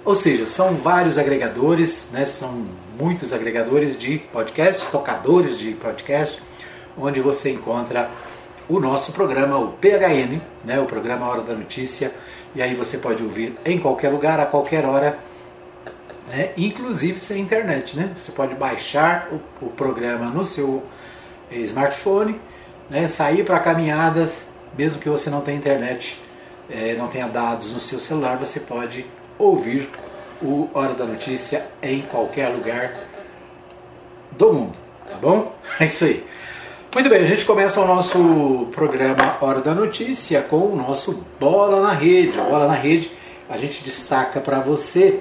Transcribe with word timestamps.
Ou 0.04 0.14
seja, 0.14 0.46
são 0.46 0.74
vários 0.74 1.18
agregadores, 1.18 2.08
né? 2.12 2.24
São 2.26 2.64
muitos 2.98 3.32
agregadores 3.32 3.98
de 3.98 4.18
podcast, 4.18 4.86
tocadores 4.90 5.58
de 5.58 5.72
podcast, 5.72 6.40
onde 6.96 7.20
você 7.20 7.50
encontra 7.50 8.08
o 8.68 8.80
nosso 8.80 9.12
programa, 9.12 9.58
o 9.58 9.72
PHN, 9.72 10.40
né, 10.64 10.80
o 10.80 10.86
programa 10.86 11.26
Hora 11.26 11.42
da 11.42 11.54
Notícia, 11.54 12.12
e 12.54 12.62
aí 12.62 12.74
você 12.74 12.98
pode 12.98 13.22
ouvir 13.22 13.56
em 13.64 13.78
qualquer 13.78 14.08
lugar, 14.08 14.40
a 14.40 14.46
qualquer 14.46 14.84
hora, 14.84 15.18
né, 16.28 16.50
inclusive 16.56 17.20
sem 17.20 17.40
internet. 17.40 17.96
Né? 17.96 18.12
Você 18.16 18.32
pode 18.32 18.54
baixar 18.54 19.28
o, 19.30 19.66
o 19.66 19.70
programa 19.70 20.26
no 20.26 20.44
seu 20.44 20.82
smartphone, 21.50 22.40
né, 22.90 23.08
sair 23.08 23.44
para 23.44 23.60
caminhadas, 23.60 24.46
mesmo 24.76 25.00
que 25.00 25.08
você 25.08 25.30
não 25.30 25.40
tenha 25.40 25.56
internet, 25.56 26.20
é, 26.68 26.94
não 26.94 27.08
tenha 27.08 27.28
dados 27.28 27.72
no 27.72 27.80
seu 27.80 28.00
celular, 28.00 28.36
você 28.36 28.60
pode 28.60 29.06
ouvir 29.38 29.88
o 30.42 30.68
Hora 30.74 30.94
da 30.94 31.04
Notícia 31.04 31.66
em 31.82 32.02
qualquer 32.02 32.48
lugar 32.48 32.94
do 34.32 34.52
mundo, 34.52 34.76
tá 35.08 35.16
bom? 35.18 35.54
É 35.78 35.84
isso 35.84 36.04
aí. 36.04 36.26
Muito 36.96 37.10
bem, 37.10 37.20
a 37.20 37.26
gente 37.26 37.44
começa 37.44 37.78
o 37.78 37.86
nosso 37.86 38.68
programa 38.72 39.36
Hora 39.42 39.60
da 39.60 39.74
Notícia 39.74 40.40
com 40.40 40.60
o 40.60 40.74
nosso 40.74 41.26
Bola 41.38 41.82
na 41.82 41.92
Rede. 41.92 42.38
Bola 42.38 42.66
na 42.66 42.72
Rede, 42.72 43.10
a 43.50 43.58
gente 43.58 43.84
destaca 43.84 44.40
para 44.40 44.60
você, 44.60 45.20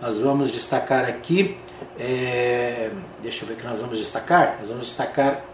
nós 0.00 0.18
vamos 0.18 0.50
destacar 0.50 1.04
aqui, 1.04 1.58
é, 1.98 2.88
deixa 3.22 3.44
eu 3.44 3.48
ver 3.48 3.52
o 3.52 3.56
que 3.58 3.66
nós 3.66 3.82
vamos 3.82 3.98
destacar, 3.98 4.56
nós 4.60 4.70
vamos 4.70 4.86
destacar 4.86 5.44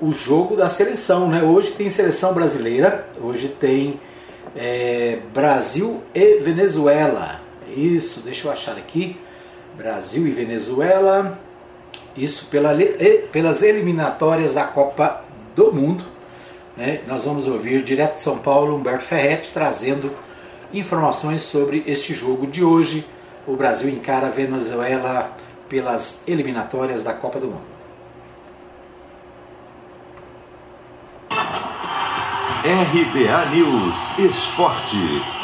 o 0.00 0.10
jogo 0.10 0.56
da 0.56 0.70
seleção, 0.70 1.28
né? 1.28 1.42
Hoje 1.42 1.72
tem 1.72 1.90
seleção 1.90 2.32
brasileira, 2.32 3.06
hoje 3.20 3.48
tem 3.48 4.00
é, 4.56 5.18
Brasil 5.34 6.02
e 6.14 6.38
Venezuela. 6.38 7.42
Isso, 7.76 8.20
deixa 8.20 8.48
eu 8.48 8.52
achar 8.52 8.78
aqui. 8.78 9.20
Brasil 9.76 10.26
e 10.26 10.30
Venezuela. 10.30 11.38
Isso 12.18 12.46
pela, 12.46 12.76
pelas 13.30 13.62
eliminatórias 13.62 14.52
da 14.52 14.64
Copa 14.64 15.22
do 15.54 15.72
Mundo. 15.72 16.04
Né? 16.76 17.00
Nós 17.06 17.24
vamos 17.24 17.46
ouvir 17.46 17.82
direto 17.82 18.16
de 18.16 18.22
São 18.22 18.38
Paulo 18.38 18.74
Humberto 18.74 19.04
Ferretti 19.04 19.52
trazendo 19.52 20.10
informações 20.72 21.42
sobre 21.42 21.84
este 21.86 22.14
jogo 22.14 22.46
de 22.46 22.64
hoje. 22.64 23.06
O 23.46 23.54
Brasil 23.54 23.88
encara 23.88 24.26
a 24.26 24.30
Venezuela 24.30 25.32
pelas 25.68 26.22
eliminatórias 26.26 27.04
da 27.04 27.12
Copa 27.12 27.38
do 27.38 27.46
Mundo. 27.46 27.78
RBA 32.64 33.50
News 33.54 33.96
Esporte. 34.18 35.37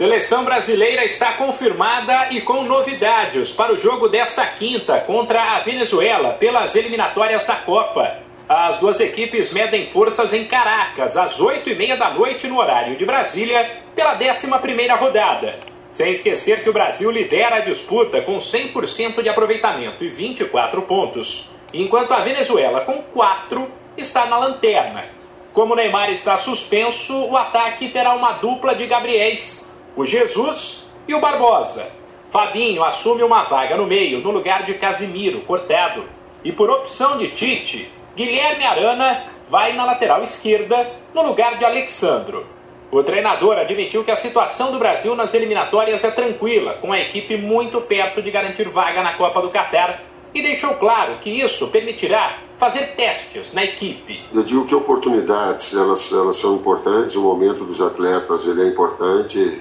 Seleção 0.00 0.46
brasileira 0.46 1.04
está 1.04 1.34
confirmada 1.34 2.28
e 2.30 2.40
com 2.40 2.62
novidades 2.62 3.52
para 3.52 3.74
o 3.74 3.76
jogo 3.76 4.08
desta 4.08 4.46
quinta 4.46 4.98
contra 5.00 5.56
a 5.56 5.58
Venezuela 5.58 6.30
pelas 6.30 6.74
eliminatórias 6.74 7.44
da 7.44 7.56
Copa. 7.56 8.16
As 8.48 8.78
duas 8.78 8.98
equipes 8.98 9.52
medem 9.52 9.84
forças 9.84 10.32
em 10.32 10.46
Caracas 10.46 11.18
às 11.18 11.38
8h30 11.38 11.98
da 11.98 12.14
noite 12.14 12.48
no 12.48 12.58
horário 12.58 12.96
de 12.96 13.04
Brasília 13.04 13.82
pela 13.94 14.18
11ª 14.18 14.98
rodada. 14.98 15.60
Sem 15.90 16.12
esquecer 16.12 16.62
que 16.62 16.70
o 16.70 16.72
Brasil 16.72 17.10
lidera 17.10 17.56
a 17.56 17.60
disputa 17.60 18.22
com 18.22 18.38
100% 18.38 19.22
de 19.22 19.28
aproveitamento 19.28 20.02
e 20.02 20.08
24 20.08 20.80
pontos, 20.80 21.50
enquanto 21.74 22.12
a 22.12 22.20
Venezuela 22.20 22.80
com 22.80 23.02
4 23.02 23.70
está 23.98 24.24
na 24.24 24.38
lanterna. 24.38 25.04
Como 25.52 25.76
Neymar 25.76 26.10
está 26.10 26.38
suspenso, 26.38 27.14
o 27.14 27.36
ataque 27.36 27.90
terá 27.90 28.14
uma 28.14 28.32
dupla 28.32 28.74
de 28.74 28.86
Gabriéis 28.86 29.68
o 29.96 30.04
Jesus 30.04 30.84
e 31.06 31.14
o 31.14 31.20
Barbosa. 31.20 31.90
Fabinho 32.30 32.84
assume 32.84 33.22
uma 33.22 33.42
vaga 33.42 33.76
no 33.76 33.86
meio, 33.86 34.20
no 34.20 34.30
lugar 34.30 34.64
de 34.64 34.74
Casimiro, 34.74 35.40
cortado. 35.40 36.04
E 36.44 36.52
por 36.52 36.70
opção 36.70 37.18
de 37.18 37.28
Tite, 37.28 37.90
Guilherme 38.14 38.64
Arana 38.64 39.24
vai 39.48 39.72
na 39.72 39.84
lateral 39.84 40.22
esquerda, 40.22 40.90
no 41.12 41.22
lugar 41.22 41.58
de 41.58 41.64
Alexandro. 41.64 42.46
O 42.92 43.02
treinador 43.02 43.58
admitiu 43.58 44.02
que 44.04 44.10
a 44.10 44.16
situação 44.16 44.72
do 44.72 44.78
Brasil 44.78 45.14
nas 45.14 45.34
eliminatórias 45.34 46.02
é 46.04 46.10
tranquila, 46.10 46.74
com 46.74 46.92
a 46.92 47.00
equipe 47.00 47.36
muito 47.36 47.80
perto 47.80 48.22
de 48.22 48.30
garantir 48.30 48.68
vaga 48.68 49.02
na 49.02 49.12
Copa 49.14 49.42
do 49.42 49.50
Catar, 49.50 50.02
e 50.32 50.42
deixou 50.42 50.74
claro 50.74 51.18
que 51.20 51.30
isso 51.30 51.68
permitirá 51.68 52.38
fazer 52.58 52.94
testes 52.94 53.52
na 53.52 53.64
equipe. 53.64 54.20
Eu 54.32 54.42
digo 54.42 54.66
que 54.66 54.74
oportunidades 54.74 55.74
elas, 55.74 56.12
elas 56.12 56.36
são 56.36 56.54
importantes, 56.56 57.16
o 57.16 57.22
momento 57.22 57.64
dos 57.64 57.80
atletas 57.80 58.46
ele 58.46 58.62
é 58.62 58.66
importante, 58.66 59.60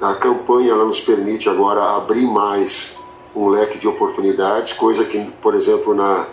a 0.00 0.14
campanha 0.14 0.72
ela 0.72 0.84
nos 0.84 1.00
permite 1.00 1.48
agora 1.48 1.96
abrir 1.96 2.26
mais 2.26 2.96
um 3.34 3.48
leque 3.48 3.78
de 3.78 3.88
oportunidades, 3.88 4.72
coisa 4.72 5.04
que, 5.04 5.18
por 5.42 5.54
exemplo, 5.54 5.94
na, 5.94 6.26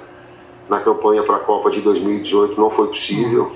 na 0.69 0.79
campanha 0.79 1.23
para 1.23 1.37
a 1.37 1.39
Copa 1.39 1.69
de 1.69 1.81
2018 1.81 2.59
não 2.59 2.69
foi 2.69 2.87
possível, 2.87 3.51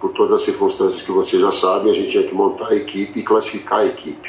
por 0.00 0.10
todas 0.10 0.34
as 0.34 0.42
circunstâncias 0.42 1.00
que 1.00 1.12
vocês 1.12 1.40
já 1.40 1.52
sabem, 1.52 1.90
a 1.90 1.94
gente 1.94 2.10
tinha 2.10 2.24
que 2.24 2.34
montar 2.34 2.68
a 2.68 2.74
equipe 2.74 3.20
e 3.20 3.22
classificar 3.22 3.80
a 3.80 3.86
equipe, 3.86 4.28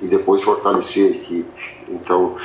e 0.00 0.06
depois 0.06 0.42
fortalecer 0.42 1.06
a 1.06 1.16
equipe. 1.16 1.76
Então, 1.88 2.36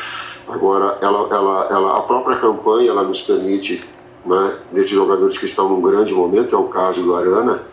agora, 0.47 0.97
ela, 1.01 1.27
ela, 1.29 1.67
ela, 1.69 1.97
a 1.97 2.01
própria 2.01 2.37
campanha 2.37 2.89
ela 2.89 3.03
nos 3.03 3.21
permite, 3.21 3.83
né, 4.25 4.57
desses 4.71 4.91
jogadores 4.91 5.37
que 5.37 5.45
estão 5.45 5.69
num 5.69 5.81
grande 5.81 6.13
momento, 6.13 6.55
é 6.55 6.57
o 6.57 6.65
caso 6.65 7.03
do 7.03 7.15
Arana, 7.15 7.63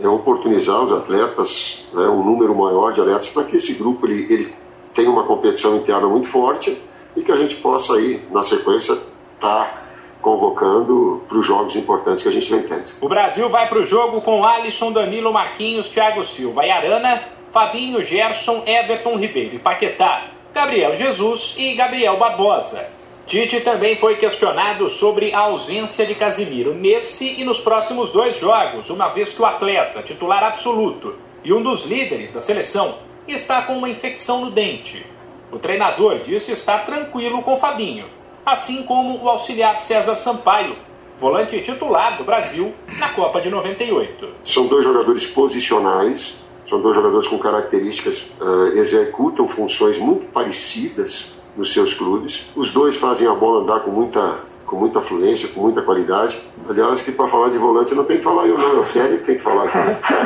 é 0.00 0.08
oportunizar 0.08 0.82
os 0.82 0.92
atletas, 0.92 1.86
né, 1.92 2.06
um 2.08 2.22
número 2.22 2.54
maior 2.54 2.92
de 2.92 3.00
atletas, 3.00 3.28
para 3.28 3.44
que 3.44 3.56
esse 3.56 3.74
grupo 3.74 4.06
ele, 4.06 4.32
ele 4.32 4.54
tenha 4.94 5.10
uma 5.10 5.24
competição 5.24 5.76
interna 5.76 6.06
muito 6.06 6.28
forte 6.28 6.80
e 7.16 7.22
que 7.22 7.32
a 7.32 7.36
gente 7.36 7.56
possa 7.56 7.94
aí, 7.94 8.22
na 8.30 8.42
sequência, 8.42 8.92
estar 8.92 9.06
tá 9.40 9.82
convocando 10.20 11.22
para 11.28 11.38
os 11.38 11.46
jogos 11.46 11.76
importantes 11.76 12.22
que 12.22 12.28
a 12.28 12.32
gente 12.32 12.50
vem 12.50 12.62
tendo. 12.62 12.92
O 13.00 13.08
Brasil 13.08 13.48
vai 13.48 13.68
para 13.68 13.78
o 13.78 13.84
jogo 13.84 14.20
com 14.20 14.44
Alisson, 14.44 14.92
Danilo, 14.92 15.32
Marquinhos, 15.32 15.88
Thiago 15.88 16.24
Silva 16.24 16.66
e 16.66 16.70
Arana, 16.70 17.22
Fabinho, 17.52 18.02
Gerson, 18.04 18.62
Everton 18.66 19.16
Ribeiro 19.16 19.56
e 19.56 19.58
Paquetá, 19.58 20.26
Gabriel 20.52 20.94
Jesus 20.94 21.54
e 21.56 21.74
Gabriel 21.74 22.16
Barbosa. 22.16 22.97
Tite 23.28 23.60
também 23.60 23.94
foi 23.94 24.16
questionado 24.16 24.88
sobre 24.88 25.34
a 25.34 25.40
ausência 25.40 26.06
de 26.06 26.14
Casimiro 26.14 26.72
nesse 26.72 27.38
e 27.38 27.44
nos 27.44 27.60
próximos 27.60 28.10
dois 28.10 28.38
jogos, 28.38 28.88
uma 28.88 29.08
vez 29.08 29.28
que 29.28 29.42
o 29.42 29.44
atleta, 29.44 30.02
titular 30.02 30.42
absoluto 30.42 31.14
e 31.44 31.52
um 31.52 31.62
dos 31.62 31.84
líderes 31.84 32.32
da 32.32 32.40
seleção, 32.40 33.00
está 33.28 33.60
com 33.60 33.76
uma 33.76 33.90
infecção 33.90 34.46
no 34.46 34.50
dente. 34.50 35.04
O 35.52 35.58
treinador 35.58 36.20
disse 36.20 36.52
estar 36.52 36.86
tranquilo 36.86 37.42
com 37.42 37.54
Fabinho, 37.54 38.06
assim 38.46 38.82
como 38.84 39.22
o 39.22 39.28
auxiliar 39.28 39.76
César 39.76 40.16
Sampaio, 40.16 40.76
volante 41.20 41.60
titular 41.60 42.16
do 42.16 42.24
Brasil 42.24 42.72
na 42.96 43.10
Copa 43.10 43.42
de 43.42 43.50
98. 43.50 44.26
São 44.42 44.66
dois 44.68 44.86
jogadores 44.86 45.26
posicionais, 45.26 46.42
são 46.66 46.80
dois 46.80 46.96
jogadores 46.96 47.28
com 47.28 47.38
características, 47.38 48.32
uh, 48.40 48.78
executam 48.78 49.46
funções 49.46 49.98
muito 49.98 50.24
parecidas 50.32 51.37
nos 51.58 51.72
seus 51.72 51.92
clubes. 51.92 52.50
Os 52.54 52.70
dois 52.70 52.96
fazem 52.96 53.26
a 53.26 53.34
bola 53.34 53.62
andar 53.62 53.80
com 53.80 53.90
muita, 53.90 54.36
com 54.64 54.76
muita 54.76 55.00
fluência, 55.00 55.48
com 55.48 55.60
muita 55.60 55.82
qualidade. 55.82 56.40
Aliás, 56.68 57.00
que 57.00 57.10
para 57.10 57.26
falar 57.26 57.50
de 57.50 57.58
volante 57.58 57.94
não 57.94 58.04
tem 58.04 58.18
que 58.18 58.24
falar 58.24 58.46
eu 58.46 58.56
não, 58.56 58.76
é 58.76 58.80
o 58.80 58.84
Sérgio 58.84 59.18
que 59.18 59.24
tem 59.24 59.36
que 59.36 59.42
falar. 59.42 59.68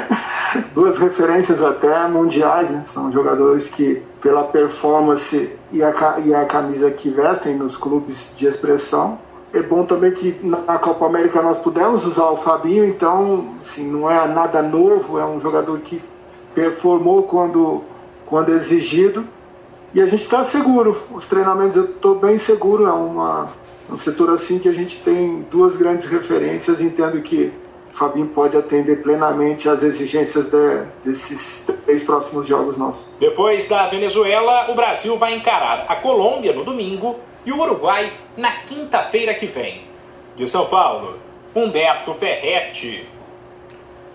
Duas 0.75 0.99
referências 0.99 1.63
até 1.63 2.07
mundiais, 2.07 2.69
né? 2.69 2.85
São 2.87 3.11
jogadores 3.11 3.69
que, 3.69 4.03
pela 4.21 4.45
performance 4.45 5.51
e 5.73 5.83
a, 5.83 6.21
e 6.23 6.35
a 6.35 6.45
camisa 6.45 6.91
que 6.91 7.09
vestem 7.09 7.57
nos 7.57 7.77
clubes 7.79 8.33
de 8.37 8.47
expressão, 8.47 9.19
é 9.55 9.63
bom 9.63 9.85
também 9.85 10.13
que 10.13 10.37
na 10.43 10.79
Copa 10.79 11.07
América 11.07 11.41
nós 11.41 11.59
pudemos 11.59 12.07
usar 12.07 12.27
o 12.31 12.37
Fabinho, 12.37 12.85
então 12.85 13.55
assim, 13.63 13.91
não 13.91 14.11
é 14.11 14.27
nada 14.27 14.63
novo, 14.63 15.19
é 15.19 15.25
um 15.25 15.41
jogador 15.41 15.79
que 15.81 16.03
performou 16.55 17.23
quando, 17.25 17.83
quando 18.27 18.51
exigido 18.51 19.25
e 19.95 20.01
a 20.01 20.07
gente 20.07 20.21
está 20.21 20.43
seguro. 20.43 21.03
Os 21.11 21.27
treinamentos 21.27 21.77
eu 21.77 21.85
estou 21.85 22.15
bem 22.19 22.39
seguro. 22.39 22.87
É 22.87 22.93
uma, 22.93 23.51
um 23.91 23.97
setor 23.97 24.31
assim 24.31 24.59
que 24.59 24.69
a 24.69 24.73
gente 24.73 25.01
tem 25.01 25.45
duas 25.51 25.77
grandes 25.77 26.07
referências. 26.07 26.81
Entendo 26.81 27.21
que 27.21 27.53
o 27.91 27.95
Fabinho 27.95 28.29
pode 28.29 28.57
atender 28.57 29.03
plenamente 29.03 29.69
às 29.69 29.83
exigências 29.83 30.47
de, 30.47 30.83
desses 31.05 31.65
três 31.85 32.03
próximos 32.03 32.47
jogos 32.47 32.79
nossos. 32.79 33.07
Depois 33.21 33.69
da 33.69 33.87
Venezuela, 33.87 34.71
o 34.71 34.75
Brasil 34.75 35.19
vai 35.19 35.35
encarar 35.35 35.85
a 35.89 35.97
Colômbia 35.97 36.55
no 36.55 36.65
domingo 36.65 37.17
e 37.45 37.53
o 37.53 37.61
Uruguai 37.61 38.15
na 38.37 38.53
quinta-feira 38.63 39.35
que 39.35 39.47
vem. 39.47 39.83
De 40.35 40.49
São 40.49 40.65
Paulo, 40.67 41.19
Humberto 41.55 42.15
Ferretti. 42.15 43.07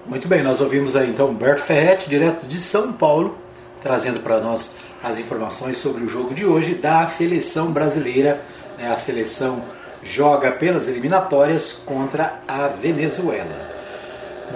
Muito 0.08 0.28
bem, 0.28 0.42
nós 0.42 0.60
ouvimos 0.60 0.96
aí 0.96 1.10
então 1.10 1.28
Humberto 1.28 1.62
Ferretti, 1.62 2.10
direto 2.10 2.48
de 2.48 2.58
São 2.58 2.92
Paulo, 2.94 3.38
trazendo 3.84 4.22
para 4.22 4.40
nós 4.40 4.76
as 5.04 5.20
informações 5.20 5.78
sobre 5.78 6.04
o 6.04 6.08
jogo 6.08 6.34
de 6.34 6.46
hoje 6.46 6.76
da 6.76 7.06
seleção 7.08 7.72
brasileira. 7.72 8.42
Né? 8.78 8.90
A 8.90 8.98
seleção 8.98 9.62
joga 10.04 10.52
pelas 10.52 10.88
eliminatórias 10.88 11.74
contra 11.74 12.40
a 12.48 12.68
Venezuela. 12.68 13.78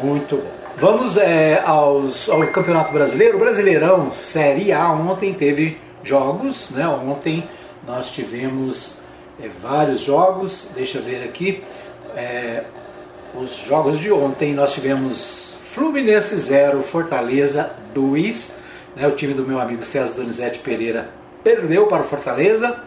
Muito 0.02 0.38
bom. 0.38 0.62
Vamos 0.78 1.18
é, 1.18 1.62
aos, 1.66 2.30
ao 2.30 2.46
Campeonato 2.48 2.92
Brasileiro. 2.94 3.36
O 3.36 3.40
Brasileirão 3.40 4.14
Série 4.14 4.72
A 4.72 4.92
ontem 4.92 5.34
teve 5.34 5.78
jogos. 6.04 6.70
Né? 6.72 6.88
Ontem 6.88 7.44
nós 7.86 8.10
tivemos 8.10 9.02
é, 9.42 9.50
vários 9.62 10.02
jogos. 10.02 10.70
Deixa 10.74 10.98
eu 10.98 11.04
ver 11.04 11.24
aqui. 11.24 11.64
É, 12.16 12.64
os 13.36 13.58
jogos 13.58 14.00
de 14.00 14.12
ontem 14.12 14.54
nós 14.54 14.74
tivemos 14.74 15.56
Fluminense 15.72 16.36
0, 16.36 16.82
Fortaleza 16.84 17.72
2. 17.94 18.61
Né, 18.96 19.08
o 19.08 19.12
time 19.12 19.34
do 19.34 19.46
meu 19.46 19.60
amigo 19.60 19.84
César 19.84 20.16
Donizete 20.16 20.60
Pereira 20.60 21.10
perdeu 21.44 21.88
para 21.88 22.02
o 22.02 22.04
Fortaleza. 22.04 22.84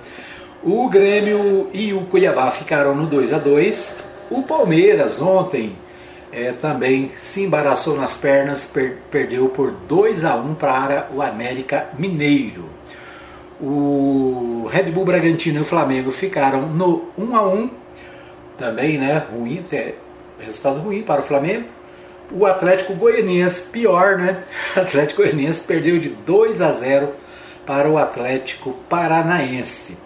O 0.62 0.88
Grêmio 0.88 1.70
e 1.72 1.92
o 1.92 2.02
Cuiabá 2.02 2.50
ficaram 2.50 2.94
no 2.94 3.06
2 3.06 3.34
a 3.34 3.38
2 3.38 3.96
O 4.30 4.42
Palmeiras 4.42 5.20
ontem 5.20 5.76
é, 6.32 6.52
também 6.52 7.12
se 7.18 7.42
embaraçou 7.42 7.96
nas 7.96 8.16
pernas, 8.16 8.64
per 8.64 8.98
perdeu 9.10 9.48
por 9.48 9.70
2 9.72 10.24
a 10.24 10.36
1 10.36 10.54
para 10.54 11.08
o 11.14 11.22
América 11.22 11.88
Mineiro. 11.98 12.68
O 13.60 14.68
Red 14.70 14.90
Bull 14.90 15.04
Bragantino 15.04 15.58
e 15.58 15.62
o 15.62 15.64
Flamengo 15.64 16.10
ficaram 16.10 16.62
no 16.62 17.08
1 17.16 17.36
a 17.36 17.46
1 17.46 17.70
também, 18.58 18.98
né? 18.98 19.24
Ruim, 19.32 19.64
é, 19.72 19.94
resultado 20.38 20.80
ruim 20.80 21.02
para 21.02 21.20
o 21.20 21.24
Flamengo 21.24 21.64
o 22.30 22.46
Atlético 22.46 22.94
Goianiense, 22.94 23.62
pior, 23.62 24.16
né? 24.16 24.42
O 24.76 24.80
Atlético 24.80 25.22
Goianiense 25.22 25.60
perdeu 25.60 25.98
de 25.98 26.08
2 26.08 26.60
a 26.60 26.72
0 26.72 27.08
para 27.66 27.88
o 27.88 27.98
Atlético 27.98 28.72
Paranaense. 28.88 29.96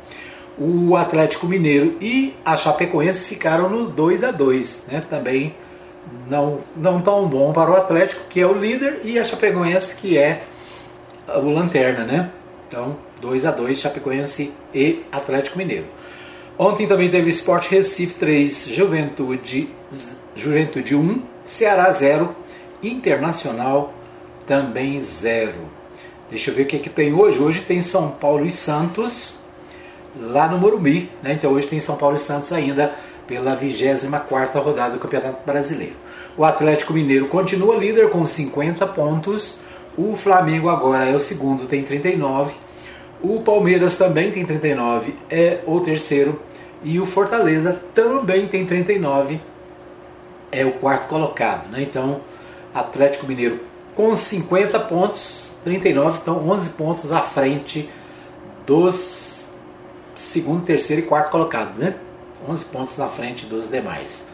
O 0.58 0.96
Atlético 0.96 1.46
Mineiro 1.46 1.96
e 2.00 2.34
a 2.44 2.56
Chapecoense 2.56 3.26
ficaram 3.26 3.68
no 3.68 3.86
2 3.88 4.24
a 4.24 4.30
2, 4.30 4.84
né? 4.90 5.02
Também 5.08 5.54
não, 6.28 6.58
não 6.76 7.00
tão 7.00 7.26
bom 7.28 7.52
para 7.52 7.70
o 7.70 7.76
Atlético, 7.76 8.22
que 8.28 8.40
é 8.40 8.46
o 8.46 8.52
líder, 8.52 9.00
e 9.04 9.18
a 9.18 9.24
Chapecoense, 9.24 9.94
que 9.96 10.18
é 10.18 10.44
o 11.28 11.50
lanterna, 11.50 12.04
né? 12.04 12.30
Então, 12.66 12.96
2 13.20 13.46
a 13.46 13.50
2 13.50 13.78
Chapecoense 13.78 14.52
e 14.74 15.02
Atlético 15.12 15.58
Mineiro. 15.58 15.86
Ontem 16.58 16.86
também 16.86 17.08
teve 17.08 17.30
Sport 17.30 17.68
Recife 17.68 18.14
3, 18.14 18.68
Juventude, 18.68 19.68
Juventude 20.34 20.94
1, 20.96 21.22
Ceará 21.48 21.90
0, 21.90 22.36
Internacional 22.82 23.94
também 24.46 25.00
0. 25.00 25.54
Deixa 26.28 26.50
eu 26.50 26.54
ver 26.54 26.62
o 26.62 26.66
que, 26.66 26.76
é 26.76 26.78
que 26.78 26.90
tem 26.90 27.12
hoje. 27.14 27.40
Hoje 27.40 27.62
tem 27.62 27.80
São 27.80 28.10
Paulo 28.10 28.44
e 28.44 28.50
Santos 28.50 29.38
lá 30.20 30.46
no 30.46 30.58
Morumbi. 30.58 31.10
Né? 31.22 31.32
Então 31.32 31.50
hoje 31.50 31.66
tem 31.66 31.80
São 31.80 31.96
Paulo 31.96 32.16
e 32.16 32.18
Santos 32.18 32.52
ainda 32.52 32.94
pela 33.26 33.56
24 33.56 34.60
rodada 34.60 34.92
do 34.92 35.00
Campeonato 35.00 35.38
Brasileiro. 35.44 35.94
O 36.36 36.44
Atlético 36.44 36.92
Mineiro 36.92 37.28
continua 37.28 37.76
líder 37.76 38.10
com 38.10 38.24
50 38.26 38.86
pontos. 38.88 39.60
O 39.96 40.14
Flamengo 40.16 40.68
agora 40.68 41.06
é 41.06 41.16
o 41.16 41.20
segundo, 41.20 41.66
tem 41.66 41.82
39. 41.82 42.52
O 43.22 43.40
Palmeiras 43.40 43.96
também 43.96 44.30
tem 44.30 44.44
39, 44.44 45.14
é 45.30 45.60
o 45.66 45.80
terceiro. 45.80 46.40
E 46.84 47.00
o 47.00 47.06
Fortaleza 47.06 47.80
também 47.94 48.46
tem 48.46 48.66
39 48.66 49.40
é 50.50 50.64
o 50.64 50.72
quarto 50.72 51.08
colocado. 51.08 51.68
Né? 51.70 51.82
Então, 51.82 52.20
Atlético 52.74 53.26
Mineiro 53.26 53.60
com 53.94 54.14
50 54.14 54.78
pontos, 54.80 55.52
39, 55.64 56.20
então 56.22 56.48
11 56.48 56.70
pontos 56.70 57.12
à 57.12 57.20
frente 57.20 57.88
dos 58.64 59.48
segundo, 60.14 60.64
terceiro 60.64 61.02
e 61.02 61.04
quarto 61.04 61.30
colocados. 61.30 61.78
Né? 61.78 61.94
11 62.48 62.64
pontos 62.66 62.96
na 62.96 63.08
frente 63.08 63.46
dos 63.46 63.68
demais. 63.68 64.26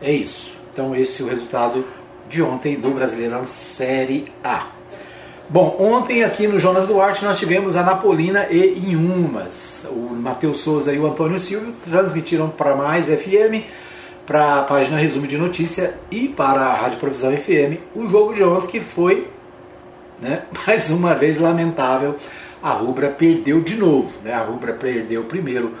É 0.00 0.12
isso. 0.12 0.54
Então, 0.70 0.94
esse 0.94 1.22
é 1.22 1.24
o 1.24 1.28
resultado 1.28 1.84
de 2.28 2.42
ontem 2.42 2.76
do 2.76 2.90
Brasileirão 2.90 3.46
Série 3.46 4.32
A. 4.42 4.68
Bom, 5.48 5.76
ontem 5.78 6.24
aqui 6.24 6.46
no 6.46 6.58
Jonas 6.58 6.86
Duarte 6.86 7.24
nós 7.24 7.38
tivemos 7.38 7.76
a 7.76 7.82
Napolina 7.82 8.46
e 8.50 8.78
Inhumas. 8.90 9.86
O 9.90 10.14
Matheus 10.14 10.60
Souza 10.60 10.94
e 10.94 10.98
o 10.98 11.06
Antônio 11.06 11.38
Silva 11.38 11.72
transmitiram 11.84 12.48
para 12.48 12.74
mais 12.74 13.06
FM 13.06 13.66
para 14.26 14.60
a 14.60 14.62
página 14.62 14.96
Resumo 14.96 15.26
de 15.26 15.36
Notícia 15.36 15.94
e 16.10 16.28
para 16.28 16.60
a 16.60 16.74
Rádio 16.74 16.98
Provisão 16.98 17.36
FM 17.36 17.80
o 17.94 18.08
jogo 18.08 18.34
de 18.34 18.42
ontem 18.42 18.68
que 18.68 18.80
foi, 18.80 19.28
né, 20.20 20.42
mais 20.66 20.90
uma 20.90 21.14
vez 21.14 21.38
lamentável, 21.38 22.16
a 22.62 22.70
Rubra 22.70 23.08
perdeu 23.08 23.60
de 23.60 23.76
novo. 23.76 24.12
Né, 24.22 24.32
a 24.32 24.42
Rubra 24.42 24.72
perdeu 24.72 25.24
primeiro 25.24 25.72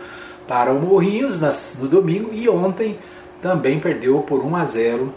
para 0.46 0.72
o 0.72 0.80
Morrinhos 0.80 1.40
no 1.78 1.88
domingo 1.88 2.30
e 2.32 2.48
ontem 2.48 2.98
também 3.40 3.78
perdeu 3.78 4.20
por 4.20 4.44
1 4.44 4.56
a 4.56 4.64
0 4.64 5.14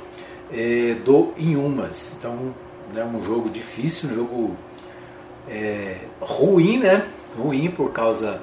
eh, 0.53 0.95
do 1.03 1.33
Inhumas. 1.37 2.15
Então, 2.17 2.53
é 2.93 2.99
né, 2.99 3.11
um 3.13 3.21
jogo 3.23 3.49
difícil, 3.49 4.09
um 4.09 4.13
jogo 4.13 4.55
é, 5.49 5.97
ruim, 6.21 6.79
né? 6.79 7.05
Ruim 7.37 7.69
por 7.69 7.91
causa 7.91 8.41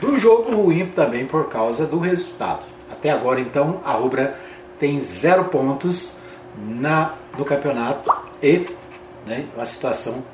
do 0.00 0.18
jogo, 0.18 0.54
ruim 0.54 0.86
também 0.86 1.26
por 1.26 1.48
causa 1.48 1.86
do 1.86 1.98
resultado. 1.98 2.62
Até 2.98 3.10
agora, 3.10 3.40
então, 3.40 3.80
a 3.84 3.92
Rubra 3.92 4.36
tem 4.78 5.00
zero 5.00 5.44
pontos 5.44 6.18
na, 6.56 7.14
no 7.36 7.44
campeonato 7.44 8.12
e 8.42 8.66
né, 9.24 9.44
uma 9.54 9.66
situação 9.66 10.24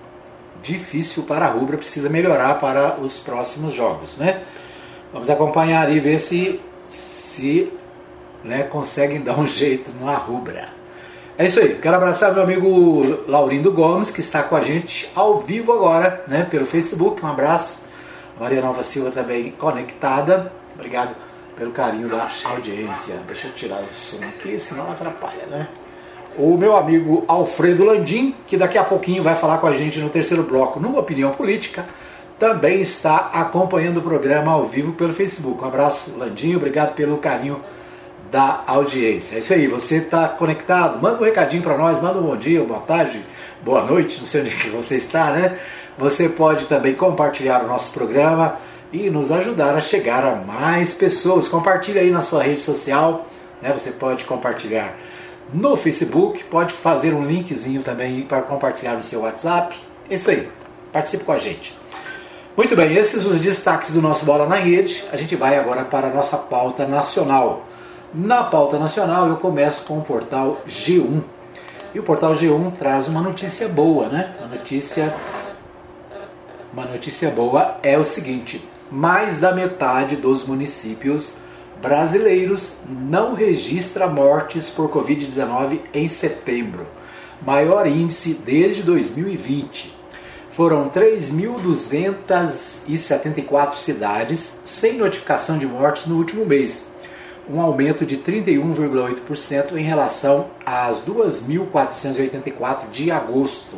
difícil 0.62 1.24
para 1.24 1.44
a 1.44 1.48
Rubra, 1.50 1.76
precisa 1.76 2.08
melhorar 2.08 2.58
para 2.58 2.98
os 3.00 3.18
próximos 3.18 3.74
jogos. 3.74 4.16
Né? 4.16 4.42
Vamos 5.12 5.28
acompanhar 5.28 5.92
e 5.92 6.00
ver 6.00 6.18
se, 6.18 6.58
se 6.88 7.70
né, 8.42 8.62
conseguem 8.62 9.20
dar 9.20 9.38
um 9.38 9.46
jeito 9.46 9.90
na 10.00 10.16
Rubra. 10.16 10.68
É 11.36 11.44
isso 11.44 11.60
aí, 11.60 11.74
quero 11.74 11.96
abraçar 11.96 12.32
meu 12.32 12.44
amigo 12.44 13.24
Laurindo 13.28 13.70
Gomes, 13.72 14.10
que 14.10 14.20
está 14.20 14.42
com 14.42 14.56
a 14.56 14.62
gente 14.62 15.10
ao 15.14 15.38
vivo 15.38 15.72
agora, 15.72 16.24
né, 16.28 16.46
pelo 16.48 16.64
Facebook. 16.64 17.22
Um 17.22 17.28
abraço. 17.28 17.84
Maria 18.40 18.62
Nova 18.62 18.82
Silva 18.82 19.10
também 19.10 19.50
conectada. 19.50 20.50
Obrigado 20.74 21.14
pelo 21.56 21.70
carinho 21.70 22.08
da 22.08 22.28
audiência. 22.44 23.16
Deixa 23.26 23.48
eu 23.48 23.52
tirar 23.52 23.80
o 23.80 23.94
som 23.94 24.18
aqui, 24.22 24.58
senão 24.58 24.90
atrapalha, 24.90 25.46
né? 25.46 25.68
O 26.36 26.58
meu 26.58 26.76
amigo 26.76 27.24
Alfredo 27.28 27.84
Landim, 27.84 28.34
que 28.46 28.56
daqui 28.56 28.76
a 28.76 28.82
pouquinho 28.82 29.22
vai 29.22 29.36
falar 29.36 29.58
com 29.58 29.66
a 29.66 29.74
gente 29.74 30.00
no 30.00 30.10
terceiro 30.10 30.42
bloco, 30.42 30.80
numa 30.80 30.98
opinião 30.98 31.30
política, 31.30 31.86
também 32.38 32.80
está 32.80 33.30
acompanhando 33.32 33.98
o 33.98 34.02
programa 34.02 34.50
ao 34.50 34.66
vivo 34.66 34.92
pelo 34.92 35.12
Facebook. 35.12 35.62
Um 35.62 35.68
abraço, 35.68 36.12
Landim, 36.18 36.56
obrigado 36.56 36.94
pelo 36.94 37.18
carinho 37.18 37.60
da 38.32 38.64
audiência. 38.66 39.36
É 39.36 39.38
isso 39.38 39.54
aí, 39.54 39.68
você 39.68 39.98
está 39.98 40.26
conectado? 40.26 41.00
Manda 41.00 41.20
um 41.20 41.24
recadinho 41.24 41.62
para 41.62 41.78
nós, 41.78 42.00
manda 42.00 42.18
um 42.18 42.22
bom 42.22 42.36
dia, 42.36 42.64
boa 42.64 42.80
tarde, 42.80 43.22
boa 43.62 43.84
noite, 43.84 44.18
não 44.18 44.26
sei 44.26 44.40
onde 44.40 44.50
que 44.50 44.68
você 44.70 44.96
está, 44.96 45.30
né? 45.30 45.56
Você 45.96 46.28
pode 46.28 46.66
também 46.66 46.94
compartilhar 46.94 47.62
o 47.62 47.68
nosso 47.68 47.92
programa 47.92 48.58
e 48.94 49.10
nos 49.10 49.32
ajudar 49.32 49.74
a 49.74 49.80
chegar 49.80 50.24
a 50.24 50.36
mais 50.36 50.94
pessoas. 50.94 51.48
Compartilhe 51.48 51.98
aí 51.98 52.10
na 52.12 52.22
sua 52.22 52.44
rede 52.44 52.60
social, 52.60 53.26
né? 53.60 53.72
Você 53.72 53.90
pode 53.90 54.24
compartilhar 54.24 54.94
no 55.52 55.76
Facebook, 55.76 56.44
pode 56.44 56.72
fazer 56.72 57.12
um 57.12 57.26
linkzinho 57.26 57.82
também 57.82 58.22
para 58.22 58.40
compartilhar 58.42 58.94
no 58.94 59.02
seu 59.02 59.22
WhatsApp. 59.22 59.76
É 60.08 60.14
isso 60.14 60.30
aí, 60.30 60.48
participe 60.92 61.24
com 61.24 61.32
a 61.32 61.38
gente. 61.38 61.76
Muito 62.56 62.76
bem, 62.76 62.94
esses 62.94 63.26
os 63.26 63.40
destaques 63.40 63.90
do 63.90 64.00
nosso 64.00 64.24
Bola 64.24 64.46
na 64.46 64.54
Rede. 64.54 65.04
A 65.12 65.16
gente 65.16 65.34
vai 65.34 65.58
agora 65.58 65.84
para 65.84 66.06
a 66.06 66.10
nossa 66.10 66.36
pauta 66.36 66.86
nacional. 66.86 67.66
Na 68.14 68.44
pauta 68.44 68.78
nacional 68.78 69.26
eu 69.28 69.36
começo 69.38 69.86
com 69.86 69.98
o 69.98 70.02
portal 70.02 70.62
G1. 70.68 71.20
E 71.92 71.98
o 71.98 72.04
portal 72.04 72.32
G1 72.32 72.72
traz 72.78 73.08
uma 73.08 73.20
notícia 73.20 73.68
boa, 73.68 74.06
né? 74.06 74.36
Uma 74.38 74.56
notícia 74.56 75.12
uma 76.72 76.86
notícia 76.86 77.30
boa 77.30 77.76
é 77.82 77.98
o 77.98 78.04
seguinte: 78.04 78.64
mais 78.94 79.36
da 79.38 79.52
metade 79.52 80.14
dos 80.14 80.44
municípios 80.44 81.34
brasileiros 81.82 82.76
não 82.88 83.34
registra 83.34 84.06
mortes 84.06 84.70
por 84.70 84.88
Covid-19 84.88 85.80
em 85.92 86.08
setembro, 86.08 86.86
maior 87.44 87.88
índice 87.88 88.34
desde 88.34 88.84
2020. 88.84 89.92
Foram 90.52 90.88
3.274 90.88 93.78
cidades 93.78 94.60
sem 94.64 94.96
notificação 94.96 95.58
de 95.58 95.66
mortes 95.66 96.06
no 96.06 96.16
último 96.16 96.46
mês, 96.46 96.86
um 97.50 97.60
aumento 97.60 98.06
de 98.06 98.18
31,8% 98.18 99.76
em 99.76 99.82
relação 99.82 100.46
às 100.64 101.00
2.484 101.00 102.88
de 102.92 103.10
agosto. 103.10 103.76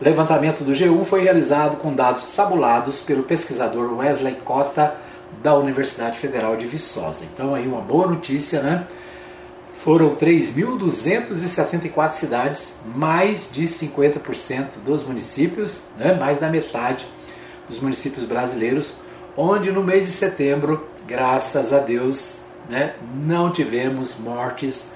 Levantamento 0.00 0.64
do 0.64 0.72
G1 0.72 1.04
foi 1.04 1.22
realizado 1.22 1.76
com 1.76 1.94
dados 1.94 2.28
tabulados 2.28 3.00
pelo 3.00 3.22
pesquisador 3.22 3.98
Wesley 3.98 4.36
Cota, 4.44 4.96
da 5.42 5.54
Universidade 5.56 6.18
Federal 6.18 6.56
de 6.56 6.66
Viçosa. 6.66 7.24
Então, 7.32 7.54
aí 7.54 7.66
uma 7.66 7.80
boa 7.80 8.06
notícia, 8.06 8.62
né? 8.62 8.86
Foram 9.74 10.14
3.264 10.14 12.12
cidades, 12.12 12.74
mais 12.94 13.48
de 13.50 13.64
50% 13.64 14.66
dos 14.84 15.04
municípios, 15.04 15.84
né? 15.96 16.12
mais 16.12 16.38
da 16.38 16.48
metade 16.48 17.06
dos 17.68 17.80
municípios 17.80 18.26
brasileiros, 18.26 18.94
onde 19.36 19.72
no 19.72 19.82
mês 19.82 20.04
de 20.04 20.10
setembro, 20.10 20.86
graças 21.06 21.72
a 21.72 21.78
Deus, 21.78 22.40
né, 22.68 22.94
não 23.14 23.50
tivemos 23.50 24.18
mortes 24.18 24.92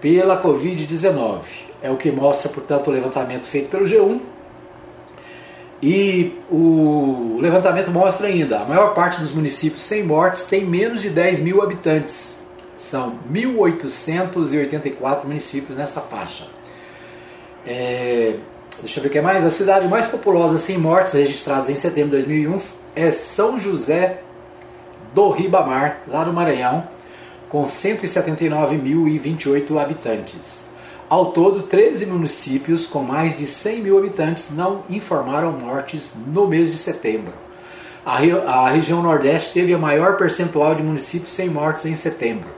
pela 0.00 0.42
Covid-19. 0.42 1.40
É 1.82 1.90
o 1.90 1.96
que 1.98 2.10
mostra, 2.10 2.48
portanto, 2.48 2.88
o 2.88 2.90
levantamento 2.90 3.44
feito 3.44 3.68
pelo 3.68 3.84
G1. 3.84 4.20
E 5.82 6.38
o 6.50 7.38
levantamento 7.40 7.90
mostra 7.90 8.28
ainda, 8.28 8.60
a 8.60 8.64
maior 8.64 8.94
parte 8.94 9.20
dos 9.20 9.32
municípios 9.32 9.82
sem 9.82 10.02
mortes 10.02 10.44
tem 10.44 10.64
menos 10.64 11.02
de 11.02 11.10
10 11.10 11.40
mil 11.40 11.62
habitantes. 11.62 12.38
São 12.78 13.18
1.884 13.30 15.24
municípios 15.24 15.76
nessa 15.76 16.00
faixa. 16.00 16.46
É, 17.66 18.36
deixa 18.80 18.98
eu 18.98 19.02
ver 19.02 19.08
o 19.08 19.12
que 19.12 19.18
é 19.18 19.22
mais. 19.22 19.44
A 19.44 19.50
cidade 19.50 19.86
mais 19.88 20.06
populosa 20.06 20.58
sem 20.58 20.78
mortes 20.78 21.12
registradas 21.14 21.68
em 21.70 21.76
setembro 21.76 22.10
de 22.10 22.24
2001 22.24 22.58
é 22.94 23.12
São 23.12 23.58
José 23.58 24.20
do 25.14 25.30
Ribamar, 25.30 26.00
lá 26.08 26.24
no 26.24 26.32
Maranhão, 26.32 26.88
com 27.48 27.64
179.028 27.64 29.80
habitantes. 29.80 30.64
Ao 31.14 31.26
todo, 31.26 31.62
13 31.62 32.06
municípios 32.06 32.88
com 32.88 33.00
mais 33.00 33.38
de 33.38 33.46
100 33.46 33.82
mil 33.82 33.96
habitantes 33.96 34.50
não 34.50 34.82
informaram 34.90 35.52
mortes 35.52 36.10
no 36.26 36.48
mês 36.48 36.72
de 36.72 36.76
setembro. 36.76 37.32
A, 38.04 38.16
a 38.16 38.70
região 38.70 39.00
Nordeste 39.00 39.52
teve 39.52 39.72
a 39.72 39.78
maior 39.78 40.16
percentual 40.16 40.74
de 40.74 40.82
municípios 40.82 41.30
sem 41.30 41.48
mortes 41.48 41.86
em 41.86 41.94
setembro. 41.94 42.48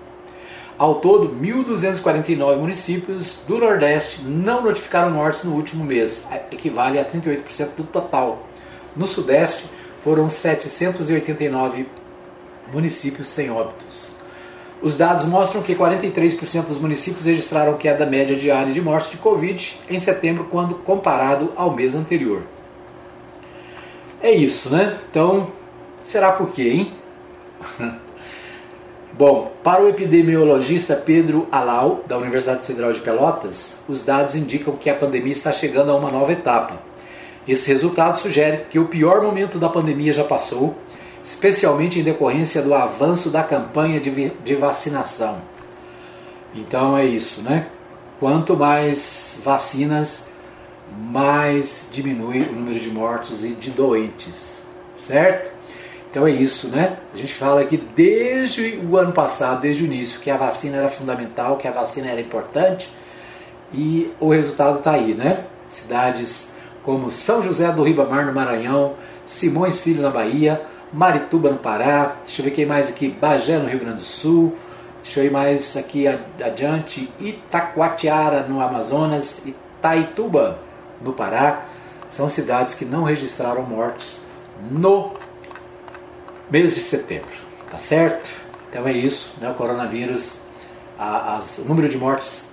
Ao 0.79 0.95
todo, 0.95 1.37
1.249 1.39 2.57
municípios 2.57 3.41
do 3.47 3.59
Nordeste 3.59 4.23
não 4.23 4.63
notificaram 4.63 5.11
mortes 5.11 5.45
no 5.45 5.53
último 5.53 5.85
mês, 5.85 6.27
equivale 6.51 6.99
a 6.99 7.05
38% 7.05 7.75
do 7.77 7.85
total. 7.85 8.49
No 8.97 9.07
Sudeste, 9.07 9.67
foram 10.03 10.31
789 10.31 11.87
municípios 12.73 13.29
sem 13.29 13.51
óbitos. 13.51 14.16
Os 14.83 14.97
dados 14.97 15.25
mostram 15.25 15.63
que 15.63 15.75
43% 15.75 16.67
dos 16.67 16.79
municípios 16.79 17.25
registraram 17.25 17.75
queda 17.75 18.05
média 18.05 18.37
diária 18.37 18.73
de 18.73 18.81
mortes 18.81 19.11
de 19.11 19.17
Covid 19.17 19.79
em 19.89 19.99
setembro, 19.99 20.49
quando 20.51 20.75
comparado 20.75 21.53
ao 21.57 21.75
mês 21.75 21.95
anterior. 21.95 22.43
É 24.23 24.31
isso, 24.31 24.71
né? 24.71 24.99
Então, 25.11 25.49
será 26.05 26.33
por 26.33 26.51
quê, 26.51 26.69
hein? 26.69 26.93
Bom, 29.13 29.51
para 29.65 29.83
o 29.83 29.89
epidemiologista 29.89 30.95
Pedro 30.95 31.49
Alau, 31.51 32.05
da 32.07 32.19
Universidade 32.19 32.67
Federal 32.67 32.93
de 32.93 33.01
Pelotas, 33.01 33.77
os 33.89 34.05
dados 34.05 34.35
indicam 34.35 34.77
que 34.77 34.91
a 34.91 34.95
pandemia 34.95 35.33
está 35.33 35.51
chegando 35.53 35.91
a 35.91 35.97
uma 35.97 36.11
nova 36.11 36.33
etapa. 36.33 36.75
Esse 37.49 37.69
resultado 37.69 38.19
sugere 38.19 38.67
que 38.69 38.79
o 38.79 38.89
pior 38.89 39.23
momento 39.23 39.59
da 39.59 39.71
pandemia 39.71 40.13
já 40.13 40.25
passou 40.25 40.77
especialmente 41.27 41.99
em 41.99 42.05
decorrência 42.05 42.63
do 42.63 42.73
avanço 42.73 43.31
da 43.31 43.43
campanha 43.43 43.99
de, 43.99 44.31
de 44.31 44.55
vacinação. 44.55 45.39
Então 46.55 46.97
é 46.97 47.05
isso, 47.05 47.43
né? 47.43 47.67
Quanto 48.21 48.57
mais 48.57 49.41
vacinas, 49.45 50.31
mais 50.97 51.89
diminui 51.91 52.43
o 52.43 52.53
número 52.53 52.79
de 52.79 52.89
mortos 52.91 53.45
e 53.45 53.49
de 53.49 53.73
doentes, 53.73 54.63
certo? 54.97 55.51
Então 56.09 56.29
é 56.29 56.31
isso, 56.31 56.69
né? 56.69 56.97
A 57.13 57.17
gente 57.17 57.35
fala 57.35 57.65
que 57.65 57.77
desde 57.77 58.79
o 58.89 58.97
ano 58.97 59.13
passado, 59.13 59.63
desde 59.63 59.83
o 59.83 59.87
início, 59.87 60.21
que 60.21 60.31
a 60.31 60.37
vacina 60.37 60.77
era 60.77 60.89
fundamental, 60.89 61.57
que 61.57 61.67
a 61.67 61.73
vacina 61.73 62.09
era 62.09 62.21
importante 62.21 62.89
e 63.75 64.13
o 64.21 64.29
resultado 64.29 64.79
está 64.79 64.93
aí, 64.93 65.13
né? 65.13 65.45
Cidades 65.69 66.55
como 66.85 67.11
São 67.11 67.43
José 67.43 67.73
do 67.73 67.83
Ribamar, 67.83 68.25
no 68.25 68.33
Maranhão, 68.33 68.95
Simões 69.27 69.81
Filho, 69.81 70.03
na 70.03 70.11
Bahia, 70.11 70.63
Marituba 70.97 71.51
no 71.51 71.59
Pará, 71.59 72.17
deixa 72.25 72.41
eu 72.41 72.45
ver 72.47 72.53
quem 72.53 72.65
mais 72.65 72.89
aqui, 72.89 73.09
Bagé 73.09 73.59
no 73.59 73.69
Rio 73.69 73.81
Grande 73.81 73.99
do 73.99 74.03
Sul, 74.03 74.57
deixa 75.03 75.21
eu 75.21 75.27
ir 75.27 75.31
mais 75.31 75.77
aqui 75.77 76.09
adiante, 76.09 77.13
Itacoatiara 77.21 78.45
no 78.45 78.63
Amazonas, 78.63 79.43
Itaituba 79.45 80.59
no 81.03 81.13
Pará, 81.13 81.67
são 82.09 82.31
cidades 82.31 82.75
que 82.75 82.87
não 82.87 83.03
registraram 83.03 83.63
mortos 83.63 84.23
no 84.71 85.13
mês 86.51 86.75
de 86.75 86.81
setembro, 86.81 87.29
tá 87.71 87.79
certo? 87.79 88.31
Então 88.71 88.89
é 88.89 88.93
isso, 88.93 89.35
né? 89.39 89.51
o 89.51 89.55
coronavírus, 89.55 90.41
a, 90.99 91.37
as, 91.37 91.59
o 91.59 91.65
número 91.67 91.91
de 91.91 91.99
mortes 91.99 92.53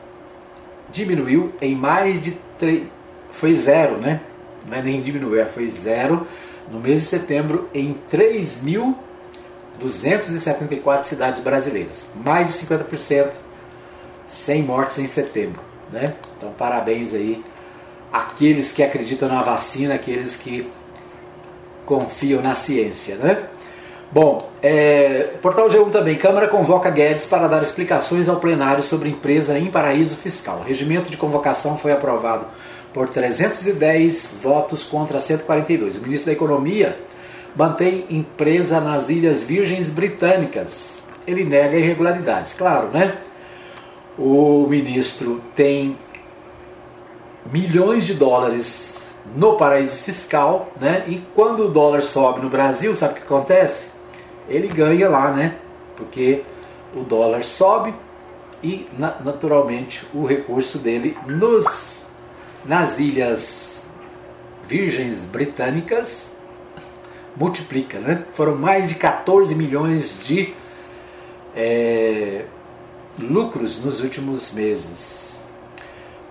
diminuiu 0.91 1.53
em 1.61 1.73
mais 1.73 2.19
de 2.19 2.31
3, 2.59 2.87
foi 3.31 3.53
zero, 3.53 3.99
né? 3.99 4.19
Não 4.67 4.77
é 4.77 4.81
nem 4.81 5.01
diminuiu, 5.01 5.39
é, 5.39 5.45
foi 5.45 5.65
zero 5.69 6.27
no 6.71 6.79
mês 6.79 7.01
de 7.01 7.07
setembro 7.07 7.67
em 7.73 7.97
3.274 8.11 11.03
cidades 11.03 11.39
brasileiras. 11.39 12.05
Mais 12.23 12.47
de 12.47 12.53
50% 12.53 13.31
sem 14.27 14.61
mortes 14.63 14.99
em 14.99 15.07
setembro. 15.07 15.61
Né? 15.91 16.13
Então, 16.37 16.51
parabéns 16.57 17.13
aí 17.13 17.43
àqueles 18.11 18.71
que 18.71 18.83
acreditam 18.83 19.29
na 19.29 19.41
vacina, 19.41 19.95
aqueles 19.95 20.35
que 20.35 20.69
confiam 21.85 22.41
na 22.41 22.55
ciência. 22.55 23.15
Né? 23.15 23.43
Bom, 24.11 24.51
é, 24.61 25.31
Portal 25.41 25.69
G1 25.69 25.91
também. 25.91 26.15
Câmara 26.15 26.47
convoca 26.47 26.89
Guedes 26.89 27.25
para 27.25 27.47
dar 27.47 27.63
explicações 27.63 28.29
ao 28.29 28.37
plenário 28.37 28.83
sobre 28.83 29.09
empresa 29.09 29.57
em 29.57 29.71
paraíso 29.71 30.15
fiscal. 30.15 30.59
O 30.59 30.63
regimento 30.63 31.09
de 31.09 31.17
convocação 31.17 31.75
foi 31.75 31.91
aprovado 31.91 32.45
por 32.93 33.09
310 33.09 34.35
votos 34.41 34.83
contra 34.83 35.19
142. 35.19 35.97
O 35.97 36.01
ministro 36.01 36.27
da 36.27 36.33
Economia 36.33 36.97
mantém 37.55 38.05
empresa 38.09 38.79
nas 38.79 39.09
Ilhas 39.09 39.43
Virgens 39.43 39.89
Britânicas. 39.89 41.03
Ele 41.25 41.43
nega 41.43 41.77
irregularidades, 41.77 42.53
claro, 42.53 42.89
né? 42.89 43.17
O 44.17 44.67
ministro 44.67 45.41
tem 45.55 45.97
milhões 47.51 48.05
de 48.05 48.13
dólares 48.13 49.01
no 49.35 49.55
paraíso 49.55 49.97
fiscal, 49.97 50.71
né? 50.79 51.03
E 51.07 51.21
quando 51.33 51.65
o 51.65 51.71
dólar 51.71 52.01
sobe 52.01 52.41
no 52.41 52.49
Brasil, 52.49 52.93
sabe 52.93 53.13
o 53.13 53.15
que 53.17 53.23
acontece? 53.23 53.89
Ele 54.47 54.67
ganha 54.67 55.09
lá, 55.09 55.31
né? 55.31 55.55
Porque 55.95 56.43
o 56.95 57.01
dólar 57.01 57.43
sobe 57.43 57.93
e 58.61 58.87
naturalmente 59.23 60.05
o 60.13 60.25
recurso 60.25 60.77
dele 60.77 61.17
nos 61.27 62.02
nas 62.65 62.99
Ilhas 62.99 63.83
Virgens 64.67 65.25
Britânicas 65.25 66.31
multiplica, 67.35 67.99
né? 67.99 68.23
Foram 68.33 68.55
mais 68.55 68.89
de 68.89 68.95
14 68.95 69.55
milhões 69.55 70.17
de 70.23 70.53
é, 71.55 72.45
lucros 73.19 73.83
nos 73.83 74.01
últimos 74.01 74.53
meses. 74.53 75.41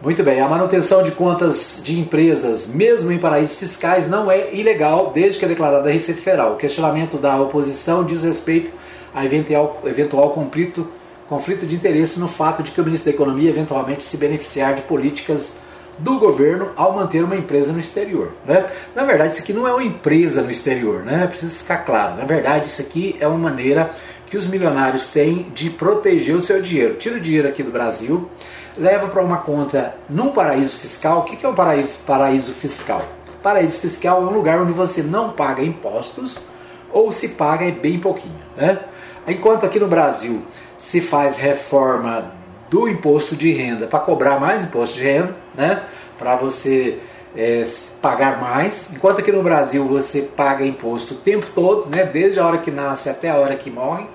Muito 0.01 0.23
bem, 0.25 0.41
a 0.41 0.49
manutenção 0.49 1.05
de 1.05 1.13
contas 1.13 1.81
de 1.85 2.01
empresas, 2.01 2.67
mesmo 2.67 3.13
em 3.13 3.19
paraísos 3.19 3.57
fiscais, 3.57 4.09
não 4.09 4.29
é 4.29 4.53
ilegal 4.53 5.13
desde 5.15 5.39
que 5.39 5.45
é 5.45 5.49
declarada 5.49 5.89
a 5.89 5.93
Receita 5.93 6.21
Federal. 6.21 6.55
O 6.55 6.57
questionamento 6.57 7.19
da 7.19 7.41
oposição 7.41 8.05
diz 8.05 8.25
respeito 8.25 8.73
a 9.15 9.25
eventual, 9.25 9.81
eventual 9.85 10.31
conflito, 10.31 10.89
conflito 11.29 11.67
de 11.67 11.77
interesse 11.77 12.19
no 12.19 12.27
fato 12.27 12.65
de 12.65 12.73
que 12.73 12.81
o 12.81 12.85
ministro 12.85 13.13
da 13.13 13.15
Economia 13.15 13.51
eventualmente 13.51 14.03
se 14.03 14.17
beneficiar 14.17 14.75
de 14.75 14.83
políticas 14.83 15.59
do 15.99 16.19
governo 16.19 16.71
ao 16.77 16.93
manter 16.93 17.23
uma 17.23 17.37
empresa 17.37 17.73
no 17.73 17.81
exterior. 17.81 18.33
Né? 18.47 18.67
Na 18.95 19.05
verdade, 19.05 19.33
isso 19.33 19.43
aqui 19.43 19.53
não 19.53 19.67
é 19.67 19.73
uma 19.73 19.85
empresa 19.85 20.43
no 20.43 20.51
exterior, 20.51 21.03
né? 21.03 21.27
precisa 21.27 21.55
ficar 21.55 21.79
claro. 21.79 22.17
Na 22.17 22.25
verdade, 22.25 22.67
isso 22.67 22.81
aqui 22.81 23.17
é 23.21 23.27
uma 23.27 23.39
maneira 23.39 23.91
que 24.27 24.37
os 24.37 24.47
milionários 24.47 25.07
têm 25.09 25.51
de 25.55 25.69
proteger 25.71 26.35
o 26.35 26.41
seu 26.41 26.63
dinheiro. 26.63 26.95
Tira 26.95 27.17
o 27.17 27.21
dinheiro 27.21 27.49
aqui 27.49 27.63
do 27.63 27.71
Brasil, 27.71 28.31
leva 28.77 29.07
para 29.09 29.23
uma 29.23 29.39
conta 29.39 29.95
num 30.09 30.31
paraíso 30.31 30.77
fiscal. 30.77 31.21
O 31.21 31.23
que 31.25 31.45
é 31.45 31.49
um 31.49 31.55
paraíso, 31.55 31.99
paraíso 32.07 32.53
fiscal? 32.53 33.03
Paraíso 33.43 33.79
fiscal 33.79 34.23
é 34.23 34.27
um 34.27 34.33
lugar 34.33 34.61
onde 34.61 34.73
você 34.73 35.03
não 35.03 35.31
paga 35.31 35.63
impostos 35.63 36.47
ou 36.93 37.11
se 37.13 37.31
paga 37.31 37.71
bem 37.71 37.99
pouquinho. 37.99 38.39
Né? 38.57 38.79
Enquanto 39.27 39.67
aqui 39.67 39.79
no 39.79 39.89
Brasil 39.89 40.43
se 40.79 41.01
faz 41.01 41.37
reforma 41.37 42.33
do 42.73 42.89
imposto 42.89 43.37
de 43.37 43.53
renda 43.53 43.87
para 43.87 44.01
cobrar 44.01 44.41
mais 44.41 44.65
imposto 44.65 44.97
de 44.97 45.05
renda, 45.05 45.37
né? 45.55 45.83
para 46.19 46.37
você 46.37 46.99
é, 47.37 47.67
pagar 48.01 48.41
mais, 48.41 48.89
enquanto 48.91 49.19
aqui 49.19 49.31
no 49.31 49.43
Brasil 49.43 49.85
você 49.85 50.23
paga 50.23 50.65
imposto 50.65 51.13
o 51.13 51.17
tempo 51.19 51.49
todo, 51.55 51.91
né? 51.91 52.07
desde 52.07 52.41
a 52.41 52.47
hora 52.47 52.57
que 52.57 52.71
nasce 52.71 53.11
até 53.11 53.29
a 53.29 53.37
hora 53.37 53.57
que 53.57 53.71
morre, 53.71 54.07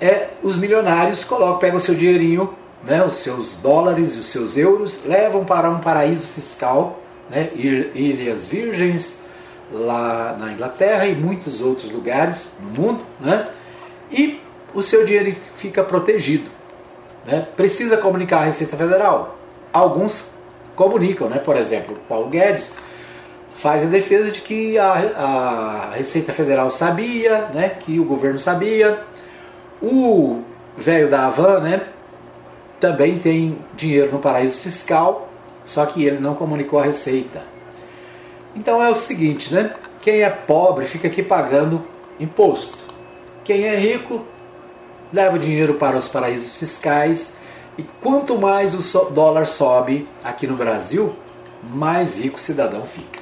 é, 0.00 0.28
os 0.42 0.56
milionários 0.56 1.24
colocam, 1.24 1.58
pegam 1.58 1.76
o 1.76 1.80
seu 1.80 1.94
dinheirinho, 1.94 2.54
né? 2.82 3.04
os 3.04 3.16
seus 3.16 3.60
dólares 3.60 4.16
e 4.16 4.18
os 4.18 4.26
seus 4.26 4.56
euros, 4.56 5.00
levam 5.04 5.44
para 5.44 5.68
um 5.68 5.80
paraíso 5.80 6.26
fiscal, 6.26 7.02
né? 7.28 7.50
Ilhas 7.54 8.48
Virgens, 8.48 9.18
lá 9.70 10.34
na 10.40 10.52
Inglaterra 10.52 11.06
e 11.06 11.14
muitos 11.14 11.60
outros 11.60 11.90
lugares 11.90 12.54
no 12.62 12.82
mundo, 12.82 13.04
né? 13.20 13.48
e 14.10 14.40
o 14.72 14.82
seu 14.82 15.04
dinheiro 15.04 15.36
fica 15.56 15.84
protegido. 15.84 16.57
Né? 17.28 17.46
Precisa 17.54 17.98
comunicar 17.98 18.38
à 18.38 18.44
Receita 18.44 18.74
Federal? 18.74 19.36
Alguns 19.70 20.30
comunicam, 20.74 21.28
né? 21.28 21.38
por 21.38 21.58
exemplo, 21.58 21.94
Paulo 22.08 22.28
Guedes 22.28 22.76
faz 23.54 23.82
a 23.82 23.86
defesa 23.86 24.30
de 24.30 24.40
que 24.40 24.78
a, 24.78 24.92
a 24.92 25.90
Receita 25.94 26.32
Federal 26.32 26.70
sabia, 26.70 27.50
né? 27.52 27.68
que 27.68 28.00
o 28.00 28.04
governo 28.04 28.38
sabia. 28.38 29.00
O 29.82 30.40
velho 30.74 31.10
da 31.10 31.26
Havan 31.26 31.60
né? 31.60 31.82
também 32.80 33.18
tem 33.18 33.58
dinheiro 33.76 34.10
no 34.10 34.20
paraíso 34.20 34.58
fiscal, 34.58 35.28
só 35.66 35.84
que 35.84 36.06
ele 36.06 36.18
não 36.18 36.34
comunicou 36.34 36.78
a 36.78 36.84
Receita. 36.84 37.42
Então 38.56 38.82
é 38.82 38.88
o 38.88 38.94
seguinte, 38.94 39.52
né? 39.52 39.70
Quem 40.00 40.22
é 40.22 40.30
pobre 40.30 40.86
fica 40.86 41.08
aqui 41.08 41.22
pagando 41.22 41.82
imposto. 42.18 42.78
Quem 43.44 43.64
é 43.64 43.76
rico 43.76 44.24
leva 45.12 45.36
o 45.36 45.38
dinheiro 45.38 45.74
para 45.74 45.96
os 45.96 46.08
paraísos 46.08 46.56
fiscais 46.56 47.32
e 47.76 47.82
quanto 48.02 48.36
mais 48.36 48.74
o 48.74 49.10
dólar 49.10 49.46
sobe 49.46 50.08
aqui 50.22 50.46
no 50.46 50.56
Brasil, 50.56 51.14
mais 51.62 52.18
rico 52.18 52.36
o 52.36 52.40
cidadão 52.40 52.84
fica. 52.84 53.20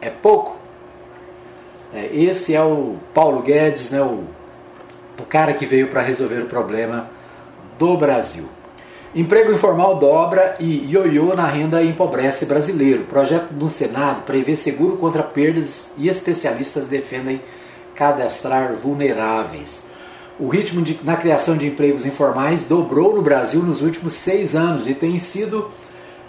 É 0.00 0.08
pouco? 0.08 0.56
É, 1.92 2.08
esse 2.12 2.54
é 2.54 2.62
o 2.62 2.96
Paulo 3.12 3.42
Guedes, 3.42 3.90
né, 3.90 4.00
o, 4.00 4.24
o 5.18 5.26
cara 5.28 5.52
que 5.52 5.66
veio 5.66 5.88
para 5.88 6.00
resolver 6.00 6.40
o 6.40 6.46
problema 6.46 7.10
do 7.78 7.96
Brasil. 7.96 8.48
Emprego 9.12 9.52
informal 9.52 9.96
dobra 9.96 10.56
e 10.60 10.88
ioiô 10.92 11.34
na 11.34 11.44
renda 11.44 11.82
empobrece 11.82 12.46
brasileiro. 12.46 13.04
Projeto 13.04 13.52
do 13.52 13.68
Senado 13.68 14.22
prevê 14.22 14.54
seguro 14.54 14.96
contra 14.98 15.20
perdas 15.20 15.90
e 15.98 16.08
especialistas 16.08 16.86
defendem 16.86 17.42
cadastrar 17.92 18.74
vulneráveis. 18.74 19.89
O 20.40 20.48
ritmo 20.48 20.80
de, 20.80 20.98
na 21.04 21.18
criação 21.18 21.54
de 21.54 21.66
empregos 21.66 22.06
informais 22.06 22.64
dobrou 22.64 23.14
no 23.14 23.20
Brasil 23.20 23.62
nos 23.62 23.82
últimos 23.82 24.14
seis 24.14 24.56
anos 24.56 24.88
e 24.88 24.94
tem 24.94 25.18
sido 25.18 25.70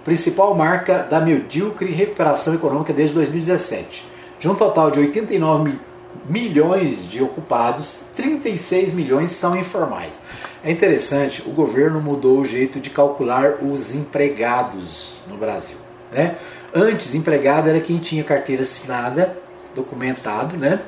principal 0.03 0.53
marca 0.53 1.00
da 1.00 1.22
medíocre 1.22 1.89
recuperação 1.94 2.53
econômica 2.53 2.91
desde 2.91 3.15
2017. 3.15 4.06
De 4.38 4.50
um 4.50 4.56
total 4.56 4.91
de 4.91 5.00
89 5.00 5.80
milhões 6.27 7.10
de 7.10 7.24
ocupados, 7.24 8.01
36 8.13 8.96
milhões 8.96 9.32
são 9.32 9.56
informais. 9.56 10.20
É 10.62 10.70
interessante, 10.70 11.41
o 11.48 11.51
governo 11.51 12.01
mudou 12.01 12.40
o 12.42 12.46
jeito 12.46 12.81
de 12.81 12.90
calcular 12.90 13.59
os 13.62 13.96
empregados 13.96 15.22
no 15.25 15.38
Brasil. 15.38 15.77
Né? 16.12 16.35
Antes, 16.75 17.16
empregado 17.16 17.70
era 17.70 17.79
quem 17.79 17.98
tinha 17.98 18.25
carteira 18.25 18.64
assinada, 18.64 19.38
documentado, 19.74 20.57
né? 20.57 20.81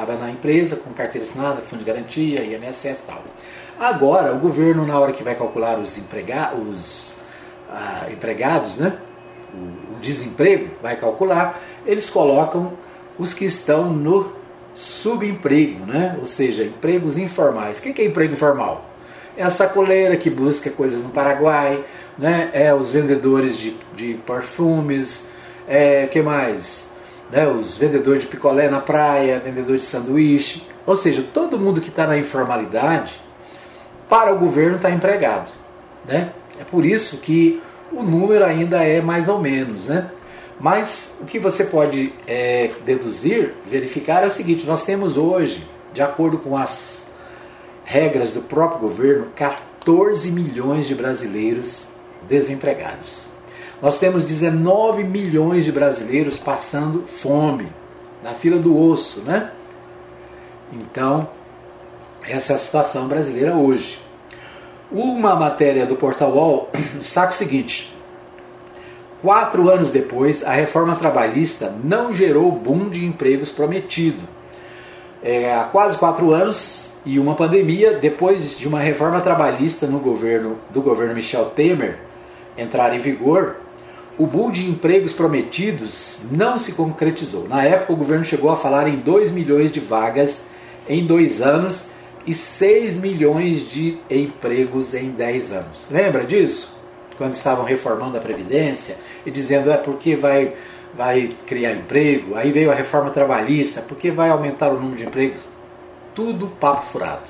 Estava 0.00 0.16
na 0.16 0.30
empresa 0.30 0.76
com 0.76 0.92
carteira 0.92 1.26
assinada, 1.26 1.60
fundo 1.60 1.80
de 1.80 1.84
garantia, 1.84 2.44
INSS 2.44 3.00
e 3.00 3.02
tal. 3.04 3.20
Agora, 3.80 4.32
o 4.32 4.38
governo, 4.38 4.86
na 4.86 4.96
hora 4.96 5.10
que 5.10 5.24
vai 5.24 5.34
calcular 5.34 5.76
os, 5.76 5.98
emprega 5.98 6.54
os 6.54 7.16
ah, 7.68 8.06
empregados, 8.08 8.76
né? 8.76 8.96
O, 9.52 9.98
desemprego, 9.98 10.68
vai 10.80 10.94
calcular, 10.94 11.60
eles 11.84 12.08
colocam 12.08 12.74
os 13.18 13.34
que 13.34 13.44
estão 13.44 13.92
no 13.92 14.32
subemprego, 14.72 15.84
né? 15.84 16.16
ou 16.20 16.26
seja, 16.26 16.62
empregos 16.62 17.18
informais. 17.18 17.80
O 17.80 17.82
que 17.82 18.00
é 18.00 18.04
emprego 18.04 18.34
informal? 18.34 18.84
É 19.36 19.42
a 19.42 19.50
sacoleira 19.50 20.16
que 20.16 20.30
busca 20.30 20.70
coisas 20.70 21.02
no 21.02 21.08
Paraguai, 21.08 21.84
né? 22.16 22.50
é 22.52 22.72
os 22.72 22.92
vendedores 22.92 23.58
de, 23.58 23.76
de 23.96 24.14
perfumes, 24.24 25.26
é 25.66 26.06
que 26.06 26.22
mais? 26.22 26.87
Né, 27.30 27.46
os 27.46 27.76
vendedores 27.76 28.22
de 28.22 28.26
picolé 28.26 28.68
na 28.68 28.80
praia, 28.80 29.38
vendedores 29.38 29.82
de 29.82 29.88
sanduíche, 29.88 30.66
ou 30.86 30.96
seja, 30.96 31.24
todo 31.34 31.58
mundo 31.58 31.80
que 31.80 31.88
está 31.90 32.06
na 32.06 32.16
informalidade, 32.16 33.20
para 34.08 34.32
o 34.32 34.38
governo 34.38 34.76
está 34.76 34.90
empregado. 34.90 35.50
Né? 36.06 36.32
É 36.58 36.64
por 36.64 36.84
isso 36.86 37.18
que 37.18 37.62
o 37.92 38.02
número 38.02 38.44
ainda 38.44 38.82
é 38.82 39.00
mais 39.00 39.28
ou 39.28 39.38
menos. 39.38 39.86
Né? 39.86 40.08
Mas 40.58 41.14
o 41.20 41.24
que 41.24 41.38
você 41.38 41.64
pode 41.64 42.12
é, 42.26 42.70
deduzir, 42.84 43.54
verificar 43.66 44.24
é 44.24 44.26
o 44.26 44.30
seguinte: 44.30 44.66
nós 44.66 44.82
temos 44.82 45.16
hoje, 45.16 45.68
de 45.92 46.02
acordo 46.02 46.38
com 46.38 46.56
as 46.56 47.06
regras 47.84 48.32
do 48.32 48.40
próprio 48.40 48.80
governo, 48.80 49.26
14 49.36 50.30
milhões 50.30 50.86
de 50.86 50.94
brasileiros 50.94 51.88
desempregados. 52.26 53.28
Nós 53.80 53.98
temos 53.98 54.24
19 54.24 55.04
milhões 55.04 55.64
de 55.64 55.70
brasileiros 55.70 56.36
passando 56.36 57.04
fome, 57.06 57.68
na 58.24 58.32
fila 58.32 58.58
do 58.58 58.76
osso, 58.76 59.20
né? 59.20 59.52
Então, 60.72 61.28
essa 62.26 62.52
é 62.52 62.56
a 62.56 62.58
situação 62.58 63.06
brasileira 63.06 63.54
hoje. 63.54 64.00
Uma 64.90 65.36
matéria 65.36 65.86
do 65.86 65.94
Portal 65.94 66.32
UOL 66.32 66.70
destaca 66.98 67.32
o 67.32 67.36
seguinte: 67.36 67.94
quatro 69.22 69.70
anos 69.70 69.90
depois, 69.90 70.42
a 70.42 70.52
reforma 70.52 70.96
trabalhista 70.96 71.72
não 71.84 72.12
gerou 72.12 72.48
o 72.48 72.52
boom 72.52 72.88
de 72.88 73.04
empregos 73.04 73.50
prometido. 73.50 74.22
É, 75.22 75.54
há 75.54 75.64
quase 75.64 75.96
quatro 75.96 76.32
anos 76.32 76.94
e 77.06 77.18
uma 77.18 77.34
pandemia, 77.34 77.92
depois 77.98 78.58
de 78.58 78.66
uma 78.66 78.80
reforma 78.80 79.20
trabalhista 79.20 79.86
no 79.86 80.00
governo 80.00 80.58
do 80.70 80.82
governo 80.82 81.14
Michel 81.14 81.46
Temer 81.46 81.98
entrar 82.56 82.94
em 82.94 82.98
vigor, 82.98 83.56
o 84.18 84.26
boom 84.26 84.50
de 84.50 84.68
empregos 84.68 85.12
prometidos 85.12 86.22
não 86.32 86.58
se 86.58 86.72
concretizou. 86.72 87.46
Na 87.46 87.62
época, 87.62 87.92
o 87.92 87.96
governo 87.96 88.24
chegou 88.24 88.50
a 88.50 88.56
falar 88.56 88.88
em 88.88 88.96
2 88.96 89.30
milhões 89.30 89.70
de 89.70 89.78
vagas 89.78 90.42
em 90.88 91.06
dois 91.06 91.40
anos 91.40 91.86
e 92.26 92.34
6 92.34 92.98
milhões 92.98 93.70
de 93.70 93.98
empregos 94.10 94.92
em 94.92 95.10
10 95.10 95.52
anos. 95.52 95.86
Lembra 95.88 96.24
disso? 96.24 96.76
Quando 97.16 97.34
estavam 97.34 97.64
reformando 97.64 98.16
a 98.16 98.20
Previdência 98.20 98.96
e 99.24 99.30
dizendo 99.30 99.70
é 99.70 99.76
porque 99.76 100.16
vai, 100.16 100.52
vai 100.94 101.28
criar 101.46 101.72
emprego, 101.72 102.34
aí 102.34 102.50
veio 102.50 102.72
a 102.72 102.74
reforma 102.74 103.10
trabalhista, 103.10 103.80
porque 103.80 104.10
vai 104.10 104.30
aumentar 104.30 104.68
o 104.70 104.74
número 104.74 104.96
de 104.96 105.06
empregos. 105.06 105.44
Tudo 106.14 106.48
papo 106.48 106.84
furado. 106.86 107.22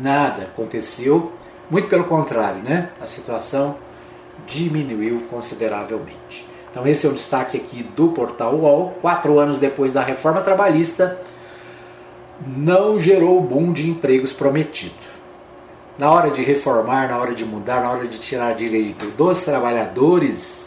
Nada 0.00 0.44
aconteceu, 0.44 1.32
muito 1.70 1.88
pelo 1.88 2.04
contrário, 2.04 2.62
né? 2.62 2.88
A 3.00 3.06
situação 3.06 3.76
diminuiu 4.46 5.22
consideravelmente. 5.30 6.46
Então 6.70 6.86
esse 6.86 7.06
é 7.06 7.10
o 7.10 7.12
destaque 7.12 7.58
aqui 7.58 7.82
do 7.82 8.08
portal 8.08 8.54
UOL. 8.54 8.94
Quatro 9.02 9.38
anos 9.38 9.58
depois 9.58 9.92
da 9.92 10.02
reforma 10.02 10.40
trabalhista, 10.40 11.20
não 12.46 12.98
gerou 12.98 13.38
o 13.38 13.42
boom 13.42 13.72
de 13.72 13.88
empregos 13.88 14.32
prometido. 14.32 14.94
Na 15.98 16.10
hora 16.10 16.30
de 16.30 16.42
reformar, 16.42 17.08
na 17.08 17.18
hora 17.18 17.34
de 17.34 17.44
mudar, 17.44 17.82
na 17.82 17.90
hora 17.90 18.08
de 18.08 18.18
tirar 18.18 18.54
direito 18.54 19.06
dos 19.10 19.42
trabalhadores, 19.42 20.64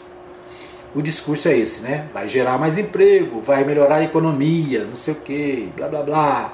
o 0.94 1.02
discurso 1.02 1.48
é 1.48 1.58
esse, 1.58 1.80
né? 1.80 2.06
Vai 2.14 2.28
gerar 2.28 2.56
mais 2.56 2.78
emprego, 2.78 3.40
vai 3.40 3.64
melhorar 3.64 3.96
a 3.96 4.04
economia, 4.04 4.84
não 4.84 4.94
sei 4.94 5.14
o 5.14 5.16
que, 5.16 5.72
blá 5.74 5.88
blá 5.88 6.02
blá. 6.02 6.52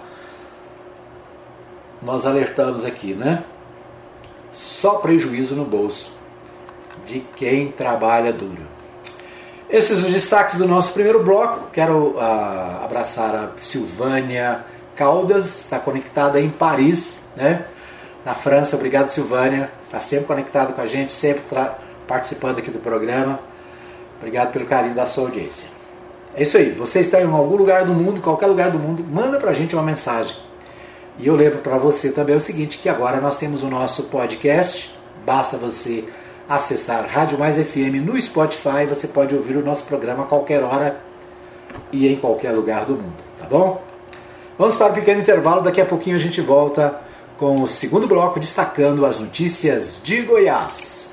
Nós 2.01 2.27
alertamos 2.27 2.85
aqui, 2.87 3.13
né? 3.13 3.45
Só 4.51 4.97
prejuízo 4.97 5.55
no 5.55 5.65
bolso 5.65 6.12
de 7.07 7.21
quem 7.37 7.69
trabalha 7.69 8.33
duro. 8.33 8.73
Esses 9.69 10.05
os 10.05 10.13
destaques 10.13 10.59
do 10.59 10.69
nosso 10.69 10.93
primeiro 10.93 11.23
bloco. 11.23 11.71
Quero 11.73 12.11
uh, 12.11 12.85
abraçar 12.85 13.35
a 13.35 13.49
Silvânia 13.61 14.65
Caldas, 14.95 15.47
está 15.47 15.79
conectada 15.79 16.39
em 16.41 16.51
Paris, 16.51 17.21
né? 17.35 17.65
na 18.25 18.35
França. 18.35 18.77
Obrigado, 18.77 19.11
Silvânia. 19.11 19.71
Está 19.83 20.01
sempre 20.01 20.27
conectado 20.27 20.75
com 20.75 20.81
a 20.81 20.87
gente, 20.87 21.13
sempre 21.13 21.43
participando 22.07 22.59
aqui 22.59 22.71
do 22.71 22.79
programa. 22.79 23.41
Obrigado 24.19 24.53
pelo 24.53 24.67
carinho 24.67 24.95
da 24.95 25.07
sua 25.07 25.25
audiência. 25.25 25.69
É 26.35 26.43
isso 26.43 26.57
aí. 26.57 26.71
Você 26.73 27.01
está 27.01 27.21
em 27.21 27.31
algum 27.31 27.57
lugar 27.57 27.85
do 27.85 27.93
mundo, 27.93 28.21
qualquer 28.21 28.47
lugar 28.47 28.71
do 28.71 28.79
mundo, 28.79 29.05
manda 29.05 29.39
pra 29.39 29.53
gente 29.53 29.75
uma 29.75 29.83
mensagem. 29.83 30.37
E 31.19 31.27
eu 31.27 31.37
lembro 31.37 31.59
para 31.59 31.77
você 31.77 32.11
também 32.11 32.35
o 32.35 32.41
seguinte, 32.41 32.79
que 32.79 32.89
agora 32.89 33.21
nós 33.21 33.37
temos 33.37 33.63
o 33.63 33.69
nosso 33.69 34.05
podcast. 34.05 34.95
Basta 35.27 35.57
você 35.57 36.05
acessar 36.55 37.07
Rádio 37.07 37.39
Mais 37.39 37.57
FM 37.57 38.05
no 38.05 38.21
Spotify, 38.21 38.85
você 38.87 39.09
pode 39.09 39.35
ouvir 39.35 39.57
o 39.57 39.65
nosso 39.65 39.85
programa 39.85 40.25
a 40.25 40.27
qualquer 40.27 40.63
hora 40.63 41.01
e 41.91 42.07
em 42.07 42.17
qualquer 42.17 42.53
lugar 42.53 42.85
do 42.85 42.93
mundo, 42.93 43.25
tá 43.39 43.47
bom? 43.47 43.83
Vamos 44.59 44.77
para 44.77 44.93
um 44.93 44.95
pequeno 44.95 45.23
intervalo, 45.23 45.63
daqui 45.63 45.81
a 45.81 45.87
pouquinho 45.87 46.15
a 46.15 46.19
gente 46.19 46.43
volta 46.43 47.01
com 47.39 47.63
o 47.63 47.67
segundo 47.67 48.07
bloco 48.07 48.39
destacando 48.39 49.07
as 49.07 49.19
notícias 49.19 49.99
de 50.05 50.21
Goiás. 50.21 51.11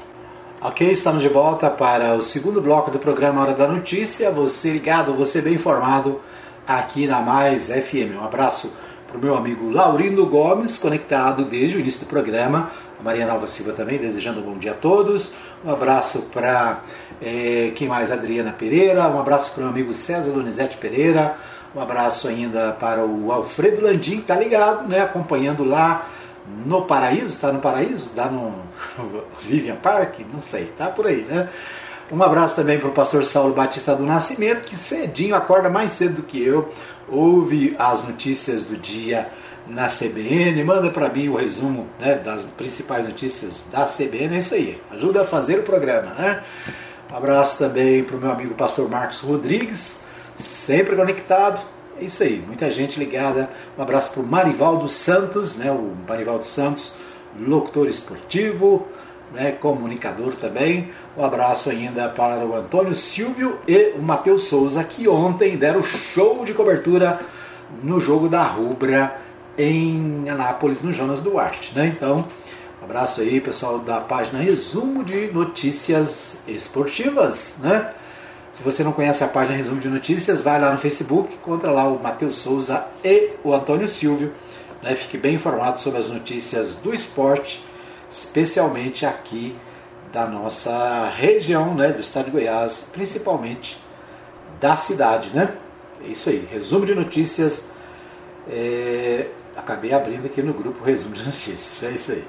Ok, 0.59 0.91
estamos 0.91 1.23
de 1.23 1.29
volta 1.29 1.69
para 1.69 2.15
o 2.15 2.21
segundo 2.21 2.61
bloco 2.61 2.91
do 2.91 2.99
programa 2.99 3.41
Hora 3.41 3.53
da 3.53 3.65
Notícia. 3.65 4.29
Você 4.31 4.71
ligado, 4.71 5.13
você 5.13 5.41
bem 5.41 5.53
informado 5.53 6.19
aqui 6.67 7.07
na 7.07 7.21
Mais 7.21 7.69
FM. 7.69 8.19
Um 8.19 8.25
abraço 8.25 8.73
para 9.07 9.17
o 9.17 9.21
meu 9.21 9.35
amigo 9.35 9.71
Laurindo 9.71 10.25
Gomes, 10.25 10.77
conectado 10.77 11.45
desde 11.45 11.77
o 11.77 11.79
início 11.79 12.01
do 12.01 12.07
programa. 12.07 12.71
A 12.99 13.03
Maria 13.03 13.25
Nova 13.25 13.47
Silva 13.47 13.71
também, 13.71 13.97
desejando 13.97 14.41
um 14.41 14.43
bom 14.43 14.57
dia 14.57 14.71
a 14.71 14.75
todos. 14.75 15.31
Um 15.63 15.71
abraço 15.71 16.23
para 16.33 16.81
é, 17.21 17.71
quem 17.73 17.87
mais? 17.87 18.11
Adriana 18.11 18.51
Pereira. 18.51 19.07
Um 19.07 19.17
abraço 19.17 19.51
para 19.51 19.61
o 19.61 19.63
meu 19.63 19.69
amigo 19.69 19.93
César 19.93 20.33
Donizete 20.33 20.77
Pereira. 20.77 21.37
Um 21.73 21.79
abraço 21.79 22.27
ainda 22.27 22.73
para 22.73 23.05
o 23.05 23.31
Alfredo 23.31 23.81
Landim, 23.81 24.19
tá 24.19 24.35
ligado, 24.35 24.85
né? 24.85 24.99
Acompanhando 24.99 25.63
lá 25.63 26.09
no 26.65 26.81
Paraíso, 26.81 27.27
está 27.27 27.53
no 27.53 27.59
Paraíso? 27.59 28.07
Está 28.07 28.25
no 28.25 28.53
Vivian 29.39 29.77
Park? 29.77 30.19
Não 30.33 30.41
sei, 30.41 30.65
tá 30.77 30.87
por 30.87 31.07
aí, 31.07 31.21
né? 31.21 31.47
Um 32.11 32.21
abraço 32.21 32.57
também 32.57 32.79
para 32.79 32.89
o 32.89 32.91
pastor 32.91 33.23
Saulo 33.23 33.53
Batista 33.53 33.95
do 33.95 34.03
Nascimento, 34.03 34.65
que 34.65 34.75
cedinho 34.75 35.35
acorda 35.35 35.69
mais 35.69 35.91
cedo 35.91 36.15
do 36.15 36.23
que 36.23 36.43
eu, 36.43 36.67
ouve 37.07 37.77
as 37.79 38.05
notícias 38.05 38.65
do 38.65 38.75
dia 38.75 39.29
na 39.69 39.87
CBN, 39.87 40.63
manda 40.63 40.89
para 40.89 41.09
mim 41.09 41.29
o 41.29 41.35
resumo 41.35 41.87
né, 41.99 42.15
das 42.15 42.43
principais 42.43 43.05
notícias 43.05 43.65
da 43.71 43.85
CBN, 43.85 44.35
é 44.35 44.39
isso 44.39 44.55
aí, 44.55 44.81
ajuda 44.91 45.21
a 45.21 45.25
fazer 45.25 45.59
o 45.59 45.63
programa, 45.63 46.13
né? 46.15 46.43
Um 47.11 47.15
abraço 47.15 47.57
também 47.57 48.03
para 48.03 48.15
o 48.15 48.19
meu 48.19 48.31
amigo 48.31 48.53
pastor 48.55 48.89
Marcos 48.89 49.21
Rodrigues, 49.21 50.01
sempre 50.35 50.95
conectado. 50.95 51.61
É 51.99 52.03
isso 52.03 52.23
aí, 52.23 52.43
muita 52.45 52.69
gente 52.71 52.99
ligada. 52.99 53.49
Um 53.77 53.81
abraço 53.81 54.11
para 54.11 54.21
o 54.21 54.25
Marivaldo 54.25 54.87
Santos, 54.87 55.57
né, 55.57 55.71
o 55.71 55.95
Marivaldo 56.07 56.45
Santos, 56.45 56.93
locutor 57.39 57.87
esportivo, 57.87 58.87
né, 59.33 59.51
comunicador 59.51 60.35
também. 60.35 60.91
Um 61.17 61.23
abraço 61.23 61.69
ainda 61.69 62.09
para 62.09 62.45
o 62.45 62.55
Antônio 62.55 62.95
Silvio 62.95 63.59
e 63.67 63.93
o 63.97 64.01
Matheus 64.01 64.43
Souza, 64.43 64.83
que 64.83 65.07
ontem 65.07 65.57
deram 65.57 65.83
show 65.83 66.45
de 66.45 66.53
cobertura 66.53 67.19
no 67.83 67.99
jogo 67.99 68.27
da 68.27 68.43
Rubra 68.43 69.28
em 69.57 70.29
Anápolis, 70.29 70.81
no 70.81 70.93
Jonas 70.93 71.19
Duarte. 71.19 71.75
Né? 71.75 71.87
Então, 71.87 72.25
um 72.81 72.85
abraço 72.85 73.21
aí, 73.21 73.41
pessoal 73.41 73.79
da 73.79 73.99
página 73.99 74.39
Resumo 74.39 75.03
de 75.03 75.31
Notícias 75.31 76.41
Esportivas. 76.47 77.55
Né? 77.59 77.93
Se 78.51 78.63
você 78.63 78.83
não 78.83 78.91
conhece 78.91 79.23
a 79.23 79.27
página 79.27 79.57
Resumo 79.57 79.79
de 79.79 79.89
Notícias, 79.89 80.41
vai 80.41 80.59
lá 80.59 80.71
no 80.71 80.77
Facebook, 80.77 81.35
encontra 81.35 81.71
lá 81.71 81.87
o 81.87 82.01
Matheus 82.01 82.35
Souza 82.35 82.85
e 83.03 83.31
o 83.43 83.53
Antônio 83.53 83.87
Silvio. 83.87 84.33
Né? 84.81 84.95
Fique 84.95 85.17
bem 85.17 85.35
informado 85.35 85.79
sobre 85.79 85.99
as 85.99 86.09
notícias 86.09 86.75
do 86.75 86.93
esporte, 86.93 87.63
especialmente 88.09 89.05
aqui 89.05 89.55
da 90.11 90.25
nossa 90.25 91.09
região, 91.15 91.75
né? 91.75 91.89
do 91.89 92.01
estado 92.01 92.25
de 92.25 92.31
Goiás, 92.31 92.89
principalmente 92.91 93.79
da 94.59 94.75
cidade. 94.75 95.29
Né? 95.33 95.53
É 96.03 96.07
isso 96.07 96.29
aí, 96.29 96.47
resumo 96.49 96.85
de 96.85 96.95
notícias. 96.95 97.69
É... 98.49 99.27
Acabei 99.59 99.93
abrindo 99.93 100.25
aqui 100.25 100.41
no 100.41 100.53
grupo 100.53 100.83
Resumo 100.85 101.13
de 101.13 101.25
Notícias, 101.25 101.83
é 101.83 101.93
isso 101.93 102.11
aí. 102.13 102.23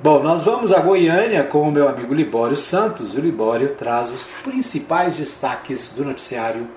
Bom, 0.00 0.22
nós 0.22 0.44
vamos 0.44 0.72
a 0.72 0.78
Goiânia 0.78 1.42
com 1.42 1.68
o 1.68 1.72
meu 1.72 1.88
amigo 1.88 2.14
Libório 2.14 2.54
Santos. 2.54 3.14
O 3.14 3.20
Libório 3.20 3.74
traz 3.74 4.12
os 4.12 4.22
principais 4.44 5.16
destaques 5.16 5.92
do 5.92 6.04
noticiário 6.04 6.68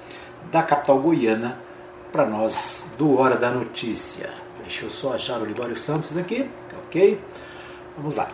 da 0.52 0.64
capital 0.64 0.98
goiana 0.98 1.60
para 2.12 2.26
nós 2.26 2.88
do 2.98 3.20
Hora 3.20 3.36
da 3.36 3.52
Notícia. 3.52 4.32
Deixa 4.62 4.86
eu 4.86 4.90
só 4.90 5.14
achar 5.14 5.40
o 5.40 5.46
Libório 5.46 5.78
Santos 5.78 6.18
aqui, 6.18 6.50
ok? 6.88 7.20
Vamos 7.96 8.16
lá. 8.16 8.28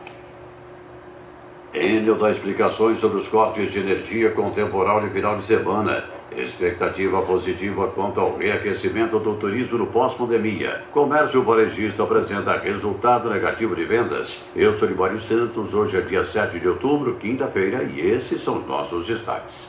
Enel 1.73 2.15
dá 2.15 2.31
explicações 2.31 2.99
sobre 2.99 3.17
os 3.17 3.27
cortes 3.27 3.69
de 3.69 3.79
energia 3.79 4.31
com 4.31 4.49
temporal 4.51 5.01
de 5.01 5.09
final 5.09 5.37
de 5.37 5.45
semana. 5.45 6.05
Expectativa 6.35 7.21
positiva 7.21 7.89
quanto 7.89 8.19
ao 8.19 8.35
reaquecimento 8.35 9.19
do 9.19 9.35
turismo 9.35 9.77
no 9.77 9.85
pós-pandemia. 9.85 10.81
Comércio 10.91 11.43
varejista 11.43 12.01
apresenta 12.01 12.57
resultado 12.57 13.29
negativo 13.29 13.75
de 13.75 13.85
vendas. 13.85 14.41
Eu 14.55 14.75
sou 14.75 14.87
Libório 14.87 15.19
Santos, 15.19 15.75
hoje 15.75 15.97
é 15.97 16.01
dia 16.01 16.25
7 16.25 16.59
de 16.59 16.67
outubro, 16.67 17.13
quinta-feira, 17.15 17.83
e 17.83 17.99
esses 18.01 18.43
são 18.43 18.57
os 18.57 18.65
nossos 18.65 19.05
destaques. 19.05 19.67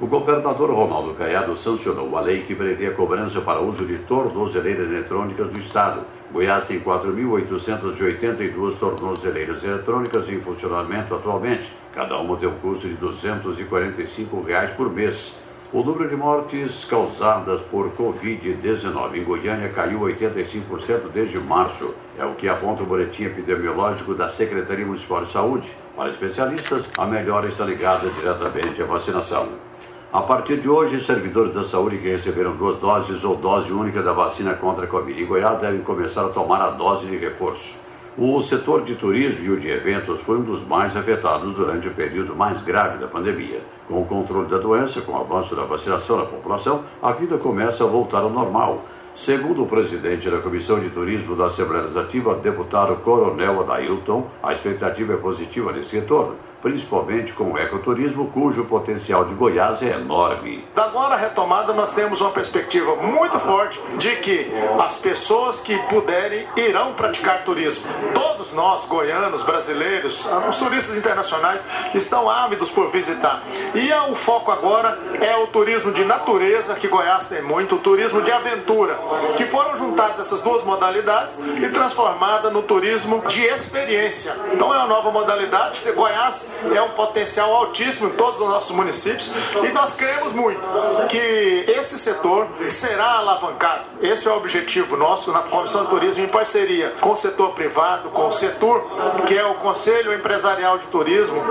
O 0.00 0.06
governador 0.06 0.70
Ronaldo 0.70 1.12
Caiado 1.12 1.54
sancionou 1.56 2.16
a 2.16 2.22
lei 2.22 2.40
que 2.40 2.54
prevê 2.54 2.86
a 2.86 2.92
cobrança 2.92 3.42
para 3.42 3.60
uso 3.60 3.84
de 3.84 3.98
tornozeleiras 3.98 4.90
eletrônicas 4.90 5.50
do 5.50 5.58
Estado. 5.58 6.00
Goiás 6.32 6.66
tem 6.66 6.80
4.882 6.80 8.78
tornozeleiras 8.78 9.62
eletrônicas 9.62 10.26
em 10.30 10.40
funcionamento 10.40 11.14
atualmente. 11.14 11.70
Cada 11.94 12.18
uma 12.18 12.38
tem 12.38 12.48
um 12.48 12.54
custo 12.54 12.88
de 12.88 12.94
245 12.94 14.40
reais 14.40 14.70
por 14.70 14.90
mês. 14.90 15.36
O 15.74 15.82
número 15.82 16.06
de 16.06 16.14
mortes 16.14 16.84
causadas 16.84 17.62
por 17.62 17.90
Covid-19 17.92 19.16
em 19.16 19.24
Goiânia 19.24 19.70
caiu 19.70 20.00
85% 20.00 21.08
desde 21.10 21.38
março. 21.38 21.94
É 22.18 22.26
o 22.26 22.34
que 22.34 22.46
aponta 22.46 22.82
o 22.82 22.86
boletim 22.86 23.24
epidemiológico 23.24 24.12
da 24.12 24.28
Secretaria 24.28 24.84
Municipal 24.84 25.24
de 25.24 25.32
Saúde. 25.32 25.74
Para 25.96 26.10
especialistas, 26.10 26.86
a 26.98 27.06
melhora 27.06 27.48
está 27.48 27.64
ligada 27.64 28.06
diretamente 28.10 28.82
à 28.82 28.84
vacinação. 28.84 29.48
A 30.12 30.20
partir 30.20 30.58
de 30.58 30.68
hoje, 30.68 31.00
servidores 31.00 31.54
da 31.54 31.64
saúde 31.64 31.96
que 31.96 32.10
receberam 32.10 32.54
duas 32.54 32.76
doses 32.76 33.24
ou 33.24 33.34
dose 33.34 33.72
única 33.72 34.02
da 34.02 34.12
vacina 34.12 34.52
contra 34.52 34.84
a 34.84 34.88
Covid 34.88 35.22
em 35.22 35.26
Goiás 35.26 35.58
devem 35.58 35.80
começar 35.80 36.26
a 36.26 36.28
tomar 36.28 36.60
a 36.60 36.68
dose 36.72 37.06
de 37.06 37.16
reforço. 37.16 37.78
O 38.18 38.38
setor 38.42 38.82
de 38.82 38.94
turismo 38.94 39.42
e 39.42 39.50
o 39.50 39.58
de 39.58 39.70
eventos 39.70 40.20
foi 40.20 40.36
um 40.36 40.42
dos 40.42 40.62
mais 40.66 40.94
afetados 40.94 41.54
durante 41.54 41.88
o 41.88 41.94
período 41.94 42.36
mais 42.36 42.60
grave 42.60 42.98
da 42.98 43.06
pandemia. 43.06 43.62
Com 43.88 44.02
o 44.02 44.04
controle 44.04 44.50
da 44.50 44.58
doença, 44.58 45.00
com 45.00 45.12
o 45.12 45.16
avanço 45.16 45.56
da 45.56 45.64
vacinação 45.64 46.18
na 46.18 46.26
população, 46.26 46.84
a 47.02 47.12
vida 47.12 47.38
começa 47.38 47.84
a 47.84 47.86
voltar 47.86 48.18
ao 48.18 48.28
normal. 48.28 48.84
Segundo 49.14 49.62
o 49.62 49.66
presidente 49.66 50.28
da 50.28 50.40
Comissão 50.40 50.78
de 50.78 50.90
Turismo 50.90 51.34
da 51.34 51.46
Assembleia 51.46 51.84
Legislativa, 51.84 52.34
deputado 52.34 52.96
Coronel 52.96 53.62
Adailton, 53.62 54.26
a 54.42 54.52
expectativa 54.52 55.14
é 55.14 55.16
positiva 55.16 55.72
nesse 55.72 55.96
retorno 55.96 56.36
principalmente 56.62 57.32
com 57.32 57.52
o 57.52 57.58
ecoturismo, 57.58 58.30
cujo 58.30 58.64
potencial 58.64 59.24
de 59.24 59.34
Goiás 59.34 59.82
é 59.82 59.90
enorme. 59.90 60.64
Da 60.74 60.84
agora 60.92 61.16
retomada, 61.16 61.72
nós 61.72 61.94
temos 61.94 62.20
uma 62.20 62.30
perspectiva 62.30 62.94
muito 62.96 63.38
forte 63.40 63.80
de 63.96 64.14
que 64.16 64.52
as 64.78 64.98
pessoas 64.98 65.58
que 65.58 65.76
puderem 65.88 66.46
irão 66.54 66.92
praticar 66.92 67.44
turismo. 67.44 67.84
Todos 68.14 68.52
nós, 68.52 68.84
goianos, 68.84 69.42
brasileiros, 69.42 70.28
os 70.48 70.56
turistas 70.56 70.98
internacionais 70.98 71.66
estão 71.94 72.28
ávidos 72.28 72.70
por 72.70 72.90
visitar. 72.90 73.42
E 73.74 73.92
o 74.10 74.14
foco 74.14 74.50
agora 74.50 74.98
é 75.20 75.34
o 75.36 75.46
turismo 75.46 75.92
de 75.92 76.04
natureza, 76.04 76.74
que 76.74 76.88
Goiás 76.88 77.24
tem 77.24 77.42
muito, 77.42 77.76
o 77.76 77.78
turismo 77.78 78.20
de 78.20 78.30
aventura, 78.30 78.98
que 79.36 79.46
foram 79.46 79.74
juntadas 79.76 80.20
essas 80.20 80.42
duas 80.42 80.62
modalidades 80.62 81.38
e 81.60 81.68
transformada 81.70 82.50
no 82.50 82.62
turismo 82.62 83.22
de 83.26 83.42
experiência. 83.42 84.36
Então 84.52 84.74
é 84.74 84.78
uma 84.78 84.86
nova 84.86 85.10
modalidade 85.10 85.80
que 85.80 85.90
Goiás 85.92 86.46
é 86.74 86.82
um 86.82 86.90
potencial 86.90 87.54
altíssimo 87.54 88.08
em 88.08 88.12
todos 88.12 88.40
os 88.40 88.48
nossos 88.48 88.70
municípios 88.74 89.30
e 89.62 89.68
nós 89.72 89.92
queremos 89.92 90.32
muito 90.32 90.60
que 91.08 91.64
esse 91.68 91.98
setor 91.98 92.48
será 92.68 93.18
alavancado. 93.18 93.84
Esse 94.00 94.28
é 94.28 94.30
o 94.30 94.36
objetivo 94.36 94.96
nosso 94.96 95.32
na 95.32 95.40
Comissão 95.40 95.84
de 95.84 95.90
Turismo 95.90 96.24
em 96.24 96.28
parceria 96.28 96.92
com 97.00 97.12
o 97.12 97.16
setor 97.16 97.52
privado, 97.52 98.10
com 98.10 98.28
o 98.28 98.32
setor 98.32 98.86
que 99.26 99.36
é 99.36 99.44
o 99.44 99.54
Conselho 99.54 100.12
Empresarial 100.12 100.78
de 100.78 100.86
Turismo, 100.86 101.42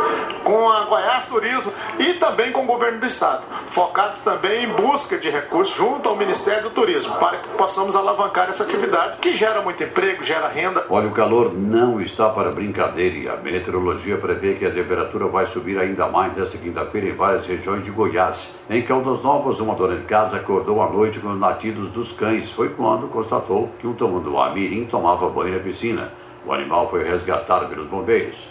com 0.44 0.70
a 0.70 0.86
Goiás 0.86 1.26
Turismo 1.26 1.72
e 2.00 2.14
também 2.14 2.52
com 2.52 2.64
o 2.64 2.66
governo 2.66 3.00
do 3.00 3.06
estado, 3.06 3.44
focados 3.68 4.22
também 4.22 4.66
em 4.66 4.70
busca 4.70 5.18
de 5.18 5.30
recursos 5.30 5.76
junto 5.76 6.10
ao 6.10 6.16
Ministério 6.16 6.64
do 6.64 6.70
Turismo, 6.72 7.16
para 7.16 7.38
que 7.38 7.50
possamos 7.50 7.96
alavancar 7.96 8.50
essa 8.50 8.64
atividade 8.64 9.18
que 9.18 9.36
gera 9.36 9.62
muito 9.62 9.84
emprego, 9.84 10.24
gera 10.24 10.48
renda. 10.48 10.86
Olha, 10.90 11.08
o 11.08 11.12
calor 11.12 11.54
não 11.54 12.02
está 12.02 12.30
para 12.30 12.52
brincadeira 12.52 13.16
e 13.16 13.30
a 13.30 13.36
meteorologia 13.38 14.18
prevê 14.18 14.54
que 14.56 14.66
a 14.66 14.70
temperatura 14.92 15.28
vai 15.28 15.48
subir 15.48 15.78
ainda 15.80 16.10
mais 16.10 16.36
nesta 16.36 16.58
quinta-feira 16.58 17.08
em 17.08 17.14
várias 17.14 17.46
regiões 17.46 17.82
de 17.86 17.92
Goiás. 17.92 18.58
Em 18.70 18.82
Caldas 18.82 19.22
Novas, 19.22 19.62
uma 19.62 19.74
dona 19.74 19.96
de 19.96 20.04
casa 20.04 20.36
acordou 20.36 20.82
à 20.82 20.90
noite 20.90 21.18
com 21.20 21.30
os 21.30 21.40
latidos 21.40 21.90
dos 21.92 22.12
cães. 22.12 22.52
Foi 22.52 22.68
quando 22.68 23.08
constatou 23.08 23.70
que 23.80 23.88
um 23.88 23.94
tamanduá 23.94 24.50
mirim 24.54 24.86
tomava 24.86 25.30
banho 25.30 25.54
na 25.54 25.64
piscina. 25.64 26.12
O 26.46 26.52
animal 26.52 26.90
foi 26.90 27.08
resgatado 27.08 27.70
pelos 27.70 27.88
bombeiros. 27.88 28.50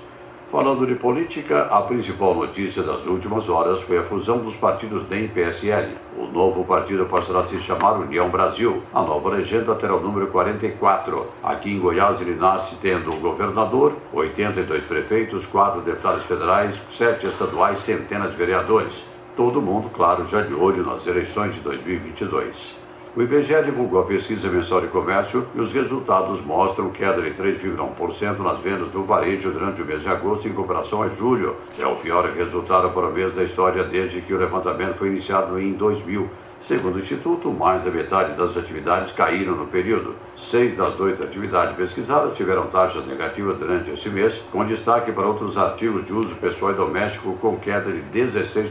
Falando 0.50 0.84
de 0.84 0.96
política, 0.96 1.66
a 1.66 1.80
principal 1.82 2.34
notícia 2.34 2.82
das 2.82 3.06
últimas 3.06 3.48
horas 3.48 3.82
foi 3.82 3.98
a 3.98 4.02
fusão 4.02 4.38
dos 4.38 4.56
partidos 4.56 5.04
DEM 5.04 5.26
e 5.26 5.28
PSL. 5.28 5.92
O 6.18 6.26
novo 6.26 6.64
partido 6.64 7.06
passará 7.06 7.38
a 7.38 7.46
se 7.46 7.60
chamar 7.60 7.92
União 7.92 8.28
Brasil. 8.28 8.82
A 8.92 9.00
nova 9.00 9.28
legenda 9.28 9.76
terá 9.76 9.94
o 9.94 10.00
número 10.00 10.26
44. 10.26 11.24
Aqui 11.40 11.70
em 11.70 11.78
Goiás 11.78 12.20
ele 12.20 12.34
nasce 12.34 12.74
tendo 12.82 13.12
o 13.12 13.20
governador, 13.20 13.94
82 14.12 14.82
prefeitos, 14.82 15.46
4 15.46 15.82
deputados 15.82 16.24
federais, 16.24 16.74
7 16.90 17.28
estaduais, 17.28 17.78
centenas 17.78 18.32
de 18.32 18.36
vereadores. 18.36 19.04
Todo 19.36 19.62
mundo, 19.62 19.88
claro, 19.94 20.26
já 20.26 20.42
de 20.42 20.52
olho 20.52 20.84
nas 20.84 21.06
eleições 21.06 21.54
de 21.54 21.60
2022. 21.60 22.79
O 23.16 23.22
IBGE 23.22 23.64
divulgou 23.64 24.02
a 24.02 24.04
pesquisa 24.04 24.48
mensal 24.48 24.80
de 24.80 24.86
comércio 24.86 25.44
e 25.52 25.60
os 25.60 25.72
resultados 25.72 26.40
mostram 26.42 26.90
queda 26.90 27.20
de 27.20 27.32
3,1% 27.32 28.38
nas 28.38 28.60
vendas 28.60 28.86
do 28.86 29.02
varejo 29.02 29.50
durante 29.50 29.82
o 29.82 29.84
mês 29.84 30.00
de 30.02 30.08
agosto 30.08 30.46
em 30.46 30.52
comparação 30.52 31.02
a 31.02 31.08
julho. 31.08 31.56
É 31.76 31.84
o 31.84 31.96
pior 31.96 32.24
resultado 32.30 32.88
para 32.90 33.10
mês 33.10 33.32
da 33.32 33.42
história 33.42 33.82
desde 33.82 34.20
que 34.20 34.32
o 34.32 34.38
levantamento 34.38 34.94
foi 34.94 35.08
iniciado 35.08 35.58
em 35.58 35.72
2000. 35.72 36.30
Segundo 36.60 36.94
o 36.94 36.98
Instituto, 37.00 37.50
mais 37.50 37.82
da 37.82 37.90
metade 37.90 38.36
das 38.36 38.56
atividades 38.56 39.10
caíram 39.10 39.56
no 39.56 39.66
período. 39.66 40.14
Seis 40.36 40.76
das 40.76 41.00
oito 41.00 41.24
atividades 41.24 41.74
pesquisadas 41.74 42.36
tiveram 42.36 42.68
taxas 42.68 43.04
negativas 43.06 43.58
durante 43.58 43.90
esse 43.90 44.08
mês, 44.08 44.40
com 44.52 44.64
destaque 44.64 45.10
para 45.10 45.26
outros 45.26 45.56
artigos 45.56 46.06
de 46.06 46.12
uso 46.12 46.36
pessoal 46.36 46.70
e 46.70 46.76
doméstico, 46.76 47.36
com 47.40 47.56
queda 47.56 47.90
de 47.90 48.02
16%. 48.16 48.70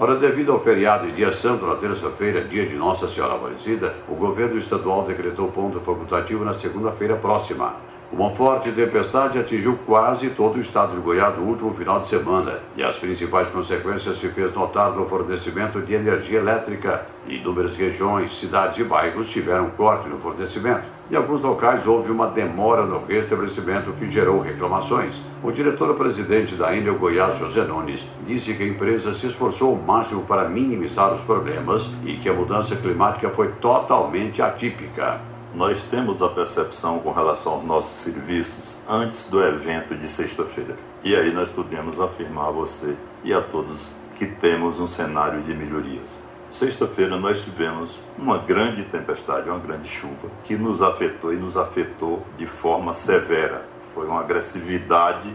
Ora, 0.00 0.14
devido 0.14 0.52
ao 0.52 0.60
feriado 0.60 1.08
e 1.08 1.10
dia 1.10 1.32
santo 1.32 1.66
na 1.66 1.74
terça-feira, 1.74 2.44
dia 2.44 2.64
de 2.64 2.76
Nossa 2.76 3.08
Senhora 3.08 3.34
Aparecida, 3.34 3.96
o 4.08 4.14
governo 4.14 4.56
estadual 4.56 5.02
decretou 5.02 5.48
ponto 5.48 5.80
facultativo 5.80 6.44
na 6.44 6.54
segunda-feira 6.54 7.16
próxima. 7.16 7.74
Uma 8.12 8.30
forte 8.30 8.70
tempestade 8.70 9.40
atingiu 9.40 9.76
quase 9.84 10.30
todo 10.30 10.54
o 10.54 10.60
estado 10.60 10.94
de 10.94 11.00
Goiás 11.00 11.36
no 11.36 11.42
último 11.42 11.74
final 11.74 11.98
de 11.98 12.06
semana 12.06 12.60
e 12.76 12.82
as 12.82 12.96
principais 12.96 13.50
consequências 13.50 14.16
se 14.18 14.28
fez 14.28 14.54
notar 14.54 14.92
no 14.92 15.04
fornecimento 15.08 15.80
de 15.80 15.94
energia 15.94 16.38
elétrica. 16.38 17.04
Inúmeras 17.26 17.74
regiões, 17.74 18.38
cidades 18.38 18.78
e 18.78 18.84
bairros 18.84 19.28
tiveram 19.28 19.68
corte 19.70 20.08
no 20.08 20.18
fornecimento. 20.18 20.97
Em 21.10 21.16
alguns 21.16 21.40
locais 21.40 21.86
houve 21.86 22.10
uma 22.10 22.26
demora 22.26 22.84
no 22.84 23.02
restabelecimento 23.06 23.92
que 23.92 24.10
gerou 24.10 24.40
reclamações. 24.40 25.20
O 25.42 25.50
diretor-presidente 25.50 26.54
da 26.54 26.76
Enel 26.76 26.98
Goiás, 26.98 27.38
José 27.38 27.64
Nunes, 27.64 28.06
disse 28.26 28.52
que 28.52 28.62
a 28.62 28.66
empresa 28.66 29.14
se 29.14 29.26
esforçou 29.26 29.70
ao 29.70 29.76
máximo 29.76 30.22
para 30.24 30.48
minimizar 30.48 31.14
os 31.14 31.22
problemas 31.22 31.88
e 32.04 32.16
que 32.16 32.28
a 32.28 32.34
mudança 32.34 32.76
climática 32.76 33.30
foi 33.30 33.48
totalmente 33.52 34.42
atípica 34.42 35.18
nós 35.54 35.82
temos 35.82 36.22
a 36.22 36.28
percepção 36.28 36.98
com 36.98 37.10
relação 37.10 37.54
aos 37.54 37.64
nossos 37.64 37.96
serviços 38.02 38.78
antes 38.88 39.26
do 39.26 39.42
evento 39.42 39.94
de 39.94 40.08
sexta-feira. 40.08 40.76
E 41.02 41.16
aí 41.16 41.32
nós 41.32 41.48
podemos 41.48 41.98
afirmar 41.98 42.48
a 42.48 42.50
você 42.50 42.94
e 43.24 43.32
a 43.32 43.40
todos 43.40 43.92
que 44.16 44.26
temos 44.26 44.78
um 44.78 44.86
cenário 44.86 45.42
de 45.42 45.54
melhorias. 45.54 46.17
Sexta-feira 46.50 47.18
nós 47.18 47.42
tivemos 47.42 47.98
uma 48.16 48.38
grande 48.38 48.82
tempestade, 48.84 49.50
uma 49.50 49.58
grande 49.58 49.86
chuva, 49.86 50.30
que 50.44 50.56
nos 50.56 50.82
afetou 50.82 51.32
e 51.32 51.36
nos 51.36 51.56
afetou 51.56 52.26
de 52.38 52.46
forma 52.46 52.94
severa. 52.94 53.64
Foi 53.94 54.06
uma 54.06 54.20
agressividade, 54.20 55.28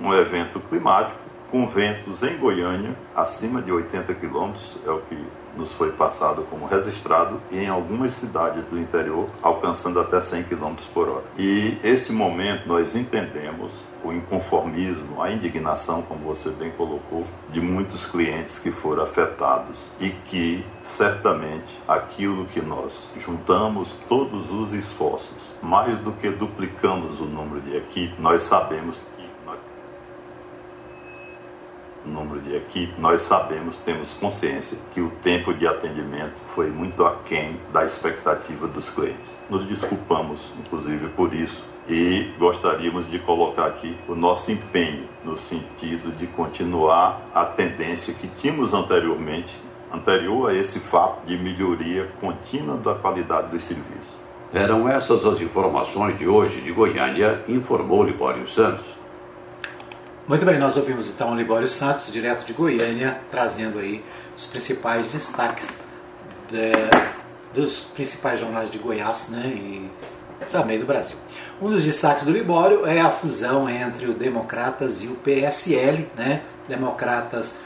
um 0.00 0.14
evento 0.14 0.60
climático 0.60 1.18
com 1.50 1.66
ventos 1.66 2.22
em 2.22 2.36
Goiânia 2.36 2.94
acima 3.14 3.60
de 3.60 3.72
80 3.72 4.14
quilômetros, 4.14 4.78
é 4.86 4.90
o 4.90 5.00
que 5.00 5.18
nos 5.60 5.72
foi 5.74 5.92
passado 5.92 6.46
como 6.48 6.66
registrado 6.66 7.38
e 7.50 7.58
em 7.58 7.68
algumas 7.68 8.12
cidades 8.12 8.64
do 8.64 8.78
interior 8.78 9.28
alcançando 9.42 10.00
até 10.00 10.20
100 10.20 10.44
km 10.44 10.74
por 10.94 11.08
hora. 11.08 11.24
E 11.38 11.76
esse 11.84 12.12
momento 12.12 12.66
nós 12.66 12.96
entendemos 12.96 13.74
o 14.02 14.10
inconformismo, 14.10 15.20
a 15.20 15.30
indignação, 15.30 16.00
como 16.00 16.24
você 16.24 16.48
bem 16.48 16.70
colocou, 16.70 17.26
de 17.50 17.60
muitos 17.60 18.06
clientes 18.06 18.58
que 18.58 18.70
foram 18.70 19.02
afetados 19.02 19.90
e 20.00 20.08
que 20.08 20.64
certamente 20.82 21.78
aquilo 21.86 22.46
que 22.46 22.62
nós 22.62 23.10
juntamos 23.18 23.94
todos 24.08 24.50
os 24.50 24.72
esforços, 24.72 25.54
mais 25.62 25.98
do 25.98 26.12
que 26.12 26.30
duplicamos 26.30 27.20
o 27.20 27.24
número 27.24 27.60
de 27.60 27.76
equipe, 27.76 28.14
nós 28.18 28.40
sabemos 28.42 29.02
número 32.04 32.40
de 32.40 32.56
equipe, 32.56 32.92
nós 32.98 33.22
sabemos, 33.22 33.78
temos 33.78 34.14
consciência 34.14 34.78
que 34.92 35.00
o 35.00 35.10
tempo 35.22 35.52
de 35.52 35.66
atendimento 35.66 36.34
foi 36.48 36.70
muito 36.70 37.04
aquém 37.04 37.60
da 37.72 37.84
expectativa 37.84 38.66
dos 38.66 38.90
clientes. 38.90 39.36
Nos 39.48 39.64
desculpamos, 39.64 40.52
inclusive, 40.58 41.08
por 41.08 41.34
isso 41.34 41.64
e 41.88 42.30
gostaríamos 42.38 43.10
de 43.10 43.18
colocar 43.18 43.66
aqui 43.66 43.96
o 44.06 44.14
nosso 44.14 44.52
empenho 44.52 45.08
no 45.24 45.36
sentido 45.36 46.14
de 46.16 46.26
continuar 46.28 47.20
a 47.34 47.44
tendência 47.44 48.14
que 48.14 48.28
tínhamos 48.28 48.72
anteriormente, 48.72 49.52
anterior 49.92 50.50
a 50.50 50.54
esse 50.54 50.78
fato 50.78 51.26
de 51.26 51.36
melhoria 51.36 52.08
contínua 52.20 52.76
da 52.76 52.94
qualidade 52.94 53.48
dos 53.48 53.64
serviços. 53.64 54.20
Eram 54.52 54.88
essas 54.88 55.26
as 55.26 55.40
informações 55.40 56.16
de 56.18 56.28
hoje 56.28 56.60
de 56.60 56.72
Goiânia, 56.72 57.42
informou 57.48 58.04
Libório 58.04 58.48
Santos. 58.48 58.84
Muito 60.30 60.46
bem, 60.46 60.60
nós 60.60 60.76
ouvimos 60.76 61.10
então 61.10 61.32
o 61.32 61.36
Libório 61.36 61.66
Santos, 61.66 62.12
direto 62.12 62.46
de 62.46 62.52
Goiânia, 62.52 63.18
trazendo 63.32 63.80
aí 63.80 64.00
os 64.38 64.46
principais 64.46 65.08
destaques 65.08 65.80
de, 66.48 66.70
dos 67.52 67.80
principais 67.80 68.38
jornais 68.38 68.70
de 68.70 68.78
Goiás 68.78 69.28
né, 69.28 69.48
e 69.48 69.90
também 70.52 70.78
do 70.78 70.86
Brasil. 70.86 71.16
Um 71.60 71.68
dos 71.68 71.82
destaques 71.82 72.24
do 72.24 72.30
Libório 72.30 72.86
é 72.86 73.00
a 73.00 73.10
fusão 73.10 73.68
entre 73.68 74.06
o 74.06 74.14
Democratas 74.14 75.02
e 75.02 75.08
o 75.08 75.16
PSL, 75.16 76.06
né? 76.16 76.42
Democratas, 76.68 77.56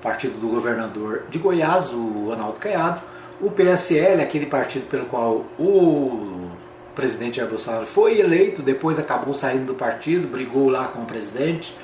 partido 0.00 0.40
do 0.40 0.48
governador 0.48 1.24
de 1.28 1.38
Goiás, 1.38 1.92
o 1.92 2.28
Ronaldo 2.30 2.58
Caiado, 2.58 3.02
o 3.38 3.50
PSL, 3.50 4.22
aquele 4.22 4.46
partido 4.46 4.88
pelo 4.88 5.04
qual 5.04 5.44
o 5.58 6.48
presidente 6.94 7.36
Jair 7.36 7.50
Bolsonaro 7.50 7.84
foi 7.84 8.18
eleito, 8.18 8.62
depois 8.62 8.98
acabou 8.98 9.34
saindo 9.34 9.66
do 9.66 9.74
partido, 9.74 10.26
brigou 10.26 10.70
lá 10.70 10.86
com 10.86 11.02
o 11.02 11.04
presidente, 11.04 11.76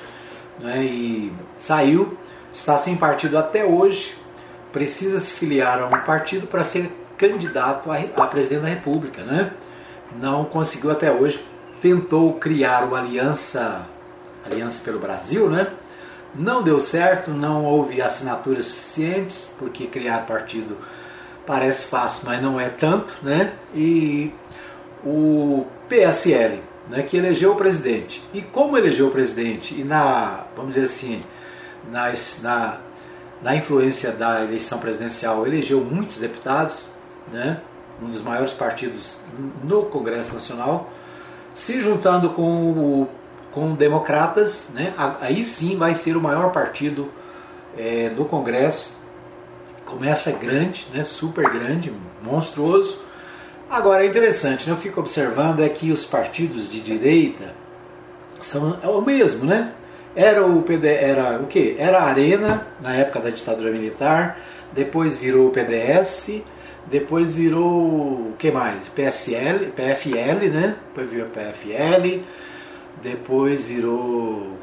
né, 0.61 0.83
e 0.83 1.33
saiu, 1.57 2.17
está 2.53 2.77
sem 2.77 2.95
partido 2.95 3.37
até 3.37 3.65
hoje, 3.65 4.15
precisa 4.71 5.19
se 5.19 5.33
filiar 5.33 5.81
a 5.81 5.85
um 5.87 6.01
partido 6.01 6.47
para 6.47 6.63
ser 6.63 6.91
candidato 7.17 7.91
a, 7.91 7.97
a 7.97 8.27
presidente 8.27 8.61
da 8.61 8.69
República. 8.69 9.23
Né? 9.23 9.51
Não 10.19 10.45
conseguiu 10.45 10.91
até 10.91 11.11
hoje, 11.11 11.43
tentou 11.81 12.33
criar 12.35 12.87
o 12.87 12.95
Aliança, 12.95 13.87
Aliança 14.45 14.81
pelo 14.83 14.99
Brasil, 14.99 15.49
né? 15.49 15.67
não 16.33 16.63
deu 16.63 16.79
certo, 16.79 17.31
não 17.31 17.65
houve 17.65 18.01
assinaturas 18.01 18.65
suficientes, 18.65 19.53
porque 19.57 19.87
criar 19.87 20.25
partido 20.25 20.77
parece 21.45 21.85
fácil, 21.85 22.23
mas 22.25 22.41
não 22.41 22.59
é 22.59 22.69
tanto, 22.69 23.13
né? 23.21 23.53
E 23.75 24.31
o 25.03 25.65
PSL 25.89 26.61
né, 26.91 27.01
que 27.01 27.15
elegeu 27.15 27.53
o 27.53 27.55
presidente. 27.55 28.21
E 28.33 28.41
como 28.41 28.77
elegeu 28.77 29.07
o 29.07 29.11
presidente, 29.11 29.73
e 29.79 29.83
na, 29.83 30.43
vamos 30.55 30.75
dizer 30.75 30.85
assim, 30.85 31.23
nas, 31.89 32.41
na, 32.43 32.79
na 33.41 33.55
influência 33.55 34.11
da 34.11 34.43
eleição 34.43 34.77
presidencial, 34.77 35.47
elegeu 35.47 35.79
muitos 35.79 36.17
deputados, 36.17 36.89
né, 37.31 37.61
um 38.01 38.07
dos 38.07 38.21
maiores 38.21 38.53
partidos 38.53 39.19
no 39.63 39.83
Congresso 39.83 40.33
Nacional, 40.33 40.91
se 41.55 41.81
juntando 41.81 42.29
com 42.31 42.43
o 42.43 43.09
com 43.51 43.75
democratas, 43.75 44.69
né, 44.73 44.93
aí 45.19 45.43
sim 45.43 45.77
vai 45.77 45.93
ser 45.93 46.15
o 46.15 46.21
maior 46.21 46.53
partido 46.53 47.11
é, 47.77 48.07
do 48.07 48.23
Congresso. 48.23 48.93
Começa 49.85 50.31
grande, 50.31 50.87
né, 50.93 51.03
super 51.03 51.49
grande, 51.49 51.93
monstruoso, 52.23 53.01
Agora 53.71 54.03
é 54.03 54.07
interessante, 54.07 54.67
né? 54.67 54.73
eu 54.73 54.77
fico 54.77 54.99
observando 54.99 55.61
é 55.61 55.69
que 55.69 55.93
os 55.93 56.03
partidos 56.03 56.69
de 56.69 56.81
direita 56.81 57.53
são 58.41 58.77
é 58.83 58.87
o 58.89 59.01
mesmo, 59.01 59.45
né? 59.45 59.71
Era 60.13 60.45
o 60.45 60.61
PD, 60.61 60.89
era 60.89 61.39
o 61.41 61.47
que? 61.47 61.77
Era 61.79 61.99
a 61.99 62.03
Arena 62.03 62.67
na 62.81 62.93
época 62.93 63.21
da 63.21 63.29
ditadura 63.29 63.71
militar, 63.71 64.37
depois 64.73 65.15
virou 65.15 65.47
o 65.47 65.51
PDS, 65.51 66.41
depois 66.87 67.33
virou 67.33 67.61
o 67.61 68.33
que 68.37 68.51
mais? 68.51 68.89
PSL, 68.89 69.67
PFL, 69.67 70.49
né? 70.51 70.75
Depois 70.89 71.09
virou 71.09 71.29
PFL, 71.29 72.23
depois 73.01 73.67
virou 73.67 74.57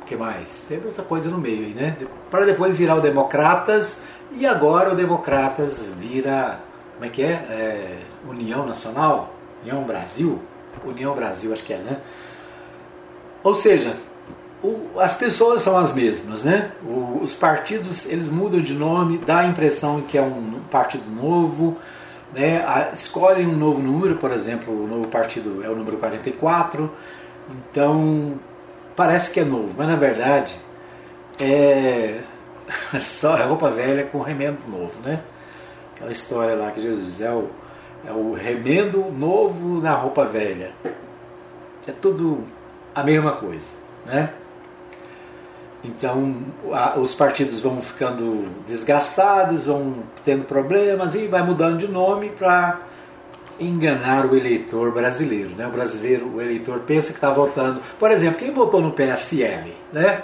o 0.00 0.04
que 0.06 0.14
mais? 0.14 0.64
Teve 0.68 0.86
outra 0.86 1.02
coisa 1.02 1.28
no 1.28 1.38
meio 1.38 1.64
aí, 1.64 1.74
né? 1.74 1.96
Para 2.30 2.46
depois 2.46 2.78
virar 2.78 2.94
o 2.94 3.00
Democratas 3.00 3.98
e 4.30 4.46
agora 4.46 4.92
o 4.92 4.94
Democratas 4.94 5.84
vira 5.98 6.60
como 6.94 7.06
é 7.06 7.08
que 7.08 7.22
é? 7.24 7.32
é 7.32 8.13
União 8.28 8.66
Nacional, 8.66 9.34
União 9.62 9.82
Brasil, 9.84 10.40
União 10.84 11.14
Brasil 11.14 11.52
acho 11.52 11.62
que 11.62 11.72
é, 11.72 11.78
né? 11.78 12.00
Ou 13.42 13.54
seja, 13.54 13.96
o, 14.62 14.98
as 14.98 15.14
pessoas 15.16 15.62
são 15.62 15.76
as 15.76 15.92
mesmas, 15.92 16.42
né? 16.42 16.72
O, 16.82 17.20
os 17.22 17.34
partidos 17.34 18.06
eles 18.06 18.30
mudam 18.30 18.60
de 18.60 18.72
nome, 18.72 19.18
dá 19.18 19.40
a 19.40 19.46
impressão 19.46 20.00
que 20.00 20.16
é 20.16 20.22
um, 20.22 20.60
partido 20.70 21.08
novo, 21.10 21.76
né? 22.32 22.64
A, 22.66 22.90
escolhem 22.92 23.46
um 23.46 23.56
novo 23.56 23.82
número, 23.82 24.16
por 24.16 24.32
exemplo, 24.32 24.84
o 24.84 24.86
novo 24.86 25.08
partido 25.08 25.62
é 25.62 25.68
o 25.68 25.76
número 25.76 25.98
44. 25.98 26.90
Então 27.70 28.34
parece 28.96 29.30
que 29.30 29.40
é 29.40 29.44
novo, 29.44 29.74
mas 29.76 29.88
na 29.88 29.96
verdade 29.96 30.56
é 31.38 32.20
só 33.00 33.36
roupa 33.36 33.68
velha 33.70 34.04
com 34.04 34.20
remendo 34.20 34.58
novo, 34.68 35.00
né? 35.02 35.20
Aquela 35.94 36.10
história 36.10 36.54
lá 36.54 36.70
que 36.70 36.80
Jesus 36.80 37.04
diz, 37.04 37.20
é 37.20 37.30
o, 37.30 37.50
é 38.06 38.12
o 38.12 38.34
remendo 38.34 39.04
novo 39.12 39.80
na 39.80 39.92
roupa 39.92 40.24
velha. 40.24 40.72
É 41.86 41.92
tudo 41.92 42.44
a 42.94 43.02
mesma 43.02 43.32
coisa, 43.32 43.74
né? 44.06 44.30
Então 45.84 46.34
a, 46.72 46.98
os 46.98 47.14
partidos 47.14 47.60
vão 47.60 47.82
ficando 47.82 48.48
desgastados, 48.66 49.66
vão 49.66 49.96
tendo 50.24 50.44
problemas 50.44 51.14
e 51.14 51.26
vai 51.26 51.42
mudando 51.42 51.78
de 51.78 51.88
nome 51.88 52.30
para 52.30 52.80
enganar 53.60 54.26
o 54.26 54.36
eleitor 54.36 54.92
brasileiro. 54.92 55.50
Né? 55.50 55.66
O 55.66 55.70
brasileiro, 55.70 56.26
o 56.34 56.40
eleitor 56.40 56.80
pensa 56.80 57.08
que 57.08 57.18
está 57.18 57.30
votando. 57.30 57.80
Por 57.98 58.10
exemplo, 58.10 58.38
quem 58.38 58.50
votou 58.50 58.80
no 58.80 58.92
PSL, 58.92 59.74
né? 59.92 60.22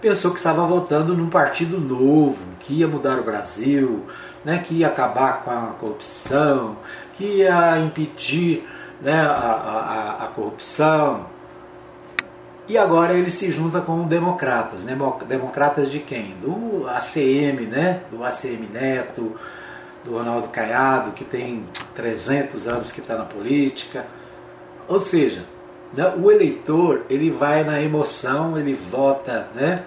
pensou 0.00 0.30
que 0.30 0.36
estava 0.36 0.66
votando 0.66 1.16
num 1.16 1.28
partido 1.28 1.78
novo, 1.78 2.44
que 2.60 2.74
ia 2.74 2.88
mudar 2.88 3.18
o 3.18 3.22
Brasil, 3.22 4.04
né? 4.44 4.62
que 4.64 4.74
ia 4.74 4.88
acabar 4.88 5.42
com 5.44 5.50
a 5.50 5.74
corrupção, 5.78 6.76
que 7.18 7.24
ia 7.24 7.80
impedir 7.80 8.64
né? 9.02 9.20
a, 9.20 10.16
a, 10.20 10.24
a 10.24 10.26
corrupção. 10.28 11.26
E 12.68 12.78
agora 12.78 13.12
ele 13.14 13.30
se 13.30 13.50
junta 13.50 13.80
com 13.80 14.06
democratas, 14.06 14.84
né? 14.84 14.96
democratas 15.26 15.90
de 15.90 15.98
quem? 15.98 16.36
Do 16.40 16.88
ACM, 16.88 17.66
né? 17.66 18.02
do 18.10 18.24
ACM 18.24 18.68
Neto, 18.72 19.34
do 20.04 20.12
Ronaldo 20.12 20.48
Caiado, 20.48 21.10
que 21.10 21.24
tem 21.24 21.64
300 21.94 22.68
anos 22.68 22.92
que 22.92 23.00
está 23.00 23.16
na 23.16 23.24
política. 23.24 24.06
Ou 24.86 25.00
seja, 25.00 25.44
né, 25.92 26.14
o 26.16 26.30
eleitor 26.30 27.04
ele 27.10 27.30
vai 27.30 27.64
na 27.64 27.82
emoção, 27.82 28.56
ele 28.56 28.74
vota 28.74 29.48
né, 29.54 29.82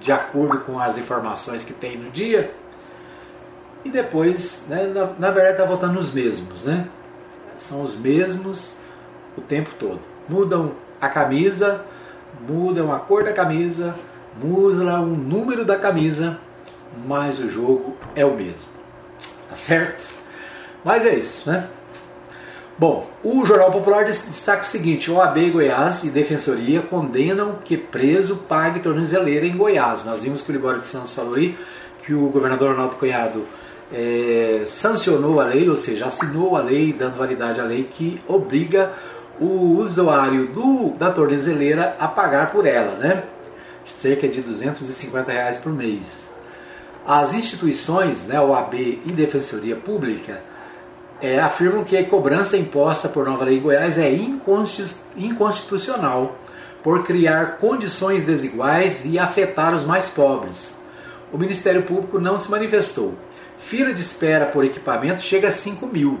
de 0.00 0.10
acordo 0.10 0.60
com 0.60 0.80
as 0.80 0.98
informações 0.98 1.62
que 1.62 1.72
tem 1.72 1.96
no 1.96 2.10
dia 2.10 2.52
e 3.86 3.90
depois, 3.90 4.64
né, 4.68 4.90
na, 4.92 5.06
na 5.18 5.30
verdade, 5.30 5.52
está 5.52 5.64
votando 5.64 5.94
nos 5.94 6.12
mesmos. 6.12 6.64
Né? 6.64 6.86
São 7.58 7.82
os 7.82 7.96
mesmos 7.96 8.78
o 9.36 9.40
tempo 9.40 9.70
todo. 9.78 10.00
Mudam 10.28 10.72
a 11.00 11.08
camisa, 11.08 11.82
mudam 12.48 12.92
a 12.92 12.98
cor 12.98 13.22
da 13.22 13.32
camisa, 13.32 13.94
mudam 14.42 15.04
o 15.04 15.16
número 15.16 15.64
da 15.64 15.76
camisa, 15.76 16.38
mas 17.06 17.38
o 17.38 17.48
jogo 17.48 17.96
é 18.14 18.24
o 18.24 18.34
mesmo. 18.34 18.70
Tá 19.48 19.56
certo? 19.56 20.06
Mas 20.84 21.04
é 21.04 21.14
isso, 21.14 21.48
né? 21.48 21.68
Bom, 22.78 23.08
o 23.24 23.46
Jornal 23.46 23.70
Popular 23.70 24.04
destaca 24.04 24.64
o 24.64 24.66
seguinte: 24.66 25.10
OAB 25.10 25.50
Goiás 25.50 26.04
e 26.04 26.10
Defensoria 26.10 26.82
condenam 26.82 27.58
que 27.64 27.76
preso 27.76 28.36
pague 28.48 28.80
tornozeleira 28.80 29.46
em 29.46 29.56
Goiás. 29.56 30.04
Nós 30.04 30.22
vimos 30.22 30.42
que 30.42 30.50
o 30.50 30.52
Libório 30.52 30.80
de 30.80 30.86
Santos 30.86 31.14
falou 31.14 31.36
aí 31.36 31.56
que 32.02 32.12
o 32.12 32.28
governador 32.28 32.72
Ronaldo 32.72 32.96
Cunhado 32.96 33.44
é, 33.92 34.64
sancionou 34.66 35.40
a 35.40 35.44
lei, 35.44 35.68
ou 35.68 35.76
seja, 35.76 36.06
assinou 36.06 36.56
a 36.56 36.60
lei, 36.60 36.92
dando 36.92 37.16
validade 37.16 37.60
à 37.60 37.64
lei 37.64 37.84
que 37.84 38.20
obriga 38.26 38.92
o 39.40 39.76
usuário 39.76 40.48
do, 40.48 40.90
da 40.90 41.10
tornozeleira 41.10 41.96
a 41.98 42.08
pagar 42.08 42.50
por 42.50 42.66
ela, 42.66 42.96
né? 42.96 43.24
Cerca 43.86 44.26
de 44.26 44.40
250 44.40 45.30
reais 45.30 45.58
por 45.58 45.72
mês. 45.72 46.34
As 47.06 47.34
instituições, 47.34 48.26
né, 48.26 48.40
OAB 48.40 48.74
e 48.74 49.12
Defensoria 49.12 49.76
Pública, 49.76 50.42
é, 51.20 51.38
afirmam 51.38 51.84
que 51.84 51.96
a 51.96 52.04
cobrança 52.04 52.56
imposta 52.56 53.08
por 53.08 53.24
nova 53.24 53.44
lei 53.44 53.58
em 53.58 53.60
Goiás 53.60 53.96
é 53.96 54.10
inconstitucional 55.16 56.36
por 56.82 57.04
criar 57.04 57.58
condições 57.58 58.24
desiguais 58.24 59.04
e 59.04 59.18
afetar 59.18 59.74
os 59.74 59.84
mais 59.84 60.10
pobres. 60.10 60.78
O 61.32 61.38
Ministério 61.38 61.82
Público 61.82 62.18
não 62.18 62.38
se 62.38 62.50
manifestou. 62.50 63.14
Fila 63.58 63.92
de 63.92 64.00
espera 64.00 64.46
por 64.46 64.64
equipamento 64.64 65.22
chega 65.22 65.48
a 65.48 65.50
5 65.50 65.86
mil. 65.86 66.20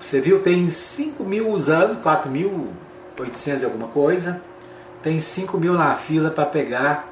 Você 0.00 0.20
viu, 0.20 0.40
tem 0.40 0.70
5 0.70 1.24
mil 1.24 1.50
usando, 1.50 2.02
4.800 2.02 3.62
e 3.62 3.64
alguma 3.64 3.88
coisa. 3.88 4.40
Tem 5.02 5.18
5 5.18 5.58
mil 5.58 5.74
na 5.74 5.94
fila 5.94 6.30
para 6.30 6.46
pegar 6.46 7.08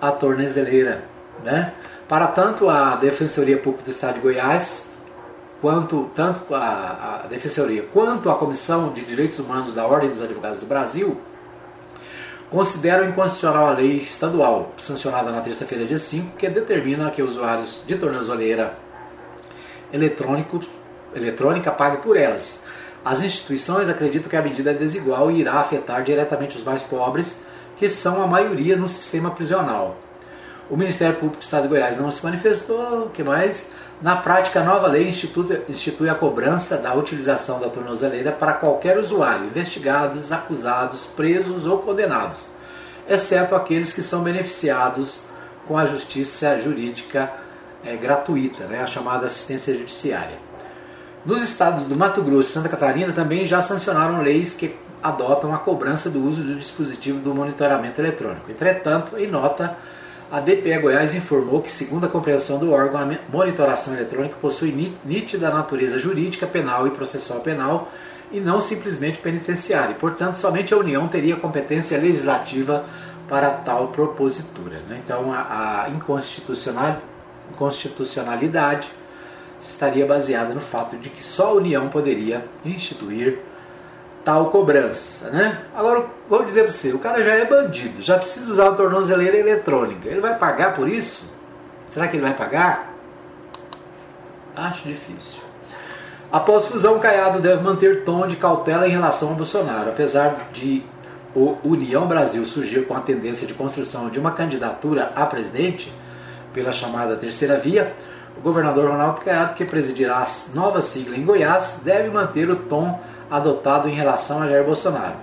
a 0.00 0.10
tornezeleira. 0.12 1.04
Né? 1.42 1.72
Para 2.08 2.26
tanto 2.28 2.68
a 2.68 2.96
Defensoria 2.96 3.56
Pública 3.56 3.84
do 3.84 3.90
Estado 3.90 4.14
de 4.14 4.20
Goiás, 4.20 4.88
quanto 5.60 6.10
tanto 6.14 6.54
a, 6.54 7.22
a 7.24 7.26
Defensoria 7.26 7.86
quanto 7.92 8.30
a 8.30 8.34
Comissão 8.34 8.92
de 8.92 9.02
Direitos 9.02 9.38
Humanos 9.38 9.74
da 9.74 9.86
Ordem 9.86 10.10
dos 10.10 10.20
Advogados 10.20 10.60
do 10.60 10.66
Brasil, 10.66 11.18
consideram 12.54 13.08
inconstitucional 13.08 13.66
a 13.66 13.72
lei 13.72 13.96
estadual, 13.96 14.72
sancionada 14.76 15.32
na 15.32 15.40
terça-feira, 15.40 15.84
dia 15.84 15.98
5, 15.98 16.36
que 16.36 16.48
determina 16.48 17.10
que 17.10 17.20
usuários 17.20 17.82
de 17.84 17.96
tornozeleira 17.96 18.78
eletrônico, 19.92 20.60
eletrônica 21.16 21.72
paguem 21.72 22.00
por 22.00 22.16
elas. 22.16 22.62
As 23.04 23.22
instituições 23.22 23.88
acreditam 23.88 24.28
que 24.30 24.36
a 24.36 24.40
medida 24.40 24.70
é 24.70 24.74
desigual 24.74 25.32
e 25.32 25.40
irá 25.40 25.54
afetar 25.54 26.04
diretamente 26.04 26.56
os 26.56 26.62
mais 26.62 26.84
pobres, 26.84 27.42
que 27.76 27.90
são 27.90 28.22
a 28.22 28.26
maioria 28.28 28.76
no 28.76 28.86
sistema 28.86 29.32
prisional. 29.32 29.96
O 30.70 30.76
Ministério 30.76 31.16
Público 31.16 31.38
do 31.38 31.42
Estado 31.42 31.62
de 31.62 31.68
Goiás 31.70 31.98
não 31.98 32.12
se 32.12 32.22
manifestou, 32.22 33.06
o 33.06 33.10
que 33.10 33.24
mais? 33.24 33.72
Na 34.02 34.16
prática, 34.16 34.60
a 34.60 34.64
nova 34.64 34.86
lei 34.86 35.08
institui, 35.08 36.08
a 36.08 36.14
cobrança 36.14 36.76
da 36.76 36.94
utilização 36.94 37.60
da 37.60 37.68
tornozeleira 37.68 38.32
para 38.32 38.52
qualquer 38.52 38.98
usuário, 38.98 39.46
investigados, 39.46 40.32
acusados, 40.32 41.06
presos 41.06 41.66
ou 41.66 41.78
condenados, 41.78 42.48
exceto 43.08 43.54
aqueles 43.54 43.92
que 43.92 44.02
são 44.02 44.22
beneficiados 44.22 45.28
com 45.66 45.78
a 45.78 45.86
justiça 45.86 46.58
jurídica 46.58 47.32
é, 47.84 47.96
gratuita, 47.96 48.64
né, 48.64 48.82
a 48.82 48.86
chamada 48.86 49.26
assistência 49.26 49.74
judiciária. 49.74 50.38
Nos 51.24 51.40
estados 51.42 51.84
do 51.84 51.96
Mato 51.96 52.22
Grosso 52.22 52.50
e 52.50 52.52
Santa 52.52 52.68
Catarina 52.68 53.12
também 53.12 53.46
já 53.46 53.62
sancionaram 53.62 54.20
leis 54.20 54.54
que 54.54 54.76
adotam 55.02 55.54
a 55.54 55.58
cobrança 55.58 56.10
do 56.10 56.22
uso 56.26 56.42
do 56.42 56.56
dispositivo 56.56 57.18
do 57.18 57.34
monitoramento 57.34 58.00
eletrônico. 58.00 58.50
Entretanto, 58.50 59.18
em 59.18 59.26
nota, 59.26 59.76
a 60.30 60.40
DPE 60.40 60.78
Goiás 60.78 61.14
informou 61.14 61.62
que, 61.62 61.70
segundo 61.70 62.06
a 62.06 62.08
compreensão 62.08 62.58
do 62.58 62.72
órgão, 62.72 63.00
a 63.00 63.18
monitoração 63.30 63.94
eletrônica 63.94 64.36
possui 64.40 64.72
nítida 65.04 65.50
natureza 65.50 65.98
jurídica, 65.98 66.46
penal 66.46 66.86
e 66.86 66.90
processual 66.90 67.40
penal 67.40 67.90
e 68.32 68.40
não 68.40 68.60
simplesmente 68.60 69.18
penitenciária. 69.18 69.94
Portanto, 69.94 70.36
somente 70.36 70.74
a 70.74 70.76
União 70.76 71.06
teria 71.06 71.36
competência 71.36 71.98
legislativa 71.98 72.84
para 73.28 73.50
tal 73.50 73.88
propositura. 73.88 74.80
Né? 74.88 75.00
Então, 75.04 75.32
a, 75.32 75.84
a 75.84 75.90
inconstitucionalidade 77.50 78.88
estaria 79.64 80.04
baseada 80.06 80.52
no 80.52 80.60
fato 80.60 80.96
de 80.96 81.10
que 81.10 81.22
só 81.22 81.50
a 81.50 81.54
União 81.54 81.88
poderia 81.88 82.44
instituir 82.64 83.38
tal 84.24 84.50
cobrança, 84.50 85.28
né? 85.30 85.60
Agora, 85.76 86.04
vou 86.28 86.44
dizer 86.44 86.62
para 86.62 86.72
você, 86.72 86.92
o 86.92 86.98
cara 86.98 87.22
já 87.22 87.34
é 87.34 87.44
bandido, 87.44 88.00
já 88.00 88.16
precisa 88.16 88.50
usar 88.52 88.68
a 88.68 88.72
tornozeleira 88.72 89.36
eletrônica. 89.36 90.08
Ele 90.08 90.20
vai 90.20 90.38
pagar 90.38 90.74
por 90.74 90.88
isso? 90.88 91.30
Será 91.90 92.08
que 92.08 92.16
ele 92.16 92.24
vai 92.24 92.34
pagar? 92.34 92.94
Acho 94.56 94.88
difícil. 94.88 95.42
Após 96.32 96.66
fusão, 96.66 96.98
Caiado 96.98 97.40
deve 97.40 97.62
manter 97.62 98.04
tom 98.04 98.26
de 98.26 98.36
cautela 98.36 98.88
em 98.88 98.90
relação 98.90 99.28
ao 99.28 99.34
Bolsonaro, 99.34 99.90
apesar 99.90 100.48
de 100.52 100.84
o 101.34 101.56
União 101.64 102.06
Brasil 102.06 102.44
surgir 102.46 102.86
com 102.86 102.96
a 102.96 103.00
tendência 103.00 103.46
de 103.46 103.54
construção 103.54 104.08
de 104.08 104.18
uma 104.18 104.32
candidatura 104.32 105.12
a 105.16 105.26
presidente 105.26 105.92
pela 106.52 106.72
chamada 106.72 107.16
terceira 107.16 107.56
via, 107.56 107.92
o 108.36 108.40
governador 108.40 108.90
Ronaldo 108.90 109.20
Caiado, 109.20 109.54
que 109.54 109.64
presidirá 109.64 110.18
a 110.18 110.26
nova 110.54 110.80
sigla 110.80 111.16
em 111.16 111.24
Goiás, 111.24 111.80
deve 111.84 112.08
manter 112.08 112.48
o 112.48 112.56
tom 112.56 113.00
adotado 113.30 113.88
em 113.88 113.94
relação 113.94 114.42
a 114.42 114.48
Jair 114.48 114.64
Bolsonaro. 114.64 115.16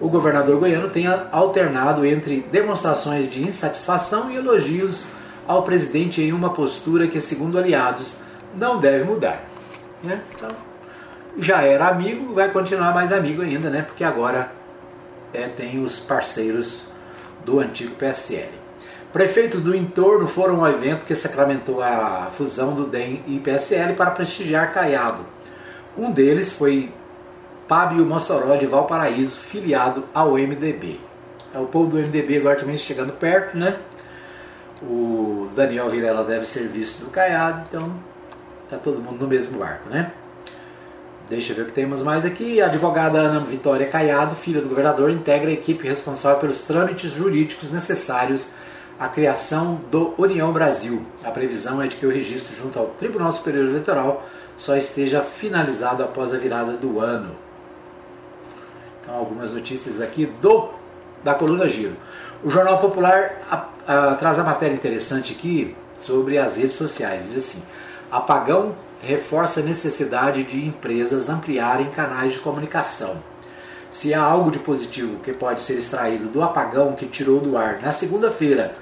O 0.00 0.08
governador 0.08 0.58
goiano 0.58 0.88
tem 0.88 1.06
alternado 1.32 2.06
entre 2.06 2.46
demonstrações 2.52 3.28
de 3.30 3.42
insatisfação 3.42 4.30
e 4.30 4.36
elogios 4.36 5.08
ao 5.46 5.62
presidente 5.62 6.22
em 6.22 6.32
uma 6.32 6.50
postura 6.50 7.08
que, 7.08 7.20
segundo 7.20 7.58
aliados, 7.58 8.20
não 8.54 8.78
deve 8.78 9.04
mudar. 9.04 9.42
Né? 10.02 10.20
Então, 10.34 10.50
já 11.38 11.62
era 11.62 11.88
amigo, 11.88 12.34
vai 12.34 12.50
continuar 12.50 12.94
mais 12.94 13.12
amigo 13.12 13.42
ainda, 13.42 13.70
né? 13.70 13.82
porque 13.82 14.04
agora 14.04 14.52
é, 15.32 15.48
tem 15.48 15.82
os 15.82 15.98
parceiros 15.98 16.86
do 17.44 17.58
antigo 17.58 17.94
PSL. 17.96 18.50
Prefeitos 19.12 19.62
do 19.62 19.74
entorno 19.74 20.26
foram 20.26 20.64
ao 20.64 20.70
evento 20.70 21.06
que 21.06 21.14
sacramentou 21.14 21.82
a 21.82 22.28
fusão 22.30 22.74
do 22.74 22.86
DEM 22.86 23.22
e 23.26 23.38
PSL 23.38 23.94
para 23.94 24.10
prestigiar 24.10 24.72
Caiado. 24.72 25.24
Um 25.96 26.10
deles 26.10 26.52
foi 26.52 26.92
Pabio 27.68 28.04
Mossoró 28.04 28.56
de 28.56 28.66
Valparaíso, 28.66 29.36
filiado 29.36 30.04
ao 30.14 30.32
MDB. 30.32 30.98
É 31.54 31.58
o 31.58 31.66
povo 31.66 31.90
do 31.90 31.98
MDB 31.98 32.38
agora 32.38 32.58
também 32.58 32.76
chegando 32.76 33.12
perto, 33.12 33.56
né? 33.56 33.76
O 34.82 35.48
Daniel 35.54 35.90
Vilela 35.90 36.24
deve 36.24 36.46
ser 36.46 36.66
visto 36.68 37.04
do 37.04 37.10
Caiado, 37.10 37.66
então 37.68 37.92
tá 38.70 38.78
todo 38.78 39.00
mundo 39.00 39.20
no 39.20 39.28
mesmo 39.28 39.58
barco, 39.58 39.90
né? 39.90 40.12
Deixa 41.28 41.52
eu 41.52 41.56
ver 41.56 41.62
o 41.62 41.66
que 41.66 41.72
temos 41.72 42.02
mais 42.02 42.24
aqui. 42.24 42.58
A 42.60 42.66
advogada 42.66 43.18
Ana 43.18 43.40
Vitória 43.40 43.86
Caiado, 43.86 44.34
filha 44.34 44.62
do 44.62 44.68
governador, 44.68 45.10
integra 45.10 45.50
a 45.50 45.52
equipe 45.52 45.86
responsável 45.86 46.40
pelos 46.40 46.62
trâmites 46.62 47.12
jurídicos 47.12 47.70
necessários 47.70 48.52
à 48.98 49.08
criação 49.08 49.78
do 49.90 50.14
União 50.16 50.50
Brasil. 50.52 51.04
A 51.22 51.30
previsão 51.30 51.82
é 51.82 51.86
de 51.86 51.96
que 51.96 52.06
o 52.06 52.10
registro 52.10 52.56
junto 52.56 52.78
ao 52.78 52.86
Tribunal 52.86 53.30
Superior 53.30 53.68
Eleitoral 53.68 54.26
só 54.56 54.74
esteja 54.74 55.20
finalizado 55.20 56.02
após 56.02 56.32
a 56.32 56.38
virada 56.38 56.72
do 56.72 56.98
ano. 56.98 57.47
Então, 59.08 59.20
algumas 59.20 59.54
notícias 59.54 60.02
aqui 60.02 60.26
do 60.26 60.68
da 61.24 61.32
coluna 61.32 61.66
Giro. 61.66 61.96
O 62.44 62.50
Jornal 62.50 62.78
Popular 62.78 63.40
a, 63.50 63.68
a, 63.86 64.14
traz 64.16 64.38
a 64.38 64.44
matéria 64.44 64.74
interessante 64.74 65.32
aqui 65.32 65.74
sobre 66.04 66.36
as 66.36 66.58
redes 66.58 66.76
sociais. 66.76 67.24
Diz 67.24 67.38
assim: 67.38 67.62
apagão 68.12 68.74
reforça 69.00 69.60
a 69.60 69.62
necessidade 69.62 70.44
de 70.44 70.66
empresas 70.66 71.30
ampliarem 71.30 71.88
canais 71.88 72.32
de 72.32 72.40
comunicação. 72.40 73.16
Se 73.90 74.12
há 74.12 74.20
algo 74.20 74.50
de 74.50 74.58
positivo 74.58 75.20
que 75.20 75.32
pode 75.32 75.62
ser 75.62 75.78
extraído 75.78 76.28
do 76.28 76.42
apagão 76.42 76.92
que 76.92 77.06
tirou 77.06 77.40
do 77.40 77.56
ar 77.56 77.80
na 77.80 77.92
segunda-feira 77.92 78.74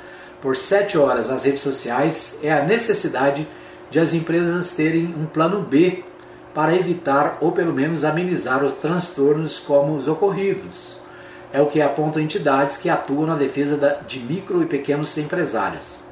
por 0.43 0.57
sete 0.57 0.99
horas 0.99 1.31
as 1.31 1.45
redes 1.45 1.61
sociais, 1.61 2.41
é 2.43 2.53
a 2.53 2.65
necessidade 2.65 3.47
de 3.93 4.01
as 4.01 4.13
empresas 4.13 4.73
terem 4.73 5.15
um 5.17 5.25
plano 5.25 5.61
B 5.61 6.03
para 6.57 6.75
evitar 6.75 7.37
ou 7.41 7.53
pelo 7.53 7.75
menos 7.75 8.03
amenizar 8.03 8.65
os 8.65 8.73
transtornos 8.79 9.61
como 9.61 9.95
os 9.95 10.09
ocorridos. 10.09 10.99
É 11.53 11.61
o 11.61 11.67
que 11.67 11.83
apontam 11.83 12.23
entidades 12.23 12.79
que 12.79 12.89
atuam 12.89 13.27
na 13.27 13.37
defesa 13.37 14.01
de 14.09 14.19
micro 14.21 14.63
e 14.63 14.67
pequenos 14.67 15.17
empresários 15.19 16.07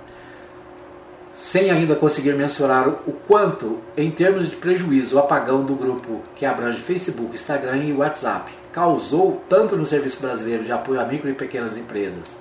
sem 1.35 1.69
ainda 1.69 1.97
conseguir 1.97 2.35
mensurar 2.35 2.89
o 2.89 3.13
quanto, 3.27 3.81
em 3.97 4.09
termos 4.09 4.49
de 4.49 4.55
prejuízo, 4.55 5.17
o 5.17 5.19
apagão 5.19 5.65
do 5.65 5.75
grupo 5.75 6.23
que 6.37 6.47
abrange 6.47 6.81
Facebook, 6.81 7.35
Instagram 7.35 7.79
e 7.79 7.93
WhatsApp 7.93 8.53
causou 8.73 9.43
tanto 9.49 9.77
no 9.77 9.85
Serviço 9.85 10.23
Brasileiro 10.23 10.63
de 10.63 10.71
Apoio 10.71 11.01
a 11.01 11.05
Micro 11.05 11.29
e 11.29 11.35
Pequenas 11.35 11.77
Empresas, 11.77 12.37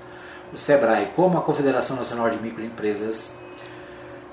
o 0.53 0.57
SEBRAE, 0.57 1.09
como 1.15 1.37
a 1.37 1.41
Confederação 1.41 1.97
Nacional 1.97 2.29
de 2.29 2.37
Microempresas, 2.37 3.37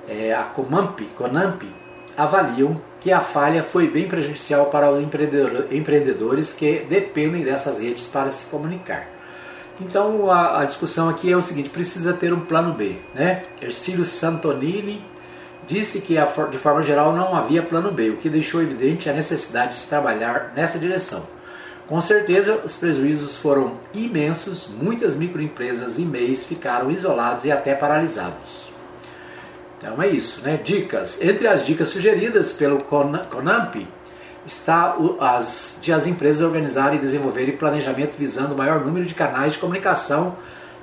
é, 0.06 0.34
a 0.34 0.42
Comamp, 0.42 1.00
Conamp, 1.16 1.62
avaliam 2.16 2.78
que 3.00 3.10
a 3.10 3.20
falha 3.20 3.62
foi 3.62 3.88
bem 3.88 4.06
prejudicial 4.06 4.66
para 4.66 4.90
os 4.90 5.02
empreendedores 5.70 6.52
que 6.52 6.84
dependem 6.88 7.42
dessas 7.42 7.80
redes 7.80 8.06
para 8.06 8.30
se 8.30 8.44
comunicar. 8.46 9.08
Então 9.80 10.30
a, 10.30 10.60
a, 10.60 10.64
discussão 10.64 11.08
aqui 11.08 11.32
é 11.32 11.36
o 11.36 11.40
seguinte: 11.40 11.70
precisa 11.70 12.12
ter 12.12 12.32
um 12.32 12.40
plano 12.40 12.74
B. 12.74 12.96
Né? 13.14 13.44
Ercílio 13.62 14.04
Santonini 14.04 15.02
disse 15.66 16.00
que 16.00 16.16
de 16.50 16.58
forma 16.58 16.82
geral 16.82 17.14
não 17.14 17.34
havia 17.34 17.62
plano 17.62 17.90
B, 17.90 18.10
o 18.10 18.16
que 18.16 18.28
deixou 18.28 18.60
evidente 18.60 19.08
a 19.08 19.12
necessidade 19.12 19.72
de 19.72 19.78
se 19.80 19.88
trabalhar 19.88 20.52
nessa 20.54 20.78
direção. 20.78 21.26
Com 21.86 22.00
certeza, 22.00 22.60
os 22.64 22.76
prejuízos 22.76 23.36
foram 23.36 23.78
imensos, 23.92 24.68
muitas 24.68 25.16
microempresas 25.16 25.98
e 25.98 26.02
MEIs 26.02 26.44
ficaram 26.44 26.90
isolados 26.90 27.44
e 27.44 27.50
até 27.50 27.74
paralisados. 27.74 28.69
Então 29.80 30.00
é 30.02 30.08
isso, 30.08 30.42
né? 30.42 30.60
Dicas. 30.62 31.22
Entre 31.22 31.48
as 31.48 31.64
dicas 31.64 31.88
sugeridas 31.88 32.52
pelo 32.52 32.84
Conamp 32.84 33.76
está 34.46 34.94
as, 35.18 35.78
de 35.80 35.90
as 35.90 36.06
empresas 36.06 36.42
organizarem 36.42 36.98
e 36.98 37.00
desenvolverem 37.00 37.56
planejamento 37.56 38.14
visando 38.18 38.52
o 38.52 38.58
maior 38.58 38.84
número 38.84 39.06
de 39.06 39.14
canais 39.14 39.54
de 39.54 39.58
comunicação 39.58 40.36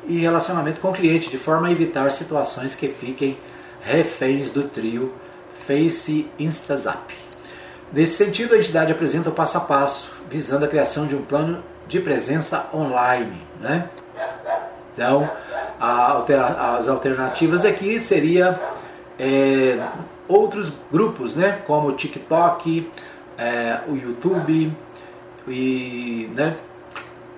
e 0.08 0.18
relacionamento 0.18 0.80
com 0.80 0.90
o 0.90 0.94
cliente, 0.94 1.30
de 1.30 1.38
forma 1.38 1.68
a 1.68 1.72
evitar 1.72 2.12
situações 2.12 2.74
que 2.74 2.88
fiquem 2.88 3.38
reféns 3.82 4.50
do 4.50 4.64
trio 4.64 5.14
Face 5.68 6.28
InstaZap. 6.40 7.14
Nesse 7.92 8.16
sentido, 8.16 8.56
a 8.56 8.58
entidade 8.58 8.92
apresenta 8.92 9.30
o 9.30 9.34
passo 9.34 9.58
a 9.58 9.62
passo, 9.62 10.12
visando 10.30 10.66
a 10.66 10.68
criação 10.68 11.06
de 11.06 11.16
um 11.16 11.22
plano 11.22 11.64
de 11.88 12.00
presença 12.00 12.68
online. 12.74 13.42
Né? 13.60 13.90
Então, 14.94 15.30
altera, 15.80 16.78
as 16.78 16.88
alternativas 16.88 17.66
aqui 17.66 18.00
seria 18.00 18.60
é, 19.20 19.80
outros 20.28 20.72
grupos, 20.92 21.36
né, 21.36 21.62
como 21.66 21.90
o 21.90 21.94
TikTok, 21.94 22.90
é, 23.38 23.82
o 23.88 23.96
YouTube 23.96 24.76
e, 25.48 26.30
né? 26.34 26.58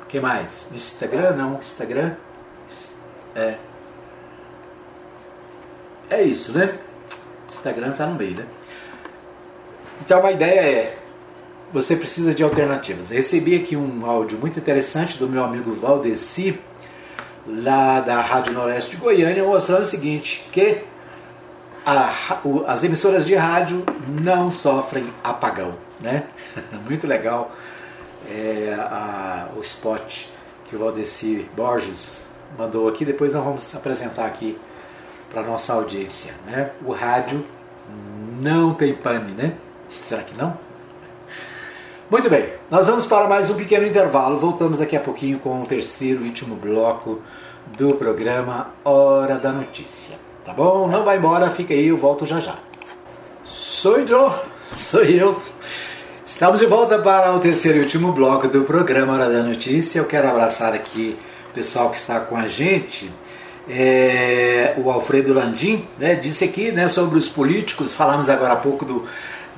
Que 0.07 0.19
mais? 0.19 0.69
Instagram, 0.73 1.35
não, 1.35 1.59
Instagram. 1.59 2.15
É. 3.35 3.55
É 6.09 6.23
isso, 6.23 6.51
né? 6.51 6.79
Instagram 7.47 7.91
tá 7.91 8.07
no 8.07 8.15
meio, 8.15 8.37
né? 8.37 8.45
Então 10.01 10.25
a 10.25 10.31
ideia 10.31 10.61
é 10.61 10.97
você 11.71 11.95
precisa 11.95 12.33
de 12.33 12.43
alternativas. 12.43 13.11
Eu 13.11 13.17
recebi 13.17 13.55
aqui 13.55 13.75
um 13.75 14.03
áudio 14.05 14.39
muito 14.39 14.57
interessante 14.57 15.17
do 15.17 15.29
meu 15.29 15.43
amigo 15.43 15.71
Valdeci, 15.71 16.59
lá 17.45 17.99
da 17.99 18.19
Rádio 18.21 18.53
Noroeste 18.53 18.91
de 18.91 18.97
Goiânia, 18.97 19.43
mostrando 19.43 19.81
o 19.81 19.85
seguinte, 19.85 20.47
que 20.51 20.83
a, 21.97 22.41
as 22.67 22.83
emissoras 22.83 23.25
de 23.25 23.35
rádio 23.35 23.83
não 24.07 24.51
sofrem 24.51 25.11
apagão 25.23 25.73
né? 25.99 26.23
Muito 26.85 27.05
legal 27.05 27.51
é, 28.29 28.75
a, 28.77 29.49
o 29.55 29.59
spot 29.61 30.25
que 30.65 30.75
o 30.75 30.79
Valdeci 30.79 31.47
Borges 31.55 32.27
mandou 32.57 32.87
aqui. 32.87 33.03
Depois 33.03 33.33
nós 33.33 33.43
vamos 33.43 33.75
apresentar 33.75 34.25
aqui 34.25 34.57
para 35.29 35.43
nossa 35.43 35.73
audiência, 35.73 36.33
né? 36.45 36.71
O 36.83 36.91
rádio 36.91 37.45
não 38.41 38.73
tem 38.73 38.93
pane, 38.93 39.31
né? 39.33 39.53
Será 39.89 40.23
que 40.23 40.35
não? 40.35 40.57
Muito 42.09 42.27
bem, 42.27 42.53
nós 42.71 42.87
vamos 42.87 43.05
para 43.05 43.27
mais 43.27 43.51
um 43.51 43.55
pequeno 43.55 43.85
intervalo. 43.85 44.37
Voltamos 44.37 44.79
daqui 44.79 44.95
a 44.95 44.99
pouquinho 44.99 45.37
com 45.37 45.61
o 45.61 45.65
terceiro 45.65 46.23
e 46.23 46.27
último 46.27 46.55
bloco 46.55 47.21
do 47.77 47.93
programa 47.95 48.73
Hora 48.83 49.37
da 49.37 49.51
Notícia. 49.51 50.28
Tá 50.49 50.55
bom? 50.55 50.87
Não 50.87 51.03
vai 51.03 51.17
embora, 51.17 51.51
fica 51.51 51.75
aí, 51.75 51.89
eu 51.89 51.95
volto 51.95 52.25
já 52.25 52.39
já. 52.39 52.55
Sou 53.43 53.99
eu, 53.99 54.33
sou 54.75 55.03
eu. 55.03 55.39
Estamos 56.25 56.59
de 56.59 56.65
volta 56.65 56.97
para 56.97 57.31
o 57.35 57.39
terceiro 57.39 57.77
e 57.77 57.81
último 57.81 58.11
bloco 58.11 58.47
do 58.47 58.63
programa 58.63 59.13
Hora 59.13 59.29
da 59.29 59.43
Notícia. 59.43 59.99
Eu 59.99 60.05
quero 60.05 60.27
abraçar 60.27 60.73
aqui 60.73 61.15
o 61.51 61.53
pessoal 61.53 61.91
que 61.91 61.97
está 61.97 62.19
com 62.19 62.35
a 62.35 62.47
gente. 62.47 63.11
É, 63.69 64.73
o 64.83 64.89
Alfredo 64.89 65.35
Landim 65.35 65.85
né, 65.99 66.15
disse 66.15 66.45
aqui 66.45 66.71
né, 66.71 66.89
sobre 66.89 67.19
os 67.19 67.29
políticos, 67.29 67.93
falamos 67.93 68.27
agora 68.27 68.53
há 68.53 68.57
pouco 68.57 68.83
do, 68.83 69.05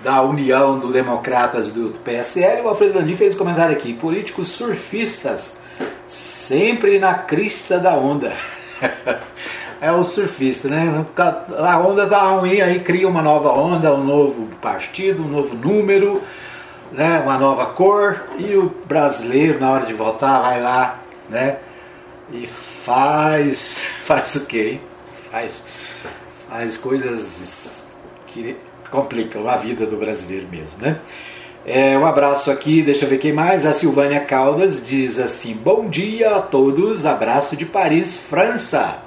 da 0.03 0.21
união 0.21 0.77
do 0.77 0.91
Democratas 0.91 1.71
do, 1.71 1.87
do 1.87 1.99
PSL. 1.99 2.63
O 2.63 2.67
Alfredo 2.67 2.99
Landim 2.99 3.15
fez 3.15 3.33
um 3.33 3.37
comentário 3.37 3.73
aqui: 3.73 3.93
políticos 3.93 4.49
surfistas 4.49 5.61
sempre 6.05 6.99
na 6.99 7.13
crista 7.13 7.79
da 7.79 7.95
onda. 7.95 8.33
é 9.82 9.91
o 9.91 10.03
surfista, 10.03 10.69
né? 10.69 11.05
A 11.57 11.79
onda 11.79 12.03
está 12.03 12.21
ruim, 12.21 12.61
aí 12.61 12.79
cria 12.79 13.07
uma 13.07 13.21
nova 13.21 13.49
onda, 13.49 13.93
um 13.93 14.03
novo 14.03 14.47
partido, 14.61 15.23
um 15.23 15.27
novo 15.27 15.55
número 15.55 16.21
né, 16.91 17.19
uma 17.19 17.38
nova 17.38 17.67
cor 17.67 18.21
e 18.38 18.55
o 18.55 18.71
brasileiro 18.86 19.59
na 19.59 19.71
hora 19.71 19.86
de 19.86 19.93
votar 19.93 20.41
vai 20.41 20.61
lá, 20.61 20.99
né, 21.29 21.57
e 22.32 22.47
faz 22.47 23.79
faz 24.05 24.36
o 24.36 24.45
quê? 24.45 24.73
Hein? 24.73 24.82
Faz 25.32 25.51
faz 26.49 26.77
coisas 26.77 27.84
que 28.27 28.57
complicam 28.89 29.47
a 29.47 29.55
vida 29.55 29.86
do 29.86 29.95
brasileiro 29.95 30.47
mesmo, 30.49 30.82
né? 30.82 30.99
É, 31.63 31.95
um 31.97 32.05
abraço 32.05 32.49
aqui, 32.49 32.82
deixa 32.82 33.05
eu 33.05 33.09
ver 33.09 33.19
quem 33.19 33.32
mais. 33.32 33.67
A 33.67 33.71
Silvânia 33.71 34.19
Caldas 34.19 34.86
diz 34.86 35.19
assim: 35.19 35.53
Bom 35.53 35.88
dia 35.88 36.36
a 36.36 36.41
todos, 36.41 37.05
abraço 37.05 37.55
de 37.55 37.65
Paris, 37.65 38.17
França. 38.17 38.97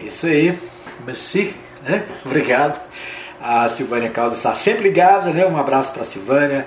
É 0.00 0.06
isso 0.06 0.26
aí, 0.26 0.58
merci, 1.04 1.54
né? 1.84 2.06
Obrigado. 2.24 2.80
A 3.38 3.68
Silvânia 3.68 4.08
Causa 4.08 4.34
está 4.34 4.54
sempre 4.54 4.84
ligada, 4.84 5.30
né? 5.30 5.44
Um 5.44 5.58
abraço 5.58 5.92
para 5.92 6.00
a 6.00 6.04
Silvânia. 6.04 6.66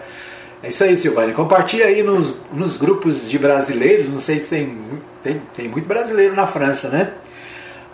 É 0.62 0.70
isso 0.70 0.84
aí, 0.84 0.96
Silvânia. 0.96 1.34
Compartilha 1.34 1.88
aí 1.88 2.04
nos, 2.04 2.38
nos 2.52 2.78
grupos 2.78 3.28
de 3.28 3.40
brasileiros. 3.40 4.08
Não 4.08 4.20
sei 4.20 4.40
se 4.40 4.50
tem, 4.50 4.78
tem, 5.24 5.42
tem 5.56 5.68
muito 5.68 5.88
brasileiro 5.88 6.36
na 6.36 6.46
França, 6.46 6.90
né? 6.90 7.14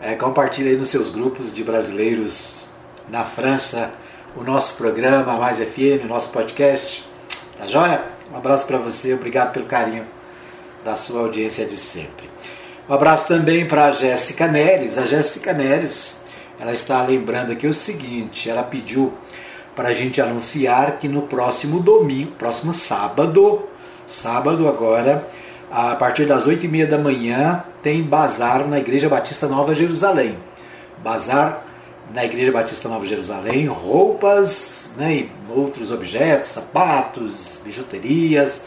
É, 0.02 0.16
compartilha 0.16 0.72
aí 0.72 0.78
nos 0.78 0.90
seus 0.90 1.10
grupos 1.10 1.54
de 1.54 1.64
brasileiros 1.64 2.68
na 3.08 3.24
França 3.24 3.92
o 4.36 4.44
nosso 4.44 4.76
programa 4.76 5.38
Mais 5.38 5.58
FM, 5.58 6.04
o 6.04 6.08
nosso 6.08 6.32
podcast. 6.32 7.10
Tá 7.58 7.66
joia? 7.66 8.04
Um 8.32 8.38
abraço 8.38 8.68
para 8.68 8.78
você, 8.78 9.14
obrigado 9.14 9.54
pelo 9.54 9.66
carinho 9.66 10.06
da 10.84 10.98
sua 10.98 11.22
audiência 11.22 11.66
de 11.66 11.78
sempre. 11.78 12.30
Um 12.90 12.94
abraço 12.96 13.28
também 13.28 13.68
para 13.68 13.86
a 13.86 13.92
Jéssica 13.92 14.48
Neres. 14.48 14.98
A 14.98 15.06
Jéssica 15.06 15.54
Neres 15.54 16.22
ela 16.60 16.74
está 16.74 17.00
lembrando 17.04 17.52
aqui 17.52 17.68
o 17.68 17.74
seguinte: 17.74 18.50
ela 18.50 18.64
pediu 18.64 19.14
para 19.76 19.90
a 19.90 19.94
gente 19.94 20.20
anunciar 20.20 20.98
que 20.98 21.08
no 21.08 21.22
próximo 21.22 21.80
domingo, 21.80 22.32
próximo 22.32 22.74
sábado, 22.74 23.62
sábado 24.08 24.68
agora, 24.68 25.28
a 25.72 25.96
partir 25.98 26.26
das 26.26 26.48
oito 26.48 26.66
e 26.66 26.68
meia 26.68 26.88
da 26.88 26.98
manhã, 26.98 27.64
tem 27.84 28.02
bazar 28.02 28.68
na 28.68 28.80
Igreja 28.80 29.08
Batista 29.08 29.48
Nova 29.48 29.76
Jerusalém. 29.76 30.36
Bazar 31.04 31.64
na 32.12 32.26
Igreja 32.26 32.52
Batista 32.52 32.90
Nova 32.90 33.06
Jerusalém, 33.06 33.68
roupas 33.68 34.90
né, 34.98 35.14
e 35.14 35.32
outros 35.56 35.92
objetos, 35.92 36.50
sapatos, 36.50 37.62
bijuterias, 37.64 38.64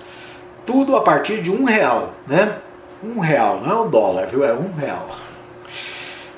tudo 0.64 0.94
a 0.94 1.00
partir 1.00 1.42
de 1.42 1.50
um 1.50 1.64
real, 1.64 2.14
né? 2.24 2.56
Um 3.02 3.18
real, 3.18 3.60
não 3.60 3.70
é 3.70 3.80
um 3.82 3.90
dólar, 3.90 4.26
viu? 4.26 4.44
É 4.44 4.52
um 4.52 4.72
real. 4.72 5.08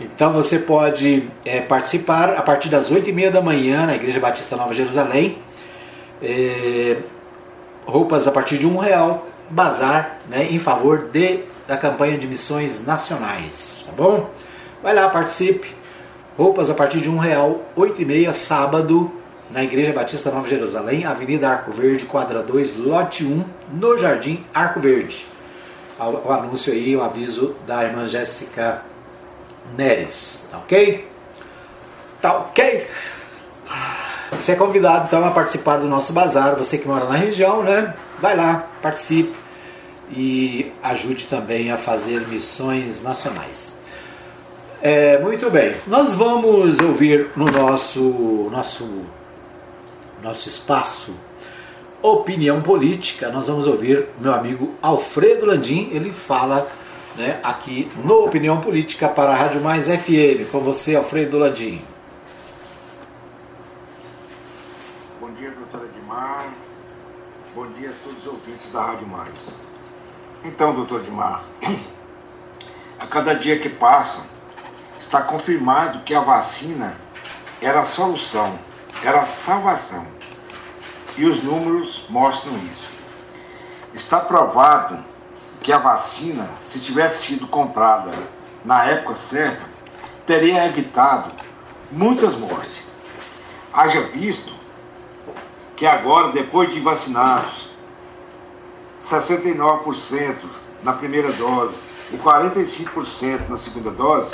Então 0.01 0.33
você 0.33 0.59
pode 0.59 1.29
é, 1.45 1.61
participar 1.61 2.31
a 2.31 2.43
partir 2.43 2.69
das 2.69 2.91
8 2.91 3.11
e 3.11 3.13
meia 3.13 3.31
da 3.31 3.41
manhã 3.41 3.87
na 3.87 3.95
Igreja 3.95 4.19
Batista 4.19 4.57
Nova 4.57 4.73
Jerusalém. 4.73 5.39
É, 6.23 6.97
roupas 7.87 8.27
a 8.27 8.33
partir 8.33 8.57
de 8.57 8.67
um 8.67 8.79
real, 8.79 9.27
bazar 9.51 10.19
né, 10.29 10.49
em 10.51 10.59
favor 10.59 11.11
de, 11.13 11.41
da 11.69 11.77
campanha 11.77 12.17
de 12.17 12.27
missões 12.27 12.85
nacionais, 12.85 13.85
tá 13.85 13.93
bom? 13.93 14.31
Vai 14.83 14.95
lá, 14.95 15.09
participe. 15.11 15.69
Roupas 16.37 16.71
a 16.71 16.75
partir 16.75 17.01
de 17.01 17.11
um 17.11 17.19
real, 17.19 17.61
8 17.77 18.03
e 18.03 18.05
meia, 18.05 18.33
sábado, 18.33 19.13
na 19.51 19.63
Igreja 19.63 19.93
Batista 19.93 20.31
Nova 20.31 20.49
Jerusalém, 20.49 21.05
Avenida 21.05 21.49
Arco 21.49 21.71
Verde, 21.71 22.07
quadra 22.07 22.43
2, 22.43 22.79
lote 22.79 23.25
1, 23.25 23.45
no 23.73 23.99
Jardim 23.99 24.45
Arco 24.53 24.81
Verde. 24.81 25.34
O 26.09 26.33
anúncio 26.33 26.73
aí, 26.73 26.97
o 26.97 27.03
aviso 27.03 27.55
da 27.67 27.85
irmã 27.85 28.07
Jéssica 28.07 28.83
Neres, 29.77 30.49
tá 30.51 30.59
ok? 30.59 31.09
Tá 32.21 32.39
ok? 32.39 32.87
Você 34.33 34.53
é 34.53 34.57
convidado 34.57 35.07
então 35.07 35.27
a 35.27 35.31
participar 35.31 35.79
do 35.79 35.87
nosso 35.87 36.13
bazar, 36.13 36.57
você 36.57 36.77
que 36.77 36.87
mora 36.87 37.07
na 37.07 37.15
região, 37.15 37.63
né? 37.63 37.95
Vai 38.21 38.37
lá, 38.37 38.69
participe 38.83 39.35
e 40.11 40.73
ajude 40.83 41.27
também 41.27 41.71
a 41.71 41.77
fazer 41.77 42.27
missões 42.29 43.03
nacionais. 43.03 43.79
É, 44.83 45.19
muito 45.19 45.51
bem, 45.51 45.77
nós 45.87 46.15
vamos 46.15 46.79
ouvir 46.81 47.31
no 47.35 47.47
nosso, 47.47 48.49
nosso, 48.53 49.03
nosso 50.23 50.49
espaço 50.49 51.15
Opinião 52.05 52.61
Política, 52.61 53.31
nós 53.31 53.49
vamos 53.49 53.67
ouvir 53.67 54.07
meu 54.21 54.35
amigo 54.35 54.75
Alfredo 54.83 55.47
Landim, 55.47 55.89
ele 55.91 56.13
fala 56.13 56.71
né, 57.17 57.41
aqui 57.43 57.91
no 58.05 58.27
Opinião 58.27 58.61
Política 58.61 59.09
para 59.09 59.31
a 59.31 59.35
Rádio 59.35 59.63
Mais 59.63 59.89
FM. 59.89 60.51
Com 60.53 60.61
você, 60.61 60.95
Alfredo 60.95 61.39
Landim. 61.39 61.83
Bom 65.19 65.31
dia, 65.31 65.51
doutora 65.53 65.89
Edmar. 65.97 66.53
Bom 67.55 67.69
dia 67.69 67.89
a 67.89 67.93
todos 68.05 68.19
os 68.19 68.27
ouvintes 68.27 68.71
da 68.71 68.85
Rádio 68.85 69.07
Mais. 69.09 69.55
Então, 70.45 70.75
doutor 70.75 71.01
Edmar, 71.01 71.43
a 73.01 73.07
cada 73.07 73.33
dia 73.33 73.59
que 73.59 73.71
passa, 73.71 74.27
está 75.01 75.23
confirmado 75.23 76.01
que 76.01 76.15
a 76.15 76.21
vacina 76.21 76.99
era 77.63 77.81
a 77.81 77.87
solução, 77.87 78.59
era 79.03 79.23
a 79.23 79.25
salvação. 79.25 80.05
E 81.17 81.25
os 81.25 81.43
números 81.43 82.05
mostram 82.09 82.57
isso. 82.73 82.85
Está 83.93 84.19
provado 84.19 84.99
que 85.61 85.73
a 85.73 85.79
vacina, 85.79 86.49
se 86.63 86.81
tivesse 86.81 87.25
sido 87.25 87.47
comprada 87.47 88.11
na 88.65 88.85
época 88.85 89.15
certa, 89.15 89.63
teria 90.27 90.67
evitado 90.67 91.33
muitas 91.91 92.35
mortes. 92.35 92.83
Haja 93.73 94.03
visto 94.03 94.53
que 95.77 95.87
agora, 95.87 96.33
depois 96.33 96.73
de 96.73 96.81
vacinados, 96.81 97.69
69% 99.03 100.37
na 100.83 100.93
primeira 100.93 101.33
dose 101.33 101.83
e 102.13 102.17
45% 102.17 103.49
na 103.49 103.57
segunda 103.57 103.91
dose, 103.91 104.33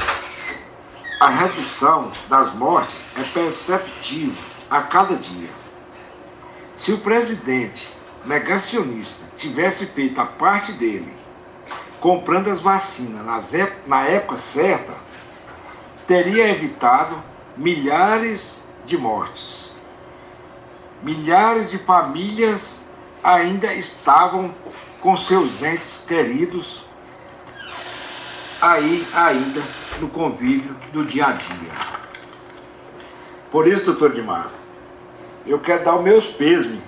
a 1.21 1.29
redução 1.29 2.11
das 2.29 2.55
mortes 2.55 2.95
é 3.19 3.23
perceptível 3.23 4.43
a 4.71 4.81
cada 4.83 5.17
dia. 5.17 5.49
Se 6.81 6.95
o 6.95 6.99
presidente 6.99 7.87
negacionista 8.25 9.23
tivesse 9.37 9.85
feito 9.85 10.19
a 10.19 10.25
parte 10.25 10.73
dele, 10.73 11.13
comprando 12.01 12.49
as 12.49 12.59
vacinas 12.59 13.53
na 13.87 14.05
época 14.05 14.39
certa, 14.39 14.95
teria 16.07 16.49
evitado 16.49 17.23
milhares 17.55 18.65
de 18.87 18.97
mortes. 18.97 19.77
Milhares 21.03 21.71
de 21.71 21.77
famílias 21.77 22.83
ainda 23.23 23.75
estavam 23.75 24.55
com 25.03 25.15
seus 25.19 25.63
entes 25.63 26.03
queridos 26.09 26.83
aí 28.59 29.07
ainda 29.13 29.63
no 30.01 30.09
convívio 30.09 30.75
do 30.95 31.05
dia 31.05 31.27
a 31.27 31.33
dia. 31.33 31.73
Por 33.51 33.69
isso, 33.69 33.85
doutor 33.85 34.15
Dimar, 34.15 34.60
eu 35.47 35.59
quero 35.59 35.85
dar 35.85 35.97
os 35.97 36.03
meus 36.03 36.27
pesos 36.27 36.79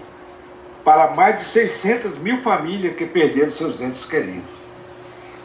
para 0.85 1.15
mais 1.15 1.39
de 1.39 1.45
600 1.45 2.19
mil 2.19 2.43
famílias 2.43 2.97
que 2.97 3.07
perderam 3.07 3.51
seus 3.51 3.81
entes 3.81 4.05
queridos. 4.05 4.51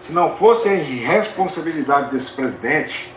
Se 0.01 0.11
não 0.11 0.29
fosse 0.29 0.69
a 0.69 0.73
irresponsabilidade 0.73 2.11
desse 2.11 2.31
presidente, 2.31 3.13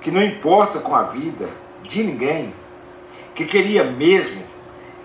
que 0.00 0.10
não 0.10 0.22
importa 0.22 0.80
com 0.80 0.94
a 0.94 1.04
vida 1.04 1.48
de 1.82 2.02
ninguém, 2.02 2.52
que 3.34 3.44
queria 3.44 3.84
mesmo 3.84 4.42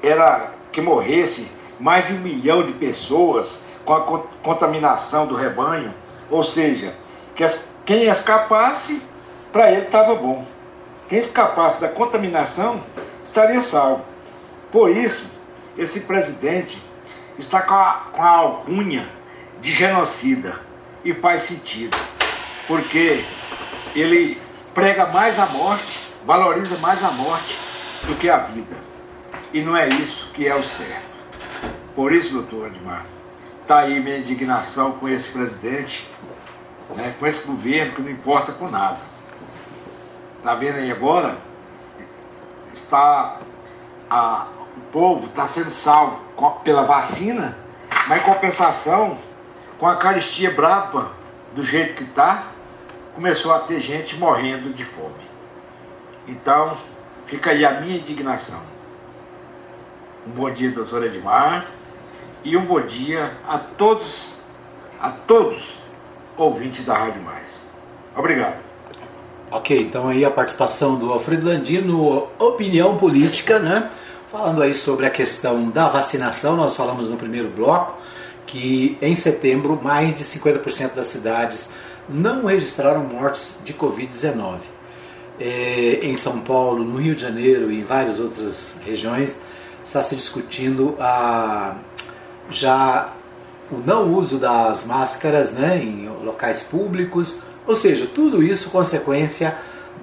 era 0.01 0.51
que 0.71 0.82
morresse 0.82 1.47
mais 1.80 2.07
de 2.07 2.13
um 2.13 2.19
milhão 2.19 2.63
de 2.63 2.73
pessoas 2.73 3.59
com 3.86 3.93
a 3.93 4.01
contaminação 4.43 5.28
do 5.28 5.36
rebanho, 5.36 5.93
ou 6.30 6.43
seja, 6.43 6.93
que 7.36 7.43
as, 7.43 7.67
quem 7.86 8.05
escapasse, 8.05 9.01
para 9.51 9.71
ele 9.71 9.86
estava 9.86 10.15
bom. 10.15 10.45
Quem 11.10 11.20
escapasse 11.20 11.80
da 11.80 11.88
contaminação 11.88 12.84
estaria 13.24 13.62
salvo. 13.62 14.03
Por 14.72 14.89
isso, 14.89 15.26
esse 15.78 16.01
presidente 16.01 16.82
está 17.38 17.62
com 17.62 17.74
a, 17.74 18.08
com 18.12 18.22
a 18.22 18.30
alcunha 18.30 19.08
de 19.62 19.72
genocida. 19.72 20.60
E 21.05 21.14
faz 21.14 21.43
sentido, 21.43 21.95
porque 22.68 23.24
ele 23.95 24.41
prega 24.74 25.05
mais 25.05 25.39
a 25.39 25.45
morte, 25.45 25.99
valoriza 26.26 26.76
mais 26.80 27.01
a 27.01 27.12
morte 27.12 27.58
do 28.05 28.16
que 28.16 28.30
a 28.30 28.38
vida. 28.38 28.76
E 29.53 29.62
não 29.62 29.78
é 29.78 29.88
isso 29.88 30.30
que 30.34 30.47
é 30.47 30.53
o 30.53 30.64
certo. 30.64 31.08
Por 31.95 32.12
isso, 32.12 32.34
doutor 32.34 32.68
Edmar, 32.68 33.05
está 33.62 33.80
aí 33.80 34.01
minha 34.01 34.18
indignação 34.18 34.93
com 34.93 35.08
esse 35.08 35.30
presidente, 35.30 36.05
né, 36.95 37.16
com 37.18 37.26
esse 37.26 37.47
governo 37.47 37.93
que 37.93 38.01
não 38.01 38.12
importa 38.12 38.51
com 38.51 38.70
nada. 38.70 38.99
Está 40.38 40.55
vendo 40.55 40.77
aí 40.77 40.91
agora? 40.91 41.38
Está 42.73 43.39
a, 44.09 44.47
o 44.77 44.91
povo 44.91 45.27
está 45.27 45.47
sendo 45.47 45.71
salvo 45.71 46.19
pela 46.63 46.83
vacina, 46.83 47.57
mas 48.07 48.21
em 48.21 48.25
compensação, 48.25 49.17
com 49.79 49.88
a 49.88 49.95
caristia 49.95 50.51
brava 50.51 51.11
do 51.55 51.63
jeito 51.63 51.95
que 51.95 52.03
está, 52.03 52.47
começou 53.15 53.53
a 53.53 53.59
ter 53.59 53.79
gente 53.79 54.15
morrendo 54.15 54.73
de 54.73 54.85
fome. 54.85 55.27
Então, 56.27 56.77
fica 57.25 57.51
aí 57.51 57.65
a 57.65 57.81
minha 57.81 57.97
indignação. 57.97 58.61
Um 60.27 60.31
bom 60.31 60.51
dia, 60.51 60.71
doutor 60.71 61.03
Edmar 61.03 61.65
e 62.43 62.55
um 62.55 62.65
bom 62.65 62.81
dia 62.81 63.31
a 63.47 63.57
todos, 63.57 64.39
a 65.01 65.09
todos 65.09 65.79
ouvintes 66.38 66.85
da 66.85 66.97
Rádio 66.97 67.21
Mais. 67.21 67.69
Obrigado. 68.15 68.66
Ok, 69.49 69.79
então 69.79 70.09
aí 70.09 70.25
a 70.25 70.29
participação 70.29 70.95
do 70.95 71.11
Alfredo 71.11 71.47
Landino, 71.47 72.27
opinião 72.37 72.97
política, 72.97 73.57
né? 73.59 73.89
Falando 74.29 74.61
aí 74.61 74.73
sobre 74.73 75.05
a 75.05 75.09
questão 75.09 75.69
da 75.69 75.87
vacinação, 75.87 76.57
nós 76.57 76.75
falamos 76.75 77.09
no 77.09 77.15
primeiro 77.15 77.47
bloco 77.49 77.97
que 78.45 78.97
em 79.01 79.15
setembro 79.15 79.79
mais 79.81 80.17
de 80.17 80.25
50% 80.25 80.95
das 80.95 81.07
cidades 81.07 81.69
não 82.09 82.45
registraram 82.45 83.05
mortes 83.05 83.59
de 83.63 83.73
Covid-19. 83.73 84.59
É, 85.39 85.99
em 86.01 86.15
São 86.17 86.41
Paulo, 86.41 86.83
no 86.83 86.97
Rio 86.97 87.15
de 87.15 87.21
Janeiro 87.21 87.71
e 87.71 87.79
em 87.79 87.83
várias 87.83 88.19
outras 88.19 88.81
regiões 88.85 89.39
está 89.83 90.03
se 90.03 90.15
discutindo 90.15 90.95
a 90.99 91.75
já 92.49 93.13
o 93.71 93.77
não 93.77 94.13
uso 94.13 94.37
das 94.39 94.85
máscaras 94.85 95.51
né, 95.51 95.77
em 95.81 96.09
locais 96.23 96.63
públicos, 96.63 97.39
ou 97.68 97.76
seja, 97.76 98.07
tudo 98.07 98.41
isso 98.41 98.70
consequência 98.70 99.55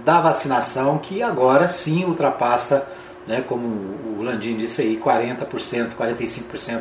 da 0.05 0.21
vacinação 0.21 0.99
que 0.99 1.23
agora 1.23 1.67
sim 1.67 2.05
ultrapassa, 2.05 2.87
né, 3.27 3.43
como 3.47 3.67
o 4.19 4.23
Landim 4.23 4.57
disse 4.57 4.83
aí, 4.83 5.01
40%, 5.03 5.95
45% 5.99 6.81